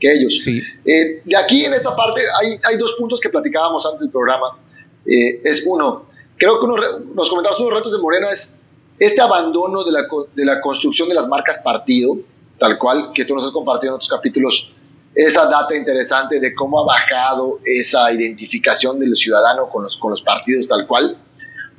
Que 0.00 0.12
ellos. 0.12 0.42
Sí. 0.42 0.62
Eh, 0.84 1.22
de 1.24 1.36
aquí 1.36 1.64
en 1.64 1.74
esta 1.74 1.94
parte 1.94 2.22
hay, 2.40 2.58
hay 2.64 2.76
dos 2.76 2.94
puntos 2.98 3.20
que 3.20 3.28
platicábamos 3.28 3.84
antes 3.86 4.00
del 4.00 4.10
programa. 4.10 4.58
Eh, 5.06 5.40
es 5.44 5.66
uno, 5.66 6.06
creo 6.36 6.58
que 6.58 6.64
uno, 6.64 6.76
nos 7.14 7.28
comentabas 7.28 7.60
unos 7.60 7.74
retos 7.74 7.92
de 7.92 7.98
Morena 7.98 8.30
es 8.30 8.60
este 8.98 9.20
abandono 9.20 9.84
de 9.84 9.92
la, 9.92 10.06
de 10.34 10.44
la 10.44 10.60
construcción 10.60 11.08
de 11.08 11.14
las 11.14 11.28
marcas 11.28 11.58
partido, 11.58 12.16
tal 12.58 12.78
cual 12.78 13.10
que 13.14 13.24
tú 13.24 13.34
nos 13.34 13.44
has 13.44 13.50
compartido 13.50 13.92
en 13.92 13.94
otros 13.96 14.08
capítulos, 14.08 14.70
esa 15.14 15.46
data 15.46 15.74
interesante 15.76 16.40
de 16.40 16.54
cómo 16.54 16.80
ha 16.80 16.84
bajado 16.84 17.60
esa 17.64 18.12
identificación 18.12 18.98
del 18.98 19.16
ciudadano 19.16 19.68
con 19.68 19.84
los, 19.84 19.96
con 19.98 20.10
los 20.10 20.22
partidos 20.22 20.66
tal 20.66 20.86
cual, 20.86 21.16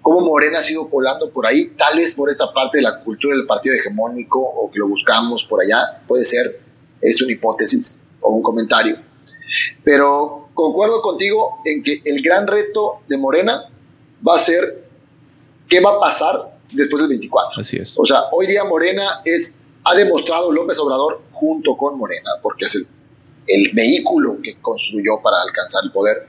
cómo 0.01 0.21
Morena 0.21 0.59
ha 0.59 0.61
sido 0.61 0.89
colando 0.89 1.29
por 1.31 1.45
ahí, 1.45 1.71
tal 1.77 1.97
vez 1.97 2.13
por 2.13 2.29
esta 2.29 2.53
parte 2.53 2.77
de 2.77 2.83
la 2.83 2.99
cultura 2.99 3.35
del 3.35 3.45
partido 3.45 3.75
hegemónico 3.75 4.39
o 4.39 4.71
que 4.71 4.79
lo 4.79 4.87
buscamos 4.87 5.43
por 5.43 5.61
allá, 5.61 6.01
puede 6.07 6.23
ser, 6.23 6.61
es 7.01 7.21
una 7.21 7.31
hipótesis 7.31 8.05
o 8.21 8.29
un 8.29 8.43
comentario. 8.43 8.99
Pero 9.83 10.49
concuerdo 10.53 11.01
contigo 11.01 11.57
en 11.65 11.83
que 11.83 12.01
el 12.05 12.21
gran 12.21 12.47
reto 12.47 13.01
de 13.07 13.17
Morena 13.17 13.65
va 14.25 14.35
a 14.35 14.39
ser 14.39 14.87
qué 15.67 15.79
va 15.81 15.95
a 15.95 15.99
pasar 15.99 16.59
después 16.71 17.01
del 17.01 17.09
24. 17.09 17.61
Así 17.61 17.77
es. 17.77 17.95
O 17.97 18.05
sea, 18.05 18.25
hoy 18.31 18.47
día 18.47 18.63
Morena 18.63 19.21
es 19.25 19.57
ha 19.85 19.93
demostrado 19.93 20.51
López 20.51 20.79
Obrador 20.79 21.21
junto 21.31 21.77
con 21.77 21.97
Morena, 21.97 22.31
porque 22.41 22.65
es 22.65 22.91
el, 23.47 23.71
vehículo 23.71 24.37
que 24.41 24.55
construyó 24.59 25.21
para 25.21 25.37
alcanzar 25.43 25.83
el 25.85 25.91
poder, 25.91 26.27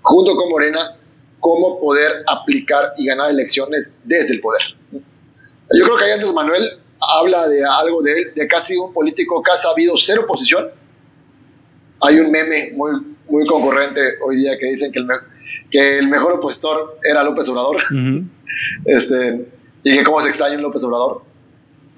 junto 0.00 0.36
con 0.36 0.48
Morena, 0.48 0.96
cómo 1.40 1.80
poder 1.80 2.22
aplicar 2.26 2.92
y 2.96 3.06
ganar 3.06 3.30
elecciones 3.30 3.96
desde 4.04 4.34
el 4.34 4.40
poder. 4.40 4.62
Yo 4.92 5.84
creo 5.84 5.96
que 5.96 6.04
ahí 6.04 6.12
Andrés 6.12 6.32
Manuel 6.32 6.78
habla 7.00 7.48
de 7.48 7.64
algo 7.64 8.02
de 8.02 8.12
él, 8.12 8.32
de 8.34 8.46
casi 8.46 8.76
un 8.76 8.92
político 8.92 9.42
que 9.42 9.50
ha 9.50 9.56
sabido 9.56 9.96
ser 9.96 10.20
oposición. 10.20 10.70
Hay 12.00 12.20
un 12.20 12.30
meme 12.30 12.70
muy, 12.74 13.16
muy 13.28 13.46
concurrente 13.46 14.00
hoy 14.24 14.36
día 14.36 14.56
que 14.58 14.66
dicen 14.66 14.92
que 14.92 15.00
que 15.70 15.98
el 15.98 16.08
mejor 16.08 16.34
opositor 16.34 16.98
era 17.02 17.22
López 17.22 17.48
Obrador. 17.48 17.82
este, 18.84 19.48
y 19.82 19.96
que 19.96 20.04
cómo 20.04 20.20
se 20.20 20.28
extraña 20.28 20.56
López 20.58 20.82
Obrador 20.84 21.27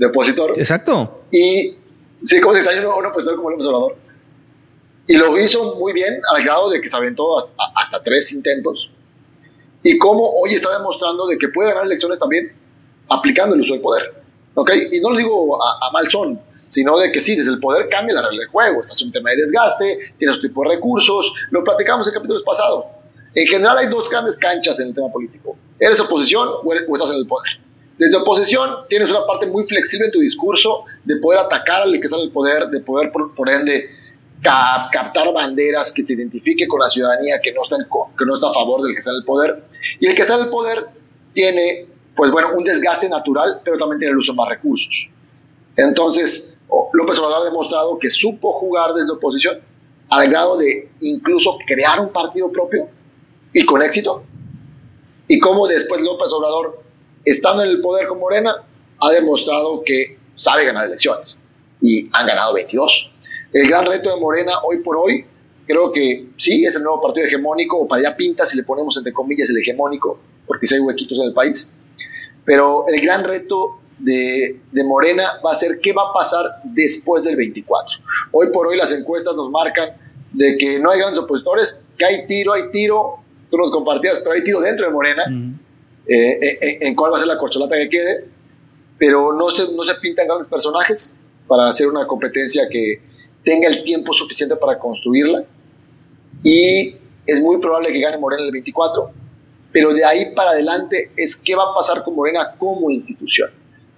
de 0.01 0.07
opositor. 0.07 0.53
Exacto. 0.57 1.25
Y 1.31 1.77
sí, 2.25 2.41
cómo 2.41 2.55
se 2.55 2.87
un 2.87 3.07
opositor 3.07 3.37
como 3.37 3.51
López 3.51 3.67
Obrador. 3.67 3.97
Y 5.07 5.15
lo 5.15 5.39
hizo 5.39 5.77
muy 5.77 5.93
bien 5.93 6.21
al 6.35 6.43
grado 6.43 6.71
de 6.71 6.81
que 6.81 6.89
se 6.89 6.97
aventó 6.97 7.39
hasta, 7.77 8.03
tres 8.03 8.33
intentos. 8.33 8.91
Y 9.83 9.99
cómo 9.99 10.27
hoy 10.41 10.55
está 10.55 10.77
demostrando 10.79 11.27
de 11.27 11.37
que 11.37 11.49
puede 11.49 11.69
ganar 11.69 11.85
elecciones 11.85 12.19
también 12.19 12.51
aplicando 13.09 13.55
el 13.55 13.61
uso 13.61 13.75
del 13.75 13.83
poder. 13.83 14.15
¿Ok? 14.55 14.71
Y 14.91 15.01
no 15.01 15.11
lo 15.11 15.19
digo 15.19 15.63
a, 15.63 15.87
a 15.87 15.91
mal 15.91 16.09
son, 16.09 16.41
sino 16.67 16.97
de 16.99 17.13
que 17.13 17.21
sí, 17.21 17.37
desde 17.37 17.51
el 17.51 17.61
poder 17.61 17.89
cambia 17.91 18.15
la 18.15 18.23
regla 18.23 18.41
del 18.41 18.49
juego. 18.49 18.81
Estás 18.81 19.03
en 19.03 19.09
un 19.09 19.13
tema 19.13 19.31
de 19.31 19.37
desgaste, 19.37 20.15
tienes 20.17 20.39
otro 20.39 20.49
tipo 20.49 20.63
de 20.63 20.77
recursos, 20.77 21.31
lo 21.51 21.63
platicamos 21.63 22.09
en 22.09 22.15
capítulos 22.15 22.43
pasados. 22.43 22.87
En 23.35 23.47
general 23.47 23.77
hay 23.77 23.89
dos 23.89 24.09
grandes 24.09 24.39
canchas 24.39 24.81
en 24.81 24.89
el 24.89 24.95
tema 24.95 25.11
político. 25.13 25.59
¿Eres 25.79 26.01
oposición 26.01 26.49
o, 26.65 26.73
estás 26.73 27.11
en 27.11 27.17
el 27.17 27.27
poder? 27.27 27.51
Desde 28.01 28.17
oposición 28.17 28.87
tienes 28.89 29.11
una 29.11 29.27
parte 29.27 29.47
muy 29.47 29.63
flexible 29.65 30.07
en 30.07 30.11
tu 30.11 30.21
discurso 30.21 30.85
de 31.05 31.17
poder 31.17 31.41
atacar 31.41 31.83
al 31.83 31.93
que 31.93 32.07
está 32.07 32.17
en 32.17 32.23
el 32.23 32.31
poder, 32.31 32.69
de 32.69 32.81
poder, 32.81 33.13
por, 33.13 33.51
ende, 33.51 33.91
captar 34.41 35.31
banderas 35.35 35.93
que 35.93 36.03
te 36.05 36.15
identifique 36.15 36.67
con 36.67 36.81
la 36.81 36.89
ciudadanía 36.89 37.39
que 37.43 37.53
no, 37.53 37.63
está 37.63 37.77
que 38.19 38.25
no 38.25 38.37
está 38.37 38.49
a 38.49 38.55
favor 38.55 38.81
del 38.81 38.95
que 38.95 39.01
está 39.01 39.11
en 39.11 39.19
el 39.19 39.25
poder. 39.25 39.65
Y 40.01 40.07
el 40.07 40.15
que 40.15 40.23
está 40.23 40.37
en 40.37 40.45
el 40.45 40.49
poder 40.49 40.87
tiene, 41.35 41.89
pues 42.17 42.31
bueno, 42.31 42.49
un 42.57 42.65
desgaste 42.65 43.07
natural, 43.07 43.61
pero 43.63 43.77
también 43.77 43.99
tiene 43.99 44.13
el 44.13 44.17
uso 44.17 44.33
de 44.33 44.37
más 44.37 44.49
recursos. 44.49 45.11
Entonces, 45.77 46.59
López 46.95 47.19
Obrador 47.19 47.43
ha 47.43 47.51
demostrado 47.51 47.99
que 47.99 48.09
supo 48.09 48.51
jugar 48.53 48.95
desde 48.95 49.13
oposición 49.13 49.61
al 50.09 50.27
grado 50.31 50.57
de 50.57 50.89
incluso 51.03 51.59
crear 51.67 52.01
un 52.01 52.09
partido 52.09 52.51
propio 52.51 52.89
y 53.53 53.63
con 53.67 53.83
éxito. 53.83 54.25
Y 55.29 55.39
cómo 55.39 55.69
después 55.69 56.01
López 56.01 56.33
Obrador, 56.33 56.90
estando 57.25 57.63
en 57.63 57.71
el 57.71 57.81
poder 57.81 58.07
con 58.07 58.19
Morena, 58.19 58.57
ha 59.01 59.11
demostrado 59.11 59.83
que 59.85 60.19
sabe 60.35 60.65
ganar 60.65 60.87
elecciones. 60.87 61.39
Y 61.81 62.09
han 62.13 62.27
ganado 62.27 62.55
22. 62.55 63.11
El 63.53 63.69
gran 63.69 63.87
reto 63.87 64.15
de 64.15 64.21
Morena 64.21 64.53
hoy 64.63 64.79
por 64.79 64.97
hoy, 64.97 65.25
creo 65.67 65.91
que 65.93 66.29
sí, 66.37 66.65
es 66.65 66.77
el 66.77 66.83
nuevo 66.83 67.01
partido 67.01 67.27
hegemónico, 67.27 67.79
o 67.79 67.89
para 67.89 68.01
allá 68.01 68.17
pinta 68.17 68.47
si 68.47 68.57
le 68.57 68.65
ponemos 68.65 68.97
entre 68.97 69.13
comillas 69.13 69.51
el 69.51 69.59
hegemónico, 69.59 70.19
porque 70.47 70.67
si 70.67 70.75
hay 70.75 70.81
huequitos 70.81 71.19
en 71.19 71.25
el 71.25 71.33
país. 71.33 71.77
Pero 72.45 72.85
el 72.89 73.01
gran 73.01 73.25
reto 73.25 73.81
de, 73.99 74.61
Morena 74.85 75.41
va 75.45 75.53
a 75.53 75.55
ser 75.55 75.81
qué 75.81 75.93
va 75.93 76.11
a 76.11 76.13
pasar 76.13 76.61
después 76.65 77.25
del 77.25 77.37
24. 77.37 77.99
Hoy 78.33 78.49
por 78.53 78.67
hoy 78.67 78.77
las 78.77 78.93
encuestas 78.93 79.35
nos 79.35 79.51
marcan 79.51 79.91
de 80.33 80.57
que 80.57 80.79
no 80.79 80.91
hay 80.91 80.99
grandes 80.99 81.19
opositores, 81.19 81.85
que 81.99 82.05
hay 82.05 82.27
tiro, 82.27 82.53
hay 82.53 82.71
tiro, 82.73 83.17
tú 83.51 83.57
nos 83.57 83.71
compartías, 83.71 84.21
pero 84.21 84.33
hay 84.33 84.45
tiro 84.45 84.61
dentro 84.61 84.87
de 84.87 84.93
Morena, 84.93 85.25
eh, 86.07 86.59
eh, 86.61 86.79
en 86.81 86.95
cuál 86.95 87.13
va 87.13 87.17
a 87.17 87.21
ser 87.21 87.29
la 87.29 87.39
corcholata 87.39 87.77
que 87.77 87.89
quede, 87.89 88.25
pero 88.99 89.33
no 89.33 89.51
se, 89.51 89.73
no 89.73 89.83
se 89.85 89.95
pintan 89.97 90.27
grandes 90.27 90.49
personajes 90.49 91.17
para 91.47 91.69
hacer 91.69 91.87
una 91.87 92.07
competencia 92.07 92.69
que 92.71 93.01
tenga 93.45 93.69
el 93.69 93.83
tiempo 93.85 94.13
suficiente 94.13 94.57
para 94.57 94.79
construirla 94.79 95.45
y 96.43 96.97
es 97.27 97.41
muy 97.43 97.59
probable 97.59 97.93
que 97.93 98.01
gane 98.01 98.19
Morena 98.19 98.45
el 98.45 98.53
24, 98.53 99.11
pero 99.73 99.93
de 99.93 100.05
ahí 100.05 100.35
para 100.35 100.51
adelante 100.51 101.13
es 101.17 101.37
qué 101.37 101.55
va 101.55 101.71
a 101.71 101.75
pasar 101.75 102.03
con 102.03 102.15
Morena 102.15 102.55
como 102.59 102.91
institución 102.91 103.51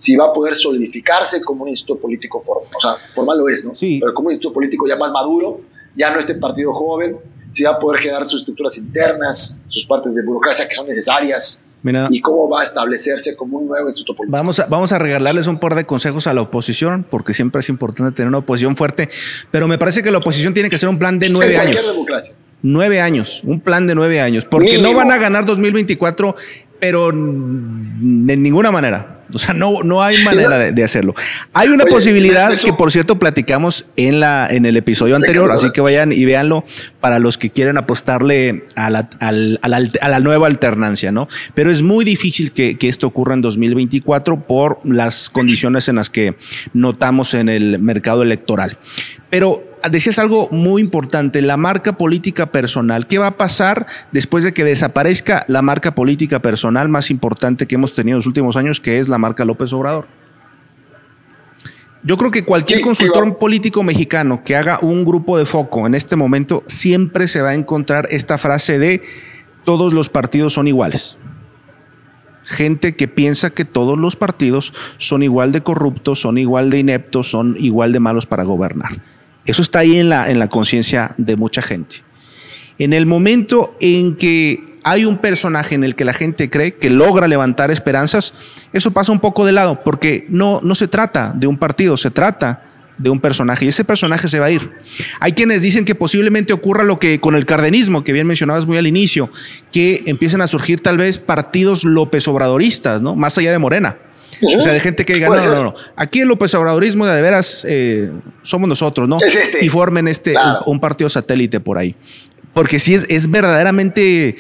si 0.03 0.17
va 0.17 0.27
a 0.27 0.33
poder 0.33 0.57
solidificarse 0.57 1.41
como 1.43 1.63
un 1.63 1.69
instituto 1.69 2.01
político 2.01 2.41
formal. 2.41 2.69
O 2.77 2.81
sea, 2.81 2.97
formal 3.15 3.39
lo 3.39 3.49
es, 3.49 3.65
¿no? 3.65 3.73
Sí. 3.77 3.99
Pero 4.01 4.13
como 4.13 4.27
un 4.27 4.33
instituto 4.33 4.55
político 4.55 4.85
ya 4.89 4.97
más 4.97 5.13
maduro, 5.13 5.61
ya 5.95 6.11
no 6.11 6.19
este 6.19 6.35
partido 6.35 6.73
joven, 6.75 7.17
si 7.53 7.63
va 7.63 7.71
a 7.71 7.79
poder 7.79 8.03
generar 8.03 8.27
sus 8.27 8.41
estructuras 8.41 8.77
internas, 8.79 9.61
sus 9.69 9.87
partes 9.87 10.13
de 10.13 10.23
burocracia 10.25 10.67
que 10.67 10.75
son 10.75 10.89
necesarias. 10.89 11.65
Y 12.11 12.21
cómo 12.21 12.49
va 12.49 12.61
a 12.61 12.65
establecerse 12.65 13.37
como 13.37 13.59
un 13.59 13.69
nuevo 13.69 13.89
instituto 13.89 14.17
político. 14.17 14.37
Vamos 14.37 14.61
a, 14.61 14.67
vamos 14.67 14.93
a 14.93 14.99
regalarles 14.99 15.47
un 15.47 15.59
par 15.59 15.75
de 15.75 15.85
consejos 15.85 16.27
a 16.27 16.35
la 16.35 16.43
oposición, 16.43 17.05
porque 17.09 17.35
siempre 17.35 17.61
es 17.61 17.69
importante 17.69 18.15
tener 18.15 18.29
una 18.29 18.39
oposición 18.39 18.77
fuerte, 18.77 19.09
pero 19.51 19.69
me 19.69 19.79
parece 19.79 20.03
que 20.03 20.11
la 20.11 20.19
oposición 20.19 20.55
tiene 20.55 20.71
que 20.71 20.79
ser 20.79 20.89
un 20.89 20.99
plan 20.99 21.19
de 21.19 21.29
nueve 21.29 21.57
años. 21.59 21.87
Democracia. 21.87 22.35
Nueve 22.63 23.01
años, 23.01 23.43
un 23.45 23.61
plan 23.61 23.89
de 23.89 23.95
nueve 23.97 24.21
años, 24.21 24.45
porque 24.45 24.79
no 24.79 24.95
van 24.95 25.11
a 25.11 25.19
ganar 25.19 25.45
2024, 25.45 26.35
pero 26.79 27.11
de 27.11 28.37
ninguna 28.37 28.71
manera. 28.71 29.22
O 29.35 29.39
sea, 29.39 29.55
no, 29.55 29.83
no 29.83 30.03
hay 30.03 30.23
manera 30.25 30.59
de, 30.73 30.85
hacerlo. 30.85 31.15
Hay 31.53 31.69
una 31.69 31.85
posibilidad 31.85 32.57
que, 32.57 32.73
por 32.73 32.93
cierto, 32.93 33.19
platicamos 33.19 33.87
en, 33.97 34.21
la, 34.21 34.47
en 34.51 34.67
el 34.67 34.77
episodio 34.77 35.17
anterior, 35.17 35.51
así 35.51 35.71
que 35.71 35.81
vayan 35.81 36.13
y 36.13 36.25
véanlo 36.25 36.65
para 37.01 37.19
los 37.19 37.39
que 37.39 37.51
quieren 37.51 37.79
apostarle 37.79 38.65
a 38.77 38.91
la, 38.91 39.09
a 39.21 40.09
la, 40.09 40.21
nueva 40.21 40.47
alternancia, 40.47 41.13
¿no? 41.13 41.29
Pero 41.55 41.71
es 41.71 41.83
muy 41.83 42.05
difícil 42.05 42.53
que, 42.53 42.77
que, 42.77 42.89
esto 42.89 43.07
ocurra 43.07 43.35
en 43.35 43.41
2024 43.41 44.47
por 44.47 44.81
las 44.85 45.31
condiciones 45.31 45.89
en 45.89 45.97
las 45.97 46.11
que 46.11 46.35
notamos 46.75 47.35
en 47.35 47.49
el 47.49 47.79
mercado 47.79 48.23
electoral. 48.23 48.79
Pero 49.31 49.72
decías 49.91 50.19
algo 50.19 50.49
muy 50.51 50.83
importante, 50.83 51.43
la 51.43 51.57
marca 51.57 51.97
política 51.97 52.53
personal. 52.53 53.07
¿Qué 53.07 53.19
va 53.19 53.29
a 53.29 53.37
pasar 53.37 53.87
después 54.11 54.45
de 54.45 54.53
que 54.53 54.65
desaparezca 54.65 55.45
la 55.49 55.63
marca 55.63 55.95
política 55.95 56.41
personal 56.41 56.89
más 56.89 57.11
importante 57.11 57.67
que 57.67 57.75
hemos 57.75 57.95
tenido 57.95 58.17
en 58.17 58.19
los 58.19 58.27
últimos 58.27 58.57
años, 58.57 58.81
que 58.81 58.99
es 58.99 59.09
la 59.09 59.19
marca 59.19 59.45
López 59.45 59.73
Obrador? 59.73 60.07
Yo 62.05 62.17
creo 62.17 62.33
que 62.33 62.45
cualquier 62.45 62.81
consultor 62.81 63.39
político 63.39 63.85
mexicano 63.85 64.43
que 64.45 64.57
haga 64.57 64.81
un 64.83 65.05
grupo 65.05 65.39
de 65.39 65.47
foco 65.47 65.87
en 65.87 65.95
este 65.95 66.17
momento 66.17 66.65
siempre 66.67 67.29
se 67.29 67.43
va 67.43 67.51
a 67.51 67.55
encontrar 67.55 68.09
esta 68.11 68.39
frase 68.39 68.81
de 68.81 69.03
todos 69.65 69.93
los 69.93 70.09
partidos 70.09 70.55
son 70.55 70.67
iguales. 70.67 71.19
Gente 72.43 72.97
que 72.97 73.07
piensa 73.07 73.51
que 73.51 73.65
todos 73.65 73.97
los 73.97 74.17
partidos 74.17 74.75
son 74.97 75.23
igual 75.23 75.53
de 75.53 75.63
corruptos, 75.63 76.21
son 76.21 76.39
igual 76.39 76.71
de 76.71 76.81
ineptos, 76.81 77.31
son 77.31 77.57
igual 77.59 77.93
de 77.93 78.01
malos 78.01 78.27
para 78.27 78.43
gobernar. 78.43 79.01
Eso 79.45 79.63
está 79.63 79.81
ahí 79.81 79.99
en 79.99 80.09
la, 80.09 80.31
en 80.31 80.39
la 80.39 80.49
conciencia 80.49 81.15
de 81.19 81.37
mucha 81.37 81.63
gente. 81.63 81.97
En 82.79 82.93
el 82.93 83.07
momento 83.07 83.77
en 83.81 84.17
que 84.17 84.79
hay 84.85 85.05
un 85.05 85.19
personaje 85.19 85.75
en 85.75 85.85
el 85.85 85.95
que 85.95 86.05
la 86.05 86.13
gente 86.13 86.51
cree 86.51 86.75
que 86.75 86.91
logra 86.91 87.29
levantar 87.29 87.71
esperanzas, 87.71 88.35
eso 88.73 88.93
pasa 88.93 89.13
un 89.13 89.21
poco 89.21 89.47
de 89.47 89.53
lado, 89.53 89.83
porque 89.85 90.27
no, 90.29 90.61
no 90.63 90.75
se 90.75 90.89
trata 90.89 91.33
de 91.37 91.47
un 91.47 91.59
partido, 91.59 91.97
se 91.97 92.11
trata 92.11 92.65
de 92.99 93.11
un 93.11 93.21
personaje 93.21 93.65
y 93.65 93.69
ese 93.69 93.85
personaje 93.85 94.29
se 94.29 94.39
va 94.39 94.47
a 94.47 94.51
ir. 94.51 94.71
Hay 95.21 95.33
quienes 95.33 95.63
dicen 95.63 95.85
que 95.85 95.95
posiblemente 95.95 96.53
ocurra 96.53 96.85
lo 96.85 96.99
que 96.99 97.21
con 97.21 97.35
el 97.35 97.47
cardenismo, 97.47 98.05
que 98.05 98.13
bien 98.13 98.27
mencionabas 98.27 98.67
muy 98.67 98.77
al 98.77 98.87
inicio, 98.87 99.31
que 99.73 100.03
empiecen 100.07 100.41
a 100.41 100.47
surgir 100.47 100.81
tal 100.81 100.99
vez 100.99 101.19
partidos 101.19 101.85
López 101.85 102.29
Obradoristas, 102.29 103.01
¿no? 103.01 103.17
Más 103.17 103.37
allá 103.39 103.53
de 103.53 103.59
Morena. 103.59 103.97
O 104.43 104.61
sea, 104.61 104.73
de 104.73 104.81
gente 104.81 105.05
que 105.05 105.15
diga, 105.15 105.29
no, 105.29 105.37
no, 105.37 105.63
no, 105.65 105.75
aquí 105.97 106.21
el 106.21 106.29
López 106.29 106.55
Obradorismo 106.55 107.07
de, 107.07 107.15
de 107.15 107.23
veras 107.23 107.67
eh, 107.69 108.11
somos 108.43 108.69
nosotros, 108.69 109.09
¿no? 109.09 109.19
Este. 109.21 109.65
Y 109.65 109.69
formen 109.69 110.09
este, 110.09 110.35
un, 110.67 110.81
partido 110.81 111.09
satélite 111.09 111.61
por 111.61 111.79
ahí. 111.79 111.95
Porque 112.55 112.79
sí 112.79 112.95
es, 112.95 113.07
es 113.09 113.31
verdaderamente 113.31 114.37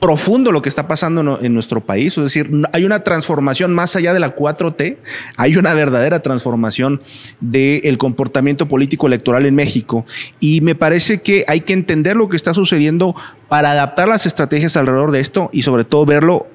profundo 0.00 0.50
lo 0.50 0.62
que 0.62 0.68
está 0.68 0.88
pasando 0.88 1.38
en 1.40 1.54
nuestro 1.54 1.82
país. 1.82 2.16
Es 2.16 2.24
decir, 2.24 2.50
hay 2.72 2.84
una 2.84 3.04
transformación 3.04 3.72
más 3.72 3.94
allá 3.94 4.14
de 4.14 4.20
la 4.20 4.34
4T, 4.34 4.96
hay 5.36 5.56
una 5.56 5.74
verdadera 5.74 6.22
transformación 6.22 7.02
del 7.40 7.98
comportamiento 7.98 8.66
político 8.66 9.06
electoral 9.06 9.44
en 9.46 9.54
México. 9.54 10.06
Y 10.40 10.62
me 10.62 10.74
parece 10.74 11.20
que 11.20 11.44
hay 11.46 11.60
que 11.60 11.74
entender 11.74 12.16
lo 12.16 12.28
que 12.28 12.36
está 12.36 12.54
sucediendo 12.54 13.14
para 13.48 13.72
adaptar 13.72 14.08
las 14.08 14.26
estrategias 14.26 14.76
alrededor 14.76 15.12
de 15.12 15.20
esto 15.20 15.50
y 15.52 15.62
sobre 15.62 15.84
todo 15.84 16.06
verlo 16.06 16.46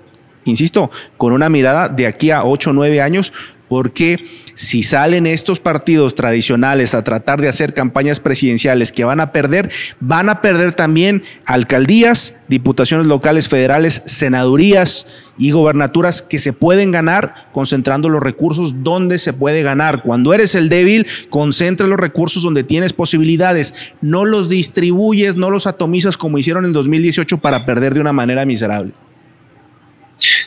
insisto, 0.45 0.89
con 1.17 1.33
una 1.33 1.49
mirada 1.49 1.89
de 1.89 2.07
aquí 2.07 2.31
a 2.31 2.43
8 2.43 2.69
o 2.69 2.73
9 2.73 3.01
años, 3.01 3.33
porque 3.67 4.23
si 4.53 4.83
salen 4.83 5.27
estos 5.27 5.59
partidos 5.59 6.15
tradicionales 6.15 6.93
a 6.93 7.03
tratar 7.03 7.41
de 7.41 7.49
hacer 7.49 7.73
campañas 7.73 8.19
presidenciales 8.19 8.91
que 8.91 9.03
van 9.03 9.19
a 9.19 9.31
perder, 9.31 9.71
van 9.99 10.29
a 10.29 10.41
perder 10.41 10.73
también 10.73 11.23
alcaldías, 11.45 12.35
diputaciones 12.47 13.07
locales, 13.07 13.49
federales, 13.49 14.03
senadurías 14.05 15.07
y 15.37 15.51
gobernaturas 15.51 16.21
que 16.21 16.39
se 16.39 16.53
pueden 16.53 16.91
ganar 16.91 17.49
concentrando 17.51 18.07
los 18.07 18.23
recursos 18.23 18.83
donde 18.83 19.19
se 19.19 19.33
puede 19.33 19.63
ganar. 19.63 20.03
Cuando 20.03 20.33
eres 20.33 20.55
el 20.55 20.69
débil, 20.69 21.07
concentra 21.29 21.87
los 21.87 21.99
recursos 21.99 22.43
donde 22.43 22.63
tienes 22.63 22.93
posibilidades, 22.93 23.73
no 24.01 24.25
los 24.25 24.47
distribuyes, 24.47 25.35
no 25.35 25.49
los 25.49 25.67
atomizas 25.67 26.17
como 26.17 26.37
hicieron 26.37 26.65
en 26.65 26.73
2018 26.73 27.39
para 27.39 27.65
perder 27.65 27.93
de 27.93 28.01
una 28.01 28.13
manera 28.13 28.45
miserable. 28.45 28.93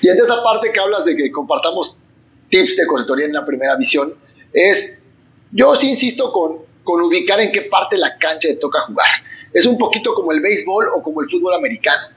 Y 0.00 0.08
en 0.08 0.16
esta 0.18 0.42
parte 0.42 0.72
que 0.72 0.80
hablas 0.80 1.04
de 1.04 1.16
que 1.16 1.30
compartamos 1.30 1.96
tips 2.48 2.76
de 2.76 2.86
consultoría 2.86 3.26
en 3.26 3.32
la 3.32 3.44
primera 3.44 3.76
visión, 3.76 4.14
es, 4.52 5.02
yo 5.52 5.74
sí 5.76 5.90
insisto 5.90 6.32
con, 6.32 6.58
con 6.82 7.02
ubicar 7.02 7.40
en 7.40 7.52
qué 7.52 7.62
parte 7.62 7.96
de 7.96 8.00
la 8.00 8.16
cancha 8.16 8.48
te 8.48 8.56
toca 8.56 8.80
jugar. 8.80 9.08
Es 9.52 9.66
un 9.66 9.78
poquito 9.78 10.14
como 10.14 10.32
el 10.32 10.40
béisbol 10.40 10.88
o 10.94 11.02
como 11.02 11.20
el 11.20 11.28
fútbol 11.28 11.54
americano. 11.54 12.16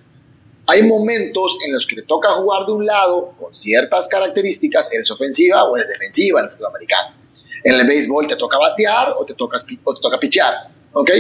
Hay 0.68 0.84
momentos 0.84 1.58
en 1.66 1.74
los 1.74 1.86
que 1.86 1.98
te 1.98 2.04
toca 2.04 2.30
jugar 2.30 2.66
de 2.66 2.72
un 2.72 2.86
lado 2.86 3.34
con 3.38 3.54
ciertas 3.54 4.08
características, 4.08 4.92
eres 4.94 5.10
ofensiva 5.12 5.64
o 5.64 5.76
eres 5.76 5.90
defensiva 5.90 6.40
en 6.40 6.46
el 6.46 6.52
fútbol 6.52 6.68
americano. 6.68 7.16
En 7.64 7.76
el 7.76 7.88
béisbol 7.88 8.28
te 8.28 8.36
toca 8.36 8.58
batear 8.58 9.14
o 9.18 9.26
te, 9.26 9.34
toca, 9.34 9.58
o 9.84 9.94
te 9.94 10.02
toca 10.02 10.20
pichar, 10.20 10.70
¿ok? 10.94 11.12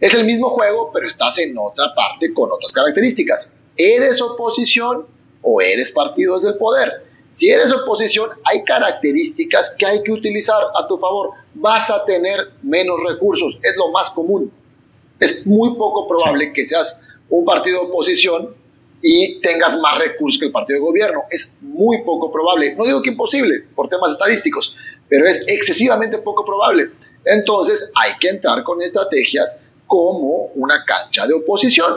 Es 0.00 0.14
el 0.14 0.24
mismo 0.24 0.50
juego, 0.50 0.90
pero 0.92 1.08
estás 1.08 1.38
en 1.38 1.56
otra 1.56 1.94
parte 1.94 2.32
con 2.34 2.50
otras 2.52 2.72
características. 2.72 3.56
¿Eres 3.76 4.20
oposición 4.20 5.06
o 5.44 5.60
eres 5.60 5.92
partidos 5.92 6.42
del 6.42 6.56
poder? 6.56 7.04
Si 7.28 7.50
eres 7.50 7.72
oposición, 7.72 8.30
hay 8.44 8.64
características 8.64 9.74
que 9.76 9.86
hay 9.86 10.02
que 10.02 10.12
utilizar 10.12 10.62
a 10.76 10.86
tu 10.86 10.96
favor. 10.96 11.30
Vas 11.54 11.90
a 11.90 12.04
tener 12.04 12.52
menos 12.62 12.96
recursos, 13.06 13.58
es 13.62 13.76
lo 13.76 13.90
más 13.90 14.10
común. 14.10 14.50
Es 15.20 15.46
muy 15.46 15.74
poco 15.76 16.08
probable 16.08 16.52
que 16.52 16.66
seas 16.66 17.04
un 17.28 17.44
partido 17.44 17.80
de 17.80 17.86
oposición 17.88 18.54
y 19.02 19.40
tengas 19.40 19.78
más 19.80 19.98
recursos 19.98 20.38
que 20.38 20.46
el 20.46 20.52
partido 20.52 20.78
de 20.78 20.86
gobierno. 20.86 21.24
Es 21.30 21.56
muy 21.60 22.02
poco 22.02 22.32
probable. 22.32 22.74
No 22.74 22.84
digo 22.84 23.02
que 23.02 23.10
imposible 23.10 23.64
por 23.74 23.88
temas 23.88 24.12
estadísticos, 24.12 24.74
pero 25.08 25.26
es 25.26 25.46
excesivamente 25.46 26.18
poco 26.18 26.44
probable. 26.44 26.90
Entonces 27.24 27.90
hay 27.94 28.12
que 28.18 28.28
entrar 28.28 28.62
con 28.62 28.80
estrategias 28.80 29.62
como 29.86 30.52
una 30.54 30.84
cancha 30.84 31.26
de 31.26 31.34
oposición. 31.34 31.94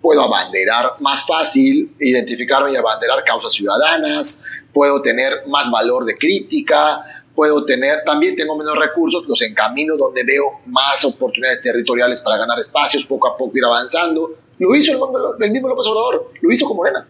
Puedo 0.00 0.22
abanderar 0.22 0.92
más 1.00 1.26
fácil, 1.26 1.94
identificarme 1.98 2.72
y 2.72 2.76
abanderar 2.76 3.24
causas 3.24 3.52
ciudadanas, 3.52 4.44
puedo 4.72 5.02
tener 5.02 5.46
más 5.46 5.70
valor 5.70 6.04
de 6.04 6.16
crítica, 6.16 7.04
puedo 7.34 7.64
tener, 7.64 8.02
también 8.04 8.36
tengo 8.36 8.56
menos 8.56 8.76
recursos, 8.76 9.24
los 9.26 9.40
encamino 9.42 9.96
donde 9.96 10.24
veo 10.24 10.60
más 10.66 11.04
oportunidades 11.04 11.62
territoriales 11.62 12.20
para 12.20 12.36
ganar 12.36 12.58
espacios, 12.58 13.04
poco 13.04 13.28
a 13.28 13.36
poco 13.36 13.56
ir 13.56 13.64
avanzando. 13.64 14.34
Lo 14.58 14.74
hizo 14.74 14.92
el, 14.92 15.44
el 15.44 15.50
mismo 15.52 15.68
López 15.68 15.86
Obrador, 15.86 16.32
lo 16.40 16.52
hizo 16.52 16.66
con 16.66 16.76
Morena. 16.76 17.06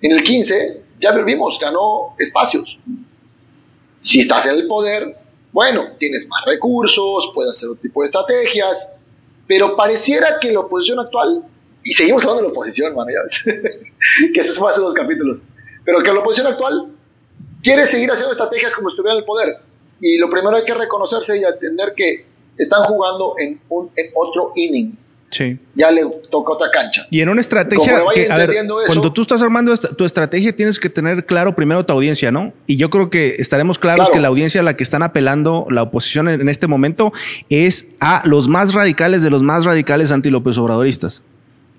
En 0.00 0.12
el 0.12 0.22
15, 0.22 0.82
ya 1.00 1.12
vimos, 1.12 1.58
ganó 1.58 2.14
espacios. 2.18 2.78
Si 4.02 4.20
estás 4.20 4.46
en 4.46 4.56
el 4.56 4.66
poder, 4.66 5.16
bueno, 5.50 5.92
tienes 5.98 6.28
más 6.28 6.44
recursos, 6.44 7.30
puedes 7.34 7.52
hacer 7.52 7.70
otro 7.70 7.80
tipo 7.80 8.02
de 8.02 8.06
estrategias, 8.06 8.96
pero 9.46 9.76
pareciera 9.76 10.38
que 10.40 10.52
la 10.52 10.60
oposición 10.60 11.00
actual, 11.00 11.42
y 11.84 11.92
seguimos 11.92 12.24
hablando 12.24 12.42
de 12.42 12.48
la 12.48 12.52
oposición, 12.52 12.94
man, 12.94 13.06
que 14.34 14.40
eso 14.40 14.58
fue 14.58 14.72
hace 14.72 14.80
dos 14.80 14.94
capítulos, 14.94 15.42
pero 15.84 16.02
que 16.02 16.12
la 16.12 16.20
oposición 16.20 16.46
actual 16.46 16.88
quiere 17.62 17.86
seguir 17.86 18.10
haciendo 18.10 18.32
estrategias 18.32 18.74
como 18.74 18.88
si 18.88 18.94
estuviera 18.94 19.14
en 19.14 19.20
el 19.20 19.24
poder. 19.24 19.58
Y 20.00 20.18
lo 20.18 20.28
primero 20.28 20.56
hay 20.56 20.64
que 20.64 20.74
reconocerse 20.74 21.38
y 21.38 21.44
entender 21.44 21.94
que 21.96 22.26
están 22.56 22.84
jugando 22.84 23.34
en, 23.38 23.60
un, 23.68 23.90
en 23.96 24.10
otro 24.14 24.52
inning. 24.54 24.96
Sí. 25.30 25.58
Ya 25.74 25.90
le 25.90 26.02
toca 26.30 26.52
otra 26.52 26.70
cancha. 26.70 27.04
Y 27.10 27.20
en 27.20 27.28
una 27.28 27.40
estrategia, 27.40 28.02
que, 28.14 28.30
a 28.30 28.36
ver, 28.36 28.54
cuando 28.86 29.12
tú 29.12 29.22
estás 29.22 29.42
armando 29.42 29.76
tu 29.76 30.04
estrategia, 30.04 30.54
tienes 30.54 30.78
que 30.78 30.88
tener 30.88 31.26
claro 31.26 31.56
primero 31.56 31.84
tu 31.84 31.92
audiencia, 31.92 32.30
¿no? 32.30 32.52
Y 32.66 32.76
yo 32.76 32.88
creo 32.88 33.10
que 33.10 33.34
estaremos 33.38 33.78
claros 33.78 34.10
que 34.10 34.20
la 34.20 34.28
audiencia 34.28 34.60
a 34.60 34.64
la 34.64 34.76
que 34.76 34.84
están 34.84 35.02
apelando 35.02 35.66
la 35.70 35.82
oposición 35.82 36.28
en, 36.28 36.48
este 36.48 36.68
momento 36.68 37.12
es 37.48 37.86
a 37.98 38.22
los 38.24 38.46
más 38.46 38.74
radicales 38.74 39.24
de 39.24 39.30
los 39.30 39.42
más 39.42 39.64
radicales 39.64 40.12
anti 40.12 40.30
López 40.30 40.56
Obradoristas. 40.56 41.22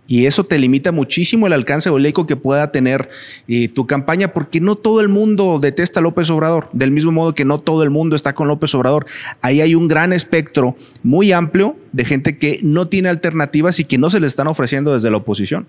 Y 0.07 0.25
eso 0.27 0.43
te 0.43 0.59
limita 0.59 0.91
muchísimo 0.91 1.47
el 1.47 1.53
alcance 1.53 1.89
o 1.89 1.97
el 1.97 2.05
eco 2.05 2.27
que 2.27 2.35
pueda 2.35 2.71
tener 2.71 3.09
eh, 3.47 3.67
tu 3.69 3.87
campaña, 3.87 4.33
porque 4.33 4.61
no 4.61 4.75
todo 4.75 5.01
el 5.01 5.09
mundo 5.09 5.59
detesta 5.59 5.99
a 5.99 6.03
López 6.03 6.29
Obrador, 6.29 6.69
del 6.73 6.91
mismo 6.91 7.11
modo 7.11 7.33
que 7.33 7.45
no 7.45 7.59
todo 7.59 7.83
el 7.83 7.89
mundo 7.89 8.15
está 8.15 8.33
con 8.35 8.47
López 8.47 8.73
Obrador. 8.75 9.05
Ahí 9.41 9.61
hay 9.61 9.73
un 9.73 9.87
gran 9.87 10.13
espectro 10.13 10.75
muy 11.01 11.31
amplio 11.31 11.75
de 11.91 12.05
gente 12.05 12.37
que 12.37 12.59
no 12.61 12.87
tiene 12.87 13.09
alternativas 13.09 13.79
y 13.79 13.85
que 13.85 13.97
no 13.97 14.09
se 14.09 14.19
le 14.19 14.27
están 14.27 14.47
ofreciendo 14.47 14.93
desde 14.93 15.09
la 15.09 15.17
oposición. 15.17 15.67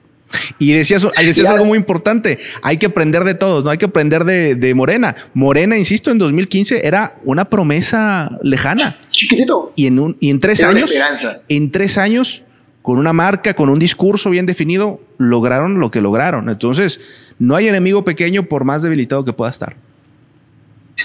Y 0.58 0.72
decías, 0.72 1.06
decías 1.16 1.48
algo 1.48 1.64
muy 1.64 1.78
importante, 1.78 2.38
hay 2.62 2.78
que 2.78 2.86
aprender 2.86 3.24
de 3.24 3.34
todos, 3.34 3.62
no 3.62 3.70
hay 3.70 3.78
que 3.78 3.84
aprender 3.84 4.24
de, 4.24 4.74
Morena. 4.74 5.14
Morena, 5.34 5.78
insisto, 5.78 6.10
en 6.10 6.18
2015 6.18 6.86
era 6.86 7.16
una 7.24 7.48
promesa 7.48 8.36
lejana. 8.42 8.98
Chiquitito. 9.10 9.72
Y 9.76 9.86
en, 9.86 9.98
un, 9.98 10.16
y 10.20 10.30
en 10.30 10.40
tres 10.40 10.62
años, 10.62 10.92
en 11.48 11.70
tres 11.70 11.96
años 11.96 12.42
con 12.86 12.98
una 13.00 13.12
marca, 13.12 13.54
con 13.54 13.68
un 13.68 13.80
discurso 13.80 14.30
bien 14.30 14.46
definido, 14.46 15.00
lograron 15.18 15.80
lo 15.80 15.90
que 15.90 16.00
lograron. 16.00 16.48
Entonces, 16.48 17.00
no 17.36 17.56
hay 17.56 17.66
enemigo 17.66 18.04
pequeño 18.04 18.44
por 18.44 18.64
más 18.64 18.84
debilitado 18.84 19.24
que 19.24 19.32
pueda 19.32 19.50
estar. 19.50 19.74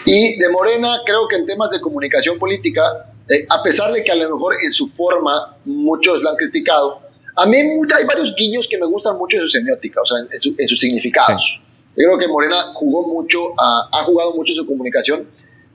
Y 0.06 0.38
de 0.38 0.48
Morena, 0.50 0.98
creo 1.08 1.28
que 1.28 1.38
en 1.38 1.48
temas 1.48 1.72
de 1.72 1.82
comunicación 1.82 2.38
política, 2.38 2.84
eh, 3.28 3.48
a 3.50 3.64
pesar 3.64 3.92
de 3.92 4.04
que 4.04 4.12
a 4.12 4.16
lo 4.16 4.36
mejor 4.36 4.58
en 4.64 4.72
su 4.72 4.88
forma 4.90 5.58
muchos 5.66 6.22
la 6.22 6.30
han 6.30 6.36
criticado, 6.36 7.02
a 7.36 7.48
mí 7.48 7.58
hay 7.58 8.06
varios 8.06 8.36
guiños 8.36 8.68
que 8.68 8.78
me 8.78 8.86
gustan 8.86 9.18
mucho 9.18 9.38
en 9.38 9.44
su 9.46 9.50
semiótica, 9.50 10.02
o 10.02 10.06
sea, 10.06 10.20
en, 10.20 10.68
sus 10.68 10.80
significados. 10.80 11.60
Yo 11.98 12.04
creo 12.04 12.18
que 12.20 12.28
Morena 12.28 12.58
jugó 12.76 13.08
mucho, 13.08 13.40
ha 13.58 14.04
jugado 14.04 14.36
mucho 14.36 14.54
su 14.54 14.68
comunicación 14.68 15.28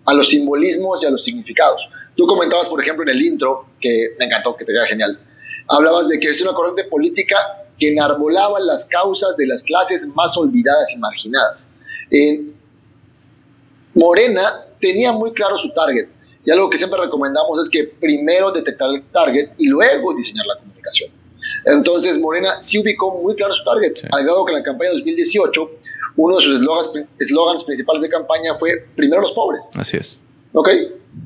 a 0.05 0.15
los 0.15 0.29
simbolismos 0.29 1.03
y 1.03 1.07
a 1.07 1.11
los 1.11 1.25
significados. 1.25 1.83
Tú 2.15 2.29
comentabas, 2.29 2.69
por 2.69 2.81
ejemplo, 2.81 3.03
en 3.03 3.09
el 3.09 3.21
intro, 3.21 3.71
que 3.81 4.11
me 4.21 4.27
encantó, 4.27 4.55
que 4.55 4.65
te 4.65 4.73
queda 4.73 4.87
genial, 4.87 5.19
hablabas 5.69 6.09
de 6.09 6.19
que 6.19 6.29
es 6.29 6.41
una 6.43 6.53
corriente 6.53 6.85
política 6.85 7.37
que 7.79 7.89
enarbolaba 7.89 8.59
las 8.61 8.87
causas 8.87 9.37
de 9.37 9.47
las 9.47 9.63
clases 9.63 10.09
más 10.15 10.37
olvidadas 10.37 10.93
y 10.95 10.99
marginadas. 10.99 11.69
Morena 13.95 14.67
tenía 14.81 15.13
muy 15.13 15.33
claro 15.33 15.57
su 15.59 15.73
target. 15.73 16.09
Y 16.45 16.51
algo 16.51 16.71
que 16.71 16.79
siempre 16.79 17.01
recomendamos 17.01 17.59
es 17.61 17.69
que 17.69 17.85
primero 17.85 18.53
detectar 18.53 18.89
el 18.91 19.03
target 19.11 19.51
y 19.59 19.67
luego 19.67 20.15
diseñar 20.15 20.47
la 20.47 20.57
comunicación. 20.59 21.11
Entonces 21.65 22.19
Morena 22.19 22.61
sí 22.61 22.79
ubicó 22.79 23.21
muy 23.21 23.35
claro 23.35 23.53
su 23.53 23.65
target, 23.65 23.95
al 24.13 24.25
grado 24.25 24.45
que 24.45 24.53
en 24.53 24.59
la 24.59 24.65
campaña 24.65 24.91
de 24.91 24.97
2018 24.99 25.71
uno 26.17 26.37
de 26.37 26.43
sus 26.43 26.61
eslogans 27.19 27.65
principales 27.65 28.03
de 28.03 28.09
campaña 28.09 28.55
fue 28.55 28.87
primero 28.95 29.21
los 29.23 29.33
pobres. 29.33 29.69
Así 29.75 29.97
es. 29.97 30.19
¿Ok? 30.53 30.69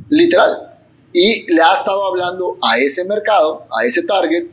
Literal 0.08 0.69
y 1.12 1.52
le 1.52 1.60
ha 1.60 1.74
estado 1.74 2.06
hablando 2.06 2.56
a 2.62 2.78
ese 2.78 3.04
mercado, 3.04 3.66
a 3.76 3.84
ese 3.84 4.04
target, 4.04 4.46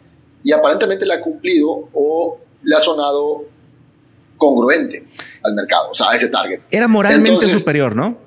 y 0.44 0.52
aparentemente 0.52 1.06
le 1.06 1.14
ha 1.14 1.22
cumplido 1.22 1.90
o 1.94 2.40
le 2.64 2.76
ha 2.76 2.80
sonado 2.80 3.46
congruente 4.38 5.06
al 5.44 5.54
mercado, 5.54 5.92
o 5.92 5.96
sea, 5.96 6.12
a 6.12 6.16
ese 6.16 6.30
target. 6.30 6.62
Era 6.70 6.88
moralmente 6.88 7.46
superior, 7.48 7.96
¿no? 7.96 8.18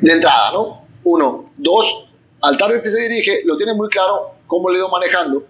De 0.00 0.12
entrada, 0.12 0.52
¿no? 0.52 0.86
Uno. 1.04 1.50
Dos, 1.56 2.08
al 2.42 2.56
target 2.58 2.82
que 2.82 2.90
se 2.90 3.08
dirige, 3.08 3.40
lo 3.44 3.56
tiene 3.56 3.74
muy 3.74 3.88
claro 3.88 4.32
cómo 4.46 4.68
le 4.68 4.76
ha 4.76 4.78
ido 4.78 4.88
manejando. 4.88 5.46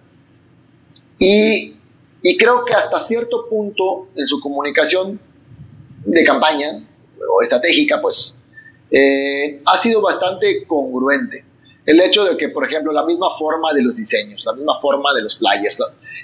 Y, 1.19 1.75
y 2.21 2.37
creo 2.37 2.63
que 2.63 2.73
hasta 2.73 2.99
cierto 2.99 3.47
punto 3.49 4.07
en 4.15 4.25
su 4.25 4.39
comunicación 4.39 5.19
de 6.05 6.23
campaña 6.23 6.83
o 7.29 7.41
estratégica, 7.41 8.01
pues 8.01 8.36
eh, 8.91 9.61
ha 9.65 9.77
sido 9.77 10.01
bastante 10.01 10.65
congruente. 10.65 11.43
El 11.85 12.01
hecho 12.01 12.25
de 12.25 12.35
que, 12.35 12.49
por 12.49 12.65
ejemplo, 12.65 12.91
la 12.91 13.05
misma 13.05 13.27
forma 13.37 13.73
de 13.73 13.81
los 13.81 13.95
diseños, 13.95 14.43
la 14.45 14.53
misma 14.53 14.79
forma 14.79 15.13
de 15.13 15.21
los 15.23 15.37
flyers, 15.37 15.81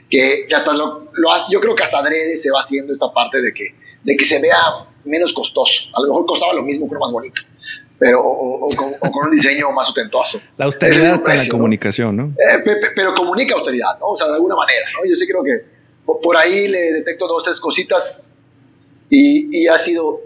que, 0.09 0.45
hasta 0.53 0.74
lo, 0.74 1.09
yo 1.49 1.59
creo 1.61 1.74
que 1.74 1.84
hasta 1.84 1.99
adrede 1.99 2.38
se 2.38 2.51
va 2.51 2.59
haciendo 2.59 2.91
esta 2.93 3.11
parte 3.14 3.41
de 3.41 3.53
que, 3.53 3.74
de 4.03 4.18
que 4.18 4.26
se 4.26 4.41
vea 4.41 4.61
menos 5.05 5.32
costoso. 5.32 5.89
A 5.93 6.01
lo 6.01 6.07
mejor 6.07 6.26
costaba 6.26 6.53
lo 6.53 6.64
mismo, 6.64 6.88
pero 6.88 6.99
más 6.99 7.11
bonito. 7.11 7.41
Pero, 7.97 8.22
o, 8.22 8.70
con, 8.76 9.26
un 9.26 9.32
diseño 9.32 9.72
más 9.72 9.88
ostentoso. 9.88 10.39
La 10.57 10.66
austeridad 10.66 11.16
está 11.16 11.34
en 11.34 11.39
la 11.39 11.49
comunicación, 11.49 12.18
¿no? 12.18 12.26
Eh, 12.26 12.78
pero 12.95 13.14
comunica 13.14 13.55
austeridad, 13.55 13.97
¿no? 13.99 14.07
O 14.07 14.18
sea, 14.18 14.28
de 14.28 14.34
alguna 14.34 14.55
manera, 14.55 14.86
¿no? 14.97 15.09
Yo 15.09 15.16
sí 15.16 15.26
creo 15.26 15.43
que 15.43 15.66
por 16.05 16.36
ahí 16.36 16.68
le 16.68 16.91
detecto 16.91 17.26
dos, 17.26 17.41
tres 17.45 17.61
cositas 17.61 18.30
y, 19.09 19.57
y 19.57 19.68
ha 19.68 19.80
sido, 19.80 20.20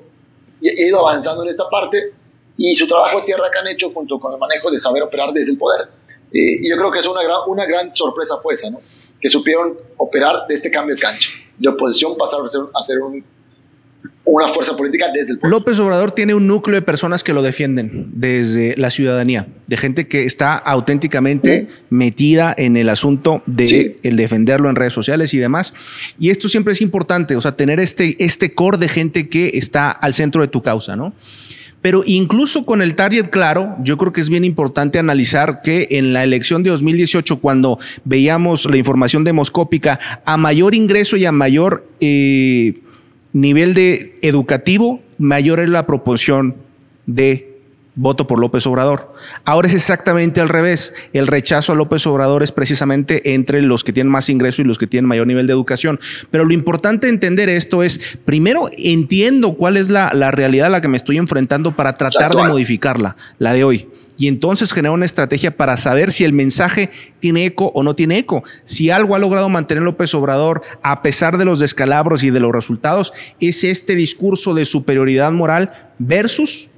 he 0.63 0.88
ido 0.88 0.99
avanzando 1.07 1.43
en 1.43 1.49
esta 1.49 1.69
parte 1.69 2.13
y 2.58 2.76
su 2.76 2.88
trabajo 2.88 3.20
de 3.20 3.26
tierra 3.26 3.45
que 3.51 3.60
han 3.60 3.68
hecho 3.68 3.91
junto 3.91 4.20
con 4.20 4.34
el 4.34 4.39
manejo 4.39 4.72
de 4.72 4.80
saber 4.80 5.03
operar 5.03 5.32
desde 5.32 5.51
el 5.51 5.58
poder. 5.58 5.88
Eh, 6.34 6.60
y 6.62 6.70
yo 6.70 6.76
creo 6.76 6.91
que 6.91 6.99
es 6.99 7.08
una 7.08 7.24
gran, 7.24 7.38
una 7.47 7.66
gran 7.66 7.95
sorpresa 7.95 8.36
fue 8.41 8.53
esa, 8.53 8.70
¿no? 8.70 8.80
que 9.22 9.30
supieron 9.30 9.78
operar 9.97 10.47
de 10.47 10.55
este 10.55 10.70
cambio 10.70 10.95
de 10.95 11.01
cancha, 11.01 11.30
de 11.58 11.70
oposición 11.70 12.16
pasar 12.18 12.39
a 12.43 12.49
ser, 12.49 12.62
a 12.74 12.84
ser 12.84 12.99
un, 12.99 13.24
una 14.26 14.47
fuerza 14.47 14.76
política 14.76 15.08
desde 15.14 15.34
el 15.34 15.39
poder. 15.39 15.51
López 15.51 15.80
Obrador 15.80 16.12
tiene 16.12 16.36
un 16.36 16.47
núcleo 16.47 16.76
de 16.76 16.82
personas 16.82 17.24
que 17.24 17.34
lo 17.34 17.41
defienden 17.41 18.12
desde 18.14 18.76
la 18.78 18.89
ciudadanía, 18.89 19.47
de 19.66 19.78
gente 19.78 20.08
que 20.08 20.26
está 20.26 20.55
auténticamente 20.55 21.68
metida 21.89 22.53
en 22.58 22.78
el 22.78 22.89
asunto 22.89 23.41
de 23.45 23.99
el 24.03 24.18
defenderlo 24.18 24.70
en 24.70 24.76
redes 24.76 24.93
sociales 24.93 25.34
y 25.34 25.38
demás. 25.38 25.74
Y 26.20 26.30
esto 26.30 26.49
siempre 26.49 26.74
es 26.74 26.82
importante, 26.82 27.36
o 27.36 27.41
sea, 27.41 27.55
tener 27.55 27.80
este, 27.80 28.16
este 28.24 28.51
core 28.51 28.78
de 28.78 28.89
gente 28.89 29.30
que 29.30 29.51
está 29.53 29.91
al 29.91 30.14
centro 30.14 30.41
de 30.41 30.47
tu 30.47 30.62
causa, 30.62 30.95
¿no? 30.95 31.14
Pero 31.82 32.03
incluso 32.05 32.65
con 32.65 32.82
el 32.82 32.95
target 32.95 33.30
claro, 33.30 33.75
yo 33.82 33.97
creo 33.97 34.11
que 34.11 34.21
es 34.21 34.30
bien 34.30 34.43
importante 34.43 34.99
analizar 34.99 35.61
que 35.61 35.88
en 35.91 36.13
la 36.13 36.23
elección 36.23 36.63
de 36.63 36.69
2018, 36.71 37.38
cuando 37.38 37.80
veíamos 38.03 38.65
la 38.65 38.78
información 38.78 39.23
demoscópica, 39.23 39.99
a 40.25 40.38
mayor 40.38 40.75
ingreso 40.75 41.17
y 41.17 41.25
a 41.25 41.32
mayor 41.32 41.88
eh, 41.99 42.80
nivel 43.34 43.73
de 43.73 44.17
educativo, 44.21 45.01
mayor 45.17 45.59
es 45.59 45.69
la 45.69 45.86
proporción 45.86 46.55
de 47.05 47.57
voto 47.97 48.27
por 48.27 48.39
López 48.39 48.65
Obrador. 48.67 49.13
Ahora 49.43 49.67
es 49.67 49.73
exactamente 49.73 50.39
al 50.39 50.47
revés. 50.47 50.93
El 51.11 51.27
rechazo 51.27 51.73
a 51.73 51.75
López 51.75 52.07
Obrador 52.07 52.43
es 52.43 52.53
precisamente 52.53 53.33
entre 53.33 53.61
los 53.61 53.83
que 53.83 53.91
tienen 53.91 54.11
más 54.11 54.29
ingreso 54.29 54.61
y 54.61 54.65
los 54.65 54.77
que 54.77 54.87
tienen 54.87 55.09
mayor 55.09 55.27
nivel 55.27 55.47
de 55.47 55.53
educación. 55.53 55.99
Pero 56.31 56.45
lo 56.45 56.53
importante 56.53 57.07
de 57.07 57.13
entender 57.13 57.49
esto 57.49 57.83
es, 57.83 58.19
primero 58.23 58.69
entiendo 58.77 59.55
cuál 59.55 59.75
es 59.75 59.89
la, 59.89 60.09
realidad 60.31 60.67
a 60.67 60.69
la 60.69 60.81
que 60.81 60.87
me 60.87 60.97
estoy 60.97 61.17
enfrentando 61.17 61.75
para 61.75 61.97
tratar 61.97 62.35
de 62.35 62.43
modificarla, 62.43 63.17
la 63.39 63.53
de 63.53 63.63
hoy. 63.63 63.87
y 64.19 64.27
entonces 64.27 64.73
genera 64.73 64.93
una 64.93 65.05
estrategia 65.05 65.55
para 65.55 65.77
saber 65.77 66.11
si 66.11 66.23
el 66.23 66.33
mensaje 66.33 66.89
tiene 67.19 67.45
eco 67.45 67.71
o 67.75 67.83
no 67.83 67.95
tiene 67.95 68.17
eco. 68.17 68.43
Si 68.65 68.89
algo 68.89 69.15
ha 69.15 69.19
logrado 69.19 69.47
mantener 69.47 69.83
López 69.83 70.13
Obrador 70.15 70.63
a 70.81 71.03
pesar 71.03 71.37
de 71.37 71.45
los 71.45 71.59
descalabros 71.59 72.23
y 72.23 72.31
de 72.31 72.39
los 72.39 72.51
resultados, 72.51 73.13
es 73.39 73.63
este 73.63 73.95
discurso 73.95 74.53
de 74.55 74.65
superioridad 74.65 75.31
moral 75.31 75.71
versus 75.99 76.69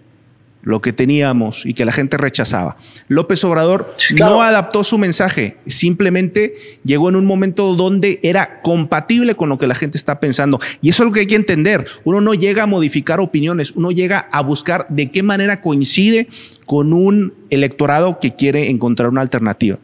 lo 0.61 0.81
que 0.81 0.93
teníamos 0.93 1.65
y 1.65 1.73
que 1.73 1.85
la 1.85 1.91
gente 1.91 2.17
rechazaba. 2.17 2.77
López 3.07 3.43
Obrador 3.43 3.95
no 4.15 4.41
adaptó 4.41 4.83
su 4.83 4.97
mensaje, 4.97 5.57
simplemente 5.65 6.55
llegó 6.83 7.09
en 7.09 7.15
un 7.15 7.25
momento 7.25 7.75
donde 7.75 8.19
era 8.23 8.61
compatible 8.61 9.35
con 9.35 9.49
lo 9.49 9.57
que 9.57 9.67
la 9.67 9.75
gente 9.75 9.97
está 9.97 10.19
pensando. 10.19 10.59
Y 10.81 10.89
eso 10.89 11.03
es 11.03 11.07
lo 11.07 11.13
que 11.13 11.21
hay 11.21 11.27
que 11.27 11.35
entender. 11.35 11.85
Uno 12.03 12.21
no 12.21 12.33
llega 12.33 12.63
a 12.63 12.67
modificar 12.67 13.19
opiniones, 13.19 13.71
uno 13.71 13.91
llega 13.91 14.27
a 14.31 14.41
buscar 14.41 14.85
de 14.89 15.11
qué 15.11 15.23
manera 15.23 15.61
coincide 15.61 16.27
con 16.65 16.93
un 16.93 17.33
electorado 17.49 18.19
que 18.19 18.35
quiere 18.35 18.69
encontrar 18.69 19.09
una 19.09 19.21
alternativa. 19.21 19.79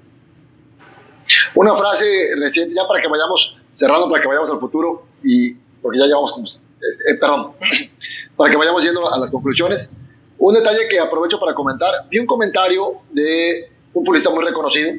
Una 1.55 1.75
frase 1.75 2.05
reciente, 2.37 2.75
ya 2.75 2.87
para 2.87 3.01
que 3.01 3.07
vayamos 3.07 3.57
cerrando, 3.71 4.09
para 4.09 4.21
que 4.21 4.27
vayamos 4.27 4.51
al 4.51 4.59
futuro, 4.59 5.07
y 5.23 5.53
porque 5.81 5.97
ya 5.97 6.05
llevamos, 6.05 6.31
este, 6.39 7.11
eh, 7.11 7.17
perdón, 7.19 7.53
para 8.35 8.51
que 8.51 8.57
vayamos 8.57 8.83
yendo 8.83 9.11
a 9.11 9.17
las 9.17 9.31
conclusiones 9.31 9.97
un 10.37 10.53
detalle 10.53 10.87
que 10.89 10.99
aprovecho 10.99 11.39
para 11.39 11.53
comentar, 11.53 11.93
vi 12.09 12.19
un 12.19 12.25
comentario 12.25 13.01
de 13.11 13.69
un 13.93 14.03
publicista 14.03 14.33
muy 14.33 14.43
reconocido 14.43 14.91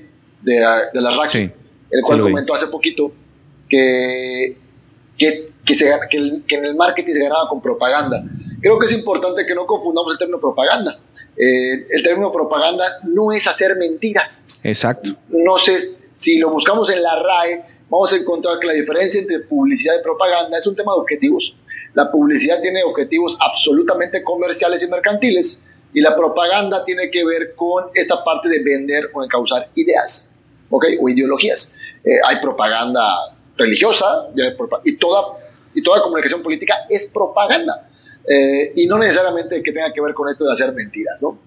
de, 0.42 0.54
de 0.92 1.00
la 1.00 1.10
RAC, 1.10 1.34
el 1.34 2.02
cual 2.02 2.20
comentó 2.22 2.54
hace 2.54 2.66
poquito 2.68 3.12
que, 3.68 4.56
que, 5.16 5.48
que, 5.64 5.74
se, 5.74 5.92
que, 6.10 6.16
en 6.56 6.64
el 6.64 6.76
marketing 6.76 7.12
se 7.12 7.22
ganaba 7.22 7.48
con 7.48 7.60
propaganda. 7.60 8.24
Creo 8.60 8.78
que 8.78 8.86
es 8.86 8.92
importante 8.92 9.44
que 9.44 9.54
no 9.54 9.66
confundamos 9.66 10.12
el 10.12 10.18
término 10.18 10.40
propaganda. 10.40 10.98
Eh, 11.36 11.86
el 11.90 12.02
término 12.02 12.32
propaganda 12.32 12.84
no 13.04 13.30
es 13.32 13.46
hacer 13.46 13.76
mentiras. 13.76 14.46
Exacto. 14.62 15.10
No 15.28 15.58
sé 15.58 15.78
si 16.12 16.38
lo 16.38 16.50
buscamos 16.50 16.90
en 16.90 17.02
la 17.02 17.14
RAE, 17.16 17.62
vamos 17.90 18.12
a 18.12 18.16
encontrar 18.16 18.58
que 18.58 18.66
la 18.66 18.72
diferencia 18.72 19.20
entre 19.20 19.40
publicidad 19.40 19.94
y 20.00 20.02
propaganda 20.02 20.56
es 20.58 20.66
un 20.66 20.74
tema 20.74 20.94
de 20.94 21.00
objetivos. 21.00 21.54
La 21.96 22.10
publicidad 22.10 22.60
tiene 22.60 22.84
objetivos 22.84 23.38
absolutamente 23.40 24.22
comerciales 24.22 24.82
y 24.82 24.86
mercantiles 24.86 25.64
y 25.94 26.02
la 26.02 26.14
propaganda 26.14 26.84
tiene 26.84 27.10
que 27.10 27.24
ver 27.24 27.54
con 27.54 27.86
esta 27.94 28.22
parte 28.22 28.50
de 28.50 28.62
vender 28.62 29.08
o 29.14 29.24
encauzar 29.24 29.70
ideas 29.74 30.36
¿okay? 30.68 30.98
o 31.00 31.08
ideologías. 31.08 31.74
Eh, 32.04 32.18
hay 32.22 32.36
propaganda 32.42 33.34
religiosa 33.56 34.28
y 34.84 34.98
toda, 34.98 35.38
y 35.72 35.82
toda 35.82 36.02
comunicación 36.02 36.42
política 36.42 36.74
es 36.90 37.06
propaganda. 37.06 37.88
Eh, 38.28 38.74
y 38.76 38.86
no 38.86 38.98
necesariamente 38.98 39.62
que 39.62 39.72
tenga 39.72 39.90
que 39.90 40.02
ver 40.02 40.12
con 40.12 40.28
esto 40.28 40.44
de 40.44 40.52
hacer 40.52 40.74
mentiras. 40.74 41.22
¿no? 41.22 41.38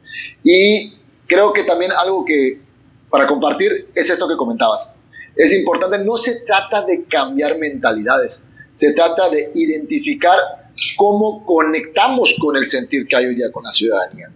Y 0.44 0.96
creo 1.28 1.54
que 1.54 1.62
también 1.62 1.92
algo 1.92 2.26
que 2.26 2.60
para 3.08 3.28
compartir 3.28 3.90
es 3.94 4.10
esto 4.10 4.28
que 4.28 4.36
comentabas. 4.36 4.98
Es 5.36 5.54
importante, 5.54 6.00
no 6.00 6.18
se 6.18 6.40
trata 6.40 6.82
de 6.82 7.06
cambiar 7.06 7.60
mentalidades, 7.60 8.49
se 8.80 8.94
trata 8.94 9.30
de 9.30 9.52
identificar 9.56 10.40
cómo 10.96 11.46
conectamos 11.46 12.34
con 12.40 12.56
el 12.56 12.66
sentir 12.66 13.06
que 13.08 13.18
hay 13.18 13.26
hoy 13.26 13.36
día 13.36 13.52
con 13.52 13.62
la 13.62 13.72
ciudadanía. 13.72 14.32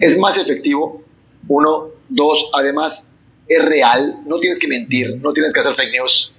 Es 0.00 0.18
más 0.18 0.36
efectivo, 0.36 1.04
uno, 1.46 1.90
dos, 2.08 2.50
además 2.54 3.12
es 3.46 3.64
real, 3.64 4.20
no 4.26 4.40
tienes 4.40 4.58
que 4.58 4.66
mentir, 4.66 5.20
no 5.22 5.32
tienes 5.32 5.52
que 5.52 5.60
hacer 5.60 5.74
fake 5.74 5.92
news, 5.92 6.32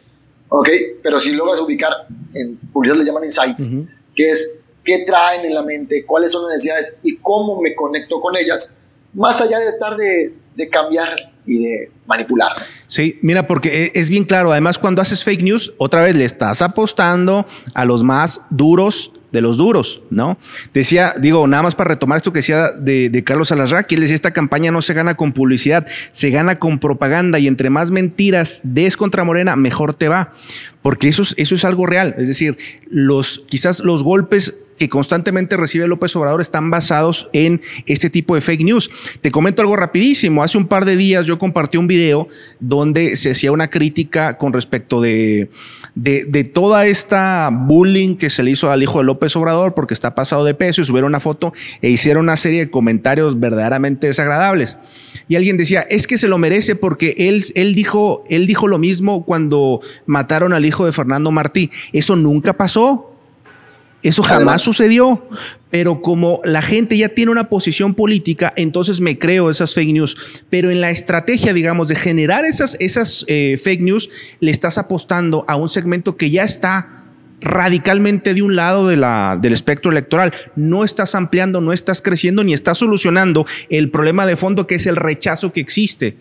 ¿ok? 0.49 0.67
Pero 1.01 1.17
si 1.17 1.31
logras 1.31 1.61
ubicar, 1.61 1.93
en 2.33 2.57
publicidad 2.57 2.97
le 2.97 3.05
llaman 3.05 3.23
insights, 3.23 3.71
que 4.13 4.31
es 4.31 4.59
qué 4.83 5.05
traen 5.05 5.45
en 5.45 5.53
la 5.53 5.63
mente, 5.63 6.05
cuáles 6.05 6.33
son 6.33 6.43
las 6.43 6.51
necesidades 6.51 6.99
y 7.03 7.15
cómo 7.19 7.61
me 7.61 7.73
conecto 7.73 8.19
con 8.19 8.35
ellas, 8.35 8.81
más 9.13 9.39
allá 9.39 9.59
de 9.59 9.67
tratar 9.77 9.95
de, 9.95 10.33
de 10.57 10.69
cambiar 10.69 11.15
y 11.49 11.63
de 11.63 11.91
manipular. 12.05 12.51
Sí, 12.87 13.19
mira, 13.21 13.47
porque 13.47 13.85
e, 13.85 13.91
es 13.99 14.09
bien 14.09 14.23
claro, 14.23 14.51
además 14.51 14.77
cuando 14.77 15.01
haces 15.01 15.23
fake 15.23 15.41
news, 15.41 15.73
otra 15.77 16.03
vez 16.03 16.15
le 16.15 16.25
estás 16.25 16.61
apostando 16.61 17.45
a 17.73 17.85
los 17.85 18.03
más 18.03 18.41
duros 18.49 19.11
de 19.31 19.41
los 19.41 19.57
duros, 19.57 20.01
¿no? 20.09 20.39
Decía, 20.73 21.13
digo, 21.19 21.47
nada 21.47 21.63
más 21.63 21.75
para 21.75 21.89
retomar 21.89 22.17
esto 22.17 22.33
que 22.33 22.39
decía 22.39 22.71
de, 22.71 23.23
Carlos 23.23 23.49
Salazar, 23.49 23.85
que 23.85 23.95
él 23.95 24.01
decía, 24.01 24.15
esta 24.15 24.31
campaña 24.31 24.71
no 24.71 24.81
se 24.81 24.93
gana 24.93 25.15
con 25.15 25.33
publicidad, 25.33 25.85
se 26.11 26.31
gana 26.31 26.57
con 26.57 26.79
propaganda 26.79 27.37
y 27.37 27.47
entre 27.47 27.69
más 27.69 27.91
mentiras 27.91 28.61
des 28.63 28.97
contra 28.97 29.23
Morena, 29.23 29.55
mejor 29.55 29.93
te 29.93 30.07
va, 30.07 30.33
porque 30.81 31.09
eso 31.09 31.21
es, 31.21 31.35
eso 31.37 31.53
es 31.53 31.63
algo 31.63 31.85
real, 31.85 32.15
es 32.17 32.27
decir, 32.27 32.57
los, 32.89 33.45
quizás 33.47 33.81
los 33.81 34.03
golpes 34.03 34.55
que 34.79 34.89
constantemente 34.89 35.57
recibe 35.57 35.87
López 35.87 36.15
Obrador 36.15 36.41
están 36.41 36.71
basados 36.71 37.29
en 37.33 37.61
este 37.85 38.09
tipo 38.09 38.33
de 38.33 38.41
fake 38.41 38.63
news. 38.63 38.89
Te 39.21 39.29
comento 39.29 39.61
algo 39.61 39.75
rapidísimo. 39.75 40.41
Hace 40.41 40.57
un 40.57 40.67
par 40.67 40.85
de 40.85 40.95
días 40.95 41.25
yo 41.25 41.37
compartí 41.37 41.77
un 41.77 41.87
video 41.87 42.27
donde 42.59 43.17
se 43.17 43.31
hacía 43.31 43.51
una 43.51 43.69
crítica 43.69 44.37
con 44.37 44.53
respecto 44.53 45.01
de, 45.01 45.49
de, 45.95 46.43
toda 46.45 46.87
esta 46.87 47.49
bullying 47.51 48.15
que 48.15 48.29
se 48.29 48.41
le 48.41 48.51
hizo 48.51 48.71
al 48.71 48.81
hijo 48.81 48.99
de 48.99 49.05
López 49.05 49.35
Obrador 49.35 49.73
porque 49.73 49.93
está 49.93 50.15
pasado 50.15 50.45
de 50.45 50.53
peso 50.53 50.81
y 50.81 50.85
subieron 50.85 51.09
una 51.09 51.19
foto 51.19 51.53
e 51.81 51.89
hicieron 51.89 52.23
una 52.23 52.37
serie 52.37 52.61
de 52.61 52.71
comentarios 52.71 53.39
verdaderamente 53.39 54.07
desagradables. 54.07 54.77
Y 55.27 55.35
alguien 55.35 55.57
decía, 55.57 55.81
es 55.81 56.07
que 56.07 56.17
se 56.17 56.29
lo 56.29 56.37
merece 56.37 56.75
porque 56.75 57.13
él, 57.17 57.43
él, 57.55 57.75
dijo, 57.75 58.23
él 58.29 58.47
dijo 58.47 58.67
lo 58.67 58.79
mismo 58.79 59.25
cuando 59.25 59.81
mataron 60.05 60.53
al 60.53 60.65
hijo 60.65 60.85
de 60.85 60.93
Fernando 60.93 61.31
Martí. 61.31 61.69
Eso 61.91 62.15
nunca 62.15 62.53
pasó. 62.53 63.08
Eso 64.01 64.23
jamás 64.23 64.61
sucedió, 64.61 65.27
pero 65.69 66.01
como 66.01 66.39
la 66.45 66.61
gente 66.61 66.97
ya 66.97 67.09
tiene 67.09 67.31
una 67.31 67.49
posición 67.49 67.95
política, 67.95 68.53
entonces 68.55 69.01
me 69.01 69.19
creo 69.19 69.49
esas 69.49 69.73
fake 69.73 69.91
news. 69.91 70.43
Pero 70.49 70.69
en 70.69 70.79
la 70.79 70.89
estrategia, 70.89 71.53
digamos, 71.53 71.89
de 71.89 71.95
generar 71.95 72.45
esas, 72.45 72.77
esas 72.79 73.25
eh, 73.27 73.59
fake 73.61 73.81
news, 73.81 74.09
le 74.39 74.51
estás 74.51 74.77
apostando 74.77 75.43
a 75.49 75.57
un 75.57 75.67
segmento 75.67 76.15
que 76.15 76.29
ya 76.29 76.43
está 76.43 76.99
radicalmente 77.41 78.33
de 78.33 78.41
un 78.41 78.55
lado 78.55 78.87
de 78.87 78.97
la, 78.97 79.37
del 79.39 79.51
espectro 79.51 79.91
electoral. 79.91 80.33
No 80.55 80.85
estás 80.85 81.13
ampliando, 81.13 81.59
no 81.59 81.73
estás 81.73 82.01
creciendo, 82.01 82.43
ni 82.43 82.53
estás 82.53 82.77
solucionando 82.77 83.45
el 83.69 83.91
problema 83.91 84.25
de 84.25 84.37
fondo 84.37 84.65
que 84.65 84.75
es 84.75 84.85
el 84.85 84.95
rechazo 84.95 85.51
que 85.51 85.59
existe 85.59 86.17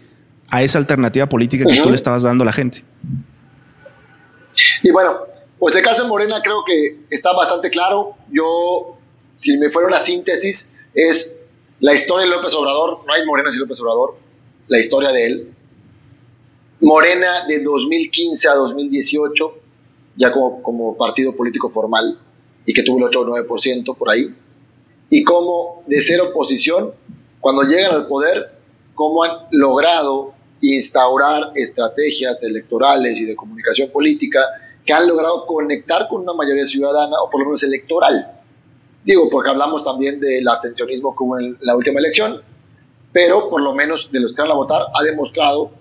a 0.50 0.62
esa 0.62 0.78
alternativa 0.78 1.28
política 1.28 1.64
que 1.64 1.80
tú 1.80 1.90
le 1.90 1.96
estabas 1.96 2.22
dando 2.22 2.42
a 2.42 2.46
la 2.46 2.52
gente. 2.52 2.82
Y 4.82 4.90
bueno, 4.90 5.12
pues 5.59 5.74
el 5.74 5.82
caso 5.82 6.02
de 6.04 6.09
Morena 6.09 6.40
creo 6.42 6.62
que 6.64 7.00
está 7.11 7.32
bastante 7.32 7.70
claro. 7.70 8.14
Yo, 8.30 8.96
si 9.34 9.56
me 9.59 9.70
fuera 9.70 9.88
una 9.88 9.98
síntesis, 9.98 10.76
es 10.94 11.36
la 11.80 11.94
historia 11.94 12.26
de 12.26 12.32
López 12.32 12.54
Obrador. 12.54 13.00
No 13.06 13.12
hay 13.12 13.24
Morena 13.26 13.50
sin 13.50 13.61
López 13.61 13.80
Obrador. 13.80 14.16
La 14.68 14.78
historia 14.78 15.11
de 15.11 15.26
él. 15.26 15.54
Morena 16.80 17.46
de 17.48 17.61
2015 17.61 18.48
a 18.48 18.54
2018, 18.54 19.59
ya 20.16 20.30
como, 20.30 20.62
como 20.62 20.96
partido 20.96 21.34
político 21.34 21.68
formal, 21.68 22.18
y 22.64 22.72
que 22.72 22.84
tuvo 22.84 22.98
el 22.98 23.04
8 23.04 23.20
o 23.20 23.26
9% 23.26 23.96
por 23.96 24.11
ahí. 24.11 24.34
Y 25.11 25.24
como 25.24 25.82
de 25.86 26.00
ser 26.00 26.20
oposición, 26.20 26.92
cuando 27.40 27.62
llegan 27.62 27.92
al 27.94 28.06
poder, 28.06 28.52
cómo 28.94 29.24
han 29.24 29.32
logrado 29.50 30.34
instaurar 30.61 31.50
estrategias 31.54 32.42
electorales 32.42 33.18
y 33.18 33.24
de 33.24 33.34
comunicación 33.34 33.90
política 33.90 34.40
que 34.89 34.95
han 34.95 35.07
logrado 35.07 35.45
conectar 35.45 36.09
con 36.09 36.22
una 36.22 36.32
mayoría 36.32 36.64
ciudadana 36.64 37.14
o 37.22 37.28
por 37.28 37.41
lo 37.41 37.49
menos 37.49 37.62
electoral. 37.62 38.32
Digo, 39.05 39.28
porque 39.28 39.51
hablamos 39.51 39.84
también 39.84 40.18
del 40.18 40.49
abstencionismo 40.49 41.14
hubo 41.18 41.39
en 41.39 41.59
la 41.61 41.76
última 41.76 42.01
elección, 42.01 42.41
pero 43.12 43.51
por 43.51 43.61
lo 43.61 43.74
menos 43.74 44.11
de 44.11 44.18
los 44.18 44.32
que 44.32 44.41
van 44.41 44.51
a 44.51 44.55
votar 44.55 44.80
ha 44.99 45.03
demostrado 45.03 45.72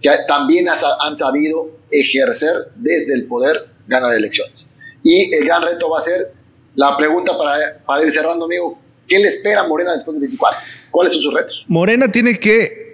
que 0.00 0.10
también 0.26 0.68
han 0.70 1.16
sabido 1.18 1.72
ejercer 1.90 2.70
desde 2.76 3.12
el 3.12 3.26
poder 3.26 3.68
ganar 3.86 4.14
elecciones. 4.14 4.72
Y 5.02 5.34
el 5.34 5.44
gran 5.44 5.60
reto 5.60 5.90
va 5.90 5.98
a 5.98 6.00
ser 6.00 6.32
la 6.74 6.96
pregunta 6.96 7.36
para, 7.36 7.84
para 7.84 8.02
ir 8.02 8.10
cerrando, 8.10 8.46
amigo. 8.46 8.78
¿Qué 9.06 9.18
le 9.18 9.28
espera 9.28 9.64
Morena 9.64 9.92
después 9.92 10.14
del 10.14 10.22
24? 10.22 10.58
¿Cuáles 10.90 11.12
son 11.12 11.20
sus 11.20 11.34
retos? 11.34 11.66
Morena 11.68 12.10
tiene 12.10 12.38
que 12.38 12.93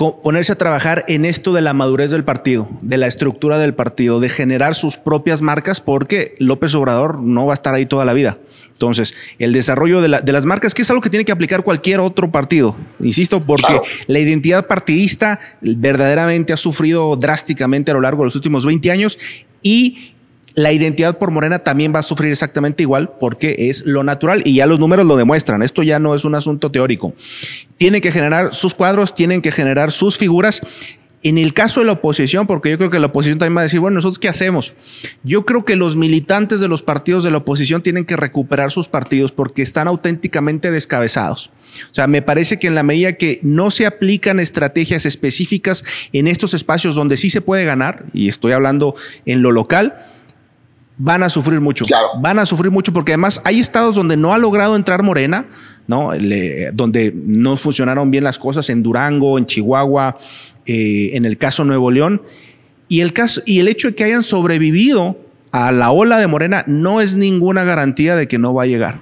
ponerse 0.00 0.52
a 0.52 0.58
trabajar 0.58 1.04
en 1.08 1.26
esto 1.26 1.52
de 1.52 1.60
la 1.60 1.74
madurez 1.74 2.10
del 2.10 2.24
partido, 2.24 2.70
de 2.80 2.96
la 2.96 3.06
estructura 3.06 3.58
del 3.58 3.74
partido, 3.74 4.18
de 4.18 4.30
generar 4.30 4.74
sus 4.74 4.96
propias 4.96 5.42
marcas, 5.42 5.82
porque 5.82 6.34
López 6.38 6.74
Obrador 6.74 7.22
no 7.22 7.44
va 7.44 7.52
a 7.52 7.54
estar 7.54 7.74
ahí 7.74 7.84
toda 7.84 8.06
la 8.06 8.14
vida. 8.14 8.38
Entonces, 8.72 9.14
el 9.38 9.52
desarrollo 9.52 10.00
de, 10.00 10.08
las 10.08 10.46
marcas, 10.46 10.72
que 10.72 10.82
es 10.82 10.90
algo 10.90 11.02
que 11.02 11.10
tiene 11.10 11.26
que 11.26 11.32
aplicar 11.32 11.62
cualquier 11.62 12.00
otro 12.00 12.32
partido, 12.32 12.76
insisto, 12.98 13.44
porque 13.46 13.78
la 14.06 14.18
identidad 14.18 14.66
partidista 14.66 15.38
verdaderamente 15.60 16.54
ha 16.54 16.56
sufrido 16.56 17.14
drásticamente 17.16 17.90
a 17.90 17.94
lo 17.94 18.00
largo 18.00 18.22
de 18.22 18.28
los 18.28 18.36
últimos 18.36 18.64
20 18.64 18.90
años 18.90 19.18
y 19.62 20.09
la 20.54 20.72
identidad 20.72 21.18
por 21.18 21.30
Morena 21.30 21.60
también 21.60 21.92
va 21.94 22.00
a 22.00 22.02
sufrir 22.02 22.32
exactamente 22.32 22.82
igual 22.82 23.12
porque 23.20 23.54
es 23.58 23.84
lo 23.86 24.04
natural 24.04 24.42
y 24.44 24.54
ya 24.54 24.66
los 24.66 24.78
números 24.78 25.06
lo 25.06 25.16
demuestran. 25.16 25.62
Esto 25.62 25.82
ya 25.82 25.98
no 25.98 26.14
es 26.14 26.24
un 26.24 26.34
asunto 26.34 26.70
teórico. 26.70 27.14
Tienen 27.76 28.00
que 28.00 28.12
generar 28.12 28.54
sus 28.54 28.74
cuadros, 28.74 29.14
tienen 29.14 29.42
que 29.42 29.52
generar 29.52 29.90
sus 29.90 30.18
figuras 30.18 30.60
En 31.22 31.36
el 31.36 31.52
caso 31.52 31.80
de 31.80 31.86
la 31.86 31.92
oposición, 31.92 32.46
porque 32.46 32.70
yo 32.70 32.78
creo 32.78 32.88
que 32.88 32.98
la 32.98 33.08
oposición 33.08 33.38
también 33.38 33.58
va 33.58 33.60
a 33.60 33.64
decir, 33.64 33.78
bueno, 33.78 33.96
nosotros 33.96 34.18
qué 34.18 34.28
hacemos. 34.28 34.72
Yo 35.22 35.44
creo 35.44 35.66
que 35.66 35.76
los 35.76 35.96
militantes 35.96 36.60
de 36.60 36.68
los 36.68 36.82
partidos 36.82 37.24
de 37.24 37.30
la 37.30 37.38
oposición 37.38 37.82
tienen 37.82 38.06
que 38.06 38.16
recuperar 38.16 38.70
sus 38.70 38.88
partidos 38.88 39.30
porque 39.30 39.60
están 39.60 39.86
auténticamente 39.86 40.70
descabezados. 40.70 41.50
O 41.90 41.94
sea, 41.94 42.06
me 42.06 42.22
parece 42.22 42.58
que 42.58 42.68
en 42.68 42.74
la 42.74 42.82
medida 42.82 43.12
que 43.12 43.38
no 43.42 43.70
se 43.70 43.84
aplican 43.84 44.40
estrategias 44.40 45.04
específicas 45.04 45.84
en 46.14 46.26
estos 46.26 46.54
espacios 46.54 46.94
donde 46.94 47.18
sí 47.18 47.28
se 47.28 47.42
puede 47.42 47.66
ganar, 47.66 48.06
y 48.14 48.28
estoy 48.28 48.52
hablando 48.52 48.94
en 49.26 49.42
lo 49.42 49.52
local, 49.52 50.06
van 51.02 51.22
a 51.22 51.30
sufrir 51.30 51.60
mucho. 51.60 51.84
Van 52.20 52.38
a 52.38 52.44
sufrir 52.44 52.70
mucho 52.70 52.92
porque 52.92 53.12
además 53.12 53.40
hay 53.44 53.58
estados 53.58 53.94
donde 53.94 54.18
no 54.18 54.34
ha 54.34 54.38
logrado 54.38 54.76
entrar 54.76 55.02
Morena, 55.02 55.46
¿no? 55.86 56.10
donde 56.74 57.12
no 57.14 57.56
funcionaron 57.56 58.10
bien 58.10 58.22
las 58.22 58.38
cosas 58.38 58.68
en 58.68 58.82
Durango, 58.82 59.38
en 59.38 59.46
Chihuahua, 59.46 60.18
eh, 60.66 61.10
en 61.14 61.24
el 61.24 61.38
caso 61.38 61.64
Nuevo 61.64 61.90
León. 61.90 62.22
Y 62.88 63.00
el, 63.00 63.14
caso, 63.14 63.40
y 63.46 63.60
el 63.60 63.68
hecho 63.68 63.88
de 63.88 63.94
que 63.94 64.04
hayan 64.04 64.22
sobrevivido 64.22 65.16
a 65.52 65.72
la 65.72 65.90
ola 65.90 66.18
de 66.18 66.26
Morena 66.26 66.64
no 66.66 67.00
es 67.00 67.16
ninguna 67.16 67.64
garantía 67.64 68.14
de 68.14 68.28
que 68.28 68.38
no 68.38 68.52
va 68.52 68.64
a 68.64 68.66
llegar. 68.66 69.00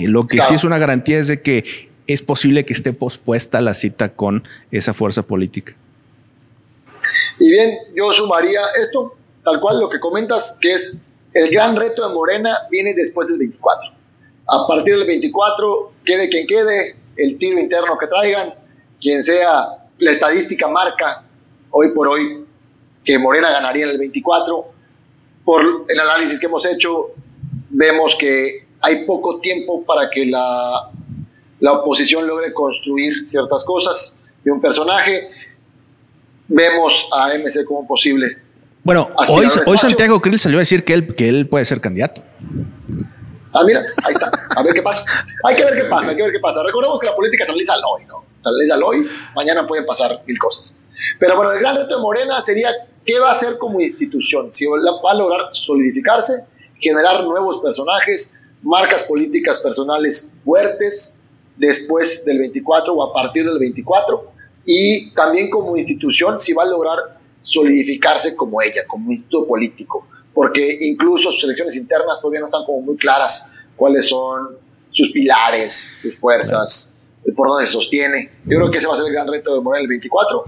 lo 0.00 0.26
que 0.26 0.38
sí 0.38 0.54
es 0.54 0.64
una 0.64 0.78
garantía 0.78 1.18
es 1.18 1.28
de 1.28 1.42
que 1.42 1.90
es 2.06 2.22
posible 2.22 2.64
que 2.64 2.72
esté 2.72 2.94
pospuesta 2.94 3.60
la 3.60 3.74
cita 3.74 4.14
con 4.14 4.44
esa 4.70 4.94
fuerza 4.94 5.22
política. 5.22 5.74
Y 7.38 7.50
bien, 7.50 7.76
yo 7.94 8.12
sumaría 8.12 8.60
esto, 8.80 9.16
tal 9.44 9.60
cual 9.60 9.80
lo 9.80 9.88
que 9.88 10.00
comentas, 10.00 10.58
que 10.60 10.72
es 10.72 10.96
el 11.34 11.50
gran 11.50 11.76
reto 11.76 12.06
de 12.06 12.14
Morena 12.14 12.56
viene 12.70 12.94
después 12.94 13.28
del 13.28 13.38
24. 13.38 13.90
A 14.48 14.66
partir 14.66 14.96
del 14.96 15.06
24, 15.06 15.92
quede 16.04 16.28
quien 16.28 16.46
quede, 16.46 16.96
el 17.16 17.38
tiro 17.38 17.58
interno 17.58 17.96
que 17.98 18.06
traigan, 18.06 18.54
quien 19.00 19.22
sea, 19.22 19.88
la 19.98 20.10
estadística 20.10 20.68
marca 20.68 21.24
hoy 21.70 21.90
por 21.94 22.08
hoy 22.08 22.44
que 23.04 23.18
Morena 23.18 23.50
ganaría 23.50 23.84
en 23.84 23.90
el 23.90 23.98
24. 23.98 24.72
Por 25.44 25.86
el 25.88 26.00
análisis 26.00 26.38
que 26.38 26.46
hemos 26.46 26.64
hecho, 26.66 27.12
vemos 27.70 28.16
que 28.16 28.66
hay 28.80 29.04
poco 29.04 29.40
tiempo 29.40 29.84
para 29.84 30.10
que 30.10 30.26
la, 30.26 30.90
la 31.60 31.72
oposición 31.72 32.26
logre 32.26 32.52
construir 32.52 33.24
ciertas 33.24 33.64
cosas 33.64 34.22
de 34.44 34.52
un 34.52 34.60
personaje. 34.60 35.30
Vemos 36.48 37.08
a 37.12 37.32
MC 37.34 37.64
como 37.64 37.86
posible 37.86 38.41
bueno, 38.84 39.08
hoy, 39.28 39.46
hoy 39.66 39.78
Santiago 39.78 40.20
Krill 40.20 40.38
salió 40.38 40.58
a 40.58 40.60
decir 40.60 40.84
que 40.84 40.94
él, 40.94 41.14
que 41.14 41.28
él 41.28 41.48
puede 41.48 41.64
ser 41.64 41.80
candidato. 41.80 42.22
Ah, 43.52 43.62
mira, 43.64 43.84
ahí 44.04 44.14
está. 44.14 44.30
A 44.56 44.62
ver 44.62 44.72
qué 44.72 44.82
pasa. 44.82 45.04
Hay 45.44 45.56
que 45.56 45.64
ver 45.64 45.74
qué 45.74 45.84
pasa, 45.84 46.10
hay 46.10 46.16
que 46.16 46.22
ver 46.22 46.32
qué 46.32 46.40
pasa. 46.40 46.62
Recordemos 46.62 46.98
que 46.98 47.06
la 47.06 47.14
política 47.14 47.44
se 47.44 47.52
realiza 47.52 47.74
al 47.74 47.82
hoy, 47.84 48.04
¿no? 48.06 48.24
Se 48.42 48.50
realiza 48.50 48.74
al 48.74 48.82
hoy, 48.82 49.06
mañana 49.34 49.66
pueden 49.66 49.84
pasar 49.86 50.22
mil 50.26 50.38
cosas. 50.38 50.78
Pero 51.18 51.36
bueno, 51.36 51.52
el 51.52 51.60
gran 51.60 51.76
reto 51.76 51.96
de 51.96 52.02
Morena 52.02 52.40
sería 52.40 52.70
qué 53.04 53.18
va 53.18 53.28
a 53.28 53.32
hacer 53.32 53.58
como 53.58 53.80
institución. 53.80 54.50
Si 54.50 54.66
va 54.66 54.76
a 55.10 55.14
lograr 55.14 55.50
solidificarse, 55.52 56.44
generar 56.80 57.22
nuevos 57.24 57.58
personajes, 57.58 58.38
marcas 58.62 59.04
políticas 59.04 59.58
personales 59.58 60.32
fuertes 60.44 61.18
después 61.56 62.24
del 62.24 62.38
24 62.38 62.94
o 62.94 63.02
a 63.02 63.12
partir 63.12 63.44
del 63.44 63.58
24. 63.58 64.32
Y 64.64 65.12
también 65.12 65.50
como 65.50 65.76
institución, 65.76 66.38
si 66.38 66.52
va 66.52 66.62
a 66.62 66.66
lograr 66.66 67.20
solidificarse 67.42 68.34
como 68.36 68.62
ella, 68.62 68.86
como 68.86 69.10
instituto 69.10 69.46
político, 69.46 70.06
porque 70.32 70.78
incluso 70.80 71.30
sus 71.30 71.44
elecciones 71.44 71.76
internas 71.76 72.20
todavía 72.20 72.40
no 72.40 72.46
están 72.46 72.64
como 72.64 72.80
muy 72.80 72.96
claras 72.96 73.52
cuáles 73.76 74.08
son 74.08 74.56
sus 74.90 75.10
pilares, 75.10 75.98
sus 76.00 76.16
fuerzas, 76.16 76.94
por 77.36 77.48
dónde 77.48 77.66
se 77.66 77.72
sostiene. 77.72 78.30
Yo 78.44 78.58
creo 78.58 78.70
que 78.70 78.78
ese 78.78 78.86
va 78.86 78.94
a 78.94 78.96
ser 78.96 79.06
el 79.06 79.12
gran 79.12 79.28
reto 79.28 79.54
de 79.54 79.60
Morena 79.60 79.82
el 79.82 79.88
24 79.88 80.44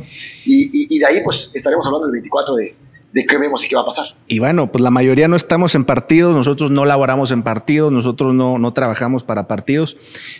y, 0.46 0.94
y 0.94 0.98
de 0.98 1.06
ahí 1.06 1.20
pues 1.22 1.50
estaremos 1.52 1.86
hablando 1.86 2.06
el 2.06 2.12
24 2.12 2.54
de, 2.54 2.76
de 3.14 3.24
qué 3.26 3.38
vemos 3.38 3.64
y 3.64 3.68
qué 3.68 3.76
va 3.76 3.82
a 3.82 3.86
pasar. 3.86 4.06
Y 4.26 4.40
bueno, 4.40 4.72
pues 4.72 4.82
la 4.82 4.90
mayoría 4.90 5.28
no 5.28 5.36
estamos 5.36 5.76
en 5.76 5.84
partidos, 5.84 6.34
nosotros 6.34 6.72
no 6.72 6.84
laboramos 6.84 7.30
en 7.30 7.44
partidos, 7.44 7.92
nosotros 7.92 8.34
no, 8.34 8.58
no 8.58 8.72
trabajamos 8.72 9.22
para 9.22 9.46
partidos, 9.46 9.96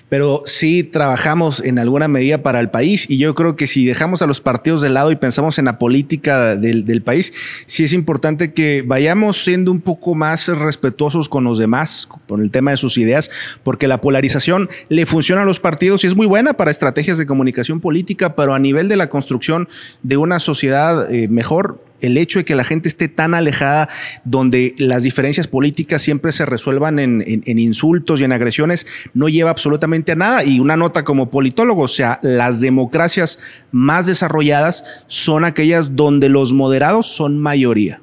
pero 0.09 0.43
sí 0.45 0.83
trabajamos 0.83 1.61
en 1.61 1.79
alguna 1.79 2.09
medida 2.09 2.43
para 2.43 2.59
el 2.59 2.71
país 2.71 3.09
y 3.09 3.19
yo 3.19 3.37
creo 3.37 3.55
que 3.55 3.69
si 3.69 3.87
dejamos 3.87 4.23
a 4.23 4.27
los 4.27 4.41
partidos 4.41 4.83
de 4.83 4.89
lado 4.89 5.13
y 5.13 5.17
pensamos 5.17 5.61
en 5.61 5.67
la 5.67 5.79
política 5.79 6.57
del, 6.57 6.85
del 6.85 7.01
país, 7.01 7.33
sí 7.67 7.85
es 7.85 7.93
importante 7.93 8.53
que 8.53 8.83
vayamos 8.85 9.45
siendo 9.45 9.71
un 9.71 9.81
poco 9.81 10.17
más 10.17 10.49
respetuosos 10.49 11.29
con 11.29 11.45
los 11.45 11.59
demás, 11.59 12.09
con 12.27 12.43
el 12.43 12.51
tema 12.51 12.73
de 12.73 12.77
sus 12.77 12.99
ideas, 12.99 13.31
porque 13.63 13.87
la 13.87 14.01
polarización 14.01 14.69
le 14.89 15.07
funciona 15.07 15.43
a 15.43 15.45
los 15.45 15.61
partidos 15.61 16.03
y 16.03 16.09
es 16.09 16.17
muy 16.17 16.27
buena 16.27 16.55
para 16.55 16.73
estrategias 16.73 17.19
de 17.19 17.27
comunicación 17.27 17.79
política, 17.79 18.35
pero 18.35 18.53
a 18.53 18.59
nivel 18.59 18.89
de 18.89 18.97
la 18.97 19.09
construcción 19.09 19.69
de 20.03 20.17
una 20.17 20.41
sociedad 20.41 21.09
eh, 21.09 21.29
mejor, 21.29 21.79
el 22.01 22.17
hecho 22.19 22.39
de 22.39 22.45
que 22.45 22.55
la 22.55 22.65
gente 22.65 22.89
esté 22.89 23.09
tan 23.09 23.35
alejada, 23.35 23.89
donde 24.25 24.75
las 24.79 25.03
diferencias 25.03 25.49
políticas 25.49 26.03
siempre 26.03 26.33
se 26.33 26.45
resuelvan 26.47 26.99
en, 26.99 27.43
insultos 27.59 28.21
y 28.21 28.25
en 28.25 28.33
agresiones, 28.33 28.87
no 29.15 29.29
lleva 29.29 29.51
absolutamente 29.51 30.13
a 30.13 30.17
nada. 30.17 30.45
Y 30.45 30.61
una 30.61 30.77
nota 30.77 31.05
como 31.05 31.31
politólogo, 31.31 31.83
o 31.83 31.89
sea, 31.89 32.19
las 32.23 32.61
democracias 32.61 33.39
más 33.73 34.07
desarrolladas 34.07 35.05
son 35.07 35.45
aquellas 35.45 35.97
donde 35.97 36.29
los 36.29 36.53
moderados 36.53 37.07
son 37.07 37.41
mayoría. 37.41 38.01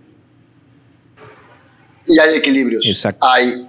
Y 2.07 2.19
hay 2.19 2.35
equilibrios. 2.35 2.85
Exacto. 2.85 3.25
Hay 3.29 3.67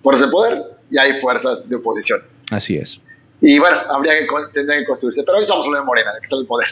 fuerzas 0.00 0.28
de 0.28 0.32
poder 0.32 0.62
y 0.90 0.98
hay 0.98 1.20
fuerzas 1.20 1.68
de 1.68 1.76
oposición. 1.76 2.20
Así 2.50 2.76
es. 2.76 3.00
Y 3.40 3.58
bueno, 3.58 3.76
habría 3.90 4.12
que, 4.18 4.26
tendría 4.52 4.78
que 4.80 4.86
construirse. 4.86 5.22
Pero 5.24 5.38
hoy 5.38 5.42
estamos 5.42 5.66
hablando 5.66 5.84
de 5.84 5.86
Morena, 5.86 6.12
de 6.12 6.20
que 6.20 6.24
está 6.24 6.36
el 6.36 6.46
poder. 6.46 6.68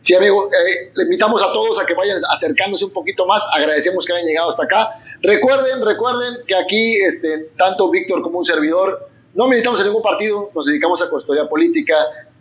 Sí, 0.00 0.14
amigo, 0.14 0.46
eh, 0.46 0.92
le 0.94 1.04
invitamos 1.04 1.42
a 1.42 1.52
todos 1.52 1.78
a 1.78 1.84
que 1.84 1.92
vayan 1.92 2.18
acercándose 2.30 2.86
un 2.86 2.90
poquito 2.90 3.26
más. 3.26 3.42
Agradecemos 3.52 4.04
que 4.04 4.14
hayan 4.14 4.26
llegado 4.26 4.50
hasta 4.50 4.64
acá. 4.64 5.02
Recuerden, 5.20 5.84
recuerden 5.84 6.38
que 6.46 6.54
aquí, 6.54 6.94
este, 6.96 7.50
tanto 7.58 7.90
Víctor 7.90 8.22
como 8.22 8.38
un 8.38 8.44
servidor, 8.44 9.08
no 9.34 9.46
militamos 9.46 9.78
en 9.80 9.88
ningún 9.88 10.02
partido, 10.02 10.50
nos 10.54 10.64
dedicamos 10.64 11.02
a 11.02 11.10
consultoría 11.10 11.46
política, 11.46 11.94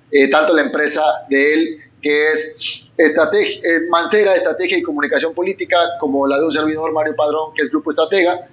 eh, 0.09 0.29
tanto 0.29 0.53
la 0.53 0.61
empresa 0.61 1.03
de 1.29 1.53
él, 1.53 1.77
que 2.01 2.29
es 2.29 2.87
estrategia, 2.95 3.61
eh, 3.61 3.81
Mancera, 3.89 4.33
Estrategia 4.35 4.77
y 4.77 4.81
Comunicación 4.81 5.33
Política, 5.33 5.77
como 5.99 6.25
la 6.27 6.37
de 6.39 6.45
un 6.45 6.51
servidor, 6.53 6.93
Mario 6.93 7.13
Padrón, 7.13 7.53
que 7.53 7.61
es 7.61 7.69
Grupo 7.69 7.91
Estratega. 7.91 8.47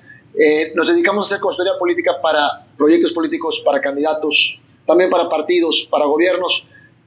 nos 0.74 0.88
dedicamos 0.88 1.24
a 1.24 1.26
hacer 1.26 1.40
consultoría 1.40 1.78
política 1.78 2.20
para 2.20 2.66
proyectos 2.76 3.12
políticos, 3.12 3.62
para 3.64 3.80
candidatos, 3.80 4.58
también 4.84 5.08
para 5.08 5.28
partidos, 5.28 5.88
para 5.90 6.04
gobiernos 6.06 6.66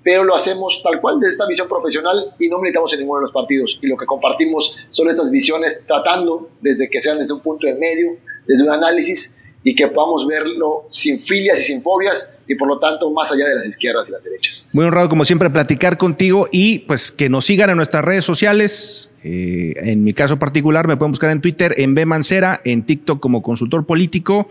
pero 0.10 0.24
lo 0.24 0.34
hacemos 0.34 0.82
tal 0.84 1.00
cual, 1.00 1.20
desde 1.20 1.34
esta 1.34 1.46
visión 1.46 1.68
profesional 1.68 2.34
y 2.40 2.50
no 2.50 2.58
militamos 2.58 2.92
en 2.94 3.02
ninguno 3.02 3.20
de 3.20 3.26
los 3.26 3.32
partidos. 3.32 3.78
Y 3.80 3.86
lo 3.86 3.96
que 3.96 4.08
compartimos 4.08 4.76
son 4.90 5.08
estas 5.08 5.30
visiones 5.30 5.84
tratando 5.86 6.50
desde 6.62 6.90
que 6.90 7.00
sean 7.00 7.20
desde 7.20 7.32
un 7.32 7.42
punto 7.42 7.68
de 7.68 7.76
medio, 7.76 8.18
desde 8.48 8.64
un 8.64 8.72
análisis 8.72 9.38
y 9.64 9.76
que 9.76 9.88
podamos 9.88 10.26
verlo 10.26 10.88
sin 10.90 11.20
filias 11.20 11.60
y 11.60 11.64
sin 11.64 11.82
fobias 11.82 12.36
y 12.48 12.56
por 12.56 12.68
lo 12.68 12.80
tanto 12.80 13.12
más 13.12 13.32
allá 13.32 13.48
de 13.48 13.56
las 13.56 13.66
izquierdas 13.66 14.08
y 14.10 14.12
las 14.14 14.24
derechas. 14.24 14.70
Muy 14.72 14.86
honrado 14.86 15.10
como 15.10 15.26
siempre 15.26 15.50
platicar 15.50 15.98
contigo 15.98 16.48
y 16.52 16.80
pues 16.80 17.12
que 17.12 17.30
nos 17.30 17.46
sigan 17.46 17.70
en 17.70 17.76
nuestras 17.76 18.04
redes 18.04 18.26
sociales. 18.26 19.12
Eh, 19.22 19.74
en 19.76 20.06
mi 20.06 20.14
caso 20.14 20.40
particular 20.40 20.88
me 20.88 20.96
pueden 20.96 21.12
buscar 21.12 21.30
en 21.32 21.42
Twitter 21.42 21.74
en 21.78 21.94
B 21.94 22.06
Mancera, 22.06 22.62
en 22.64 22.84
TikTok 22.84 23.20
como 23.20 23.42
consultor 23.42 23.86
político 23.86 24.48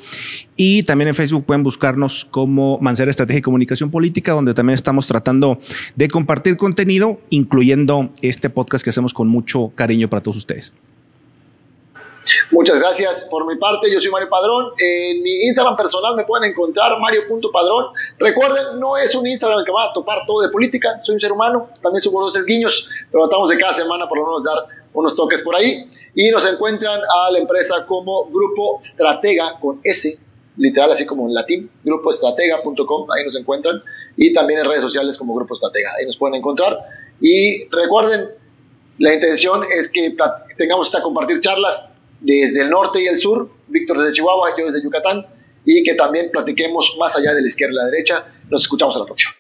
y 0.57 0.83
también 0.83 1.09
en 1.09 1.15
Facebook 1.15 1.47
pueden 1.47 1.63
buscarnos 1.63 2.27
como 2.27 2.79
Mancera 2.81 3.11
Estrategia 3.11 3.39
y 3.39 3.43
Comunicación 3.43 3.91
Política, 3.91 4.33
donde 4.33 4.53
también 4.53 4.75
estamos 4.75 5.07
tratando 5.07 5.59
de 5.97 6.09
compartir 6.09 6.59
contenido, 6.59 7.19
incluyendo 7.31 8.11
este 8.21 8.51
podcast 8.51 8.85
que 8.85 8.91
hacemos 8.91 9.15
con 9.15 9.29
mucho 9.29 9.73
cariño 9.75 10.11
para 10.11 10.23
todos 10.23 10.37
ustedes. 10.37 10.75
Muchas 12.51 12.81
gracias 12.81 13.27
por 13.31 13.47
mi 13.47 13.57
parte. 13.57 13.91
Yo 13.91 14.01
soy 14.01 14.11
Mario 14.11 14.29
Padrón. 14.29 14.73
En 14.79 15.23
mi 15.23 15.43
Instagram 15.43 15.77
personal 15.77 16.15
me 16.15 16.25
pueden 16.25 16.51
encontrar 16.51 16.99
mario.padrón. 16.99 17.87
Recuerden, 18.19 18.79
no 18.79 18.97
es 18.97 19.15
un 19.15 19.27
Instagram 19.27 19.65
que 19.65 19.73
va 19.73 19.91
a 19.91 19.93
topar 19.93 20.25
todo 20.27 20.43
de 20.43 20.49
política. 20.49 21.01
Soy 21.03 21.15
un 21.15 21.21
ser 21.21 21.33
humano. 21.33 21.71
También 21.83 22.01
subo 22.01 22.23
dos 22.23 22.45
guiños. 22.45 22.89
Pero 23.11 23.25
tratamos 23.25 23.49
de 23.49 23.59
cada 23.59 23.73
semana 23.73 24.09
por 24.09 24.19
lo 24.19 24.25
menos 24.25 24.45
dar 24.45 24.67
unos 24.93 25.15
toques 25.15 25.43
por 25.43 25.55
ahí. 25.55 25.91
Y 26.15 26.31
nos 26.31 26.45
encuentran 26.47 27.01
a 27.01 27.31
la 27.31 27.39
empresa 27.39 27.87
como 27.87 28.25
Grupo 28.27 28.79
Estratega 28.81 29.59
con 29.61 29.81
S, 29.85 30.19
literal 30.57 30.91
así 30.91 31.07
como 31.07 31.27
en 31.27 31.35
latín, 31.35 31.71
grupoestratega.com. 31.85 33.11
Ahí 33.11 33.25
nos 33.25 33.37
encuentran. 33.37 33.83
Y 34.17 34.33
también 34.33 34.61
en 34.61 34.67
redes 34.67 34.83
sociales 34.83 35.17
como 35.17 35.35
Grupo 35.35 35.55
Estratega. 35.55 35.91
Ahí 35.99 36.07
nos 36.07 36.17
pueden 36.17 36.37
encontrar. 36.37 36.79
Y 37.21 37.69
recuerden, 37.69 38.31
la 38.99 39.15
intención 39.15 39.63
es 39.71 39.91
que 39.91 40.15
tengamos 40.57 40.89
esta 40.89 41.03
compartir 41.03 41.41
charlas 41.41 41.93
desde 42.21 42.63
el 42.63 42.71
norte 42.71 43.03
y 43.03 43.07
el 43.07 43.17
sur, 43.17 43.51
Víctor 43.69 43.99
desde 43.99 44.13
Chihuahua, 44.15 44.51
yo 44.59 44.67
desde 44.67 44.83
Yucatán, 44.83 45.27
y 45.65 45.83
que 45.83 45.95
también 45.95 46.31
platiquemos 46.31 46.97
más 46.99 47.17
allá 47.17 47.35
de 47.35 47.43
la 47.43 47.49
izquierda 47.49 47.73
y 47.73 47.77
la 47.77 47.85
derecha. 47.87 48.27
Nos 48.49 48.63
escuchamos 48.63 48.97
a 48.97 49.01
la 49.01 49.05
próxima. 49.05 49.38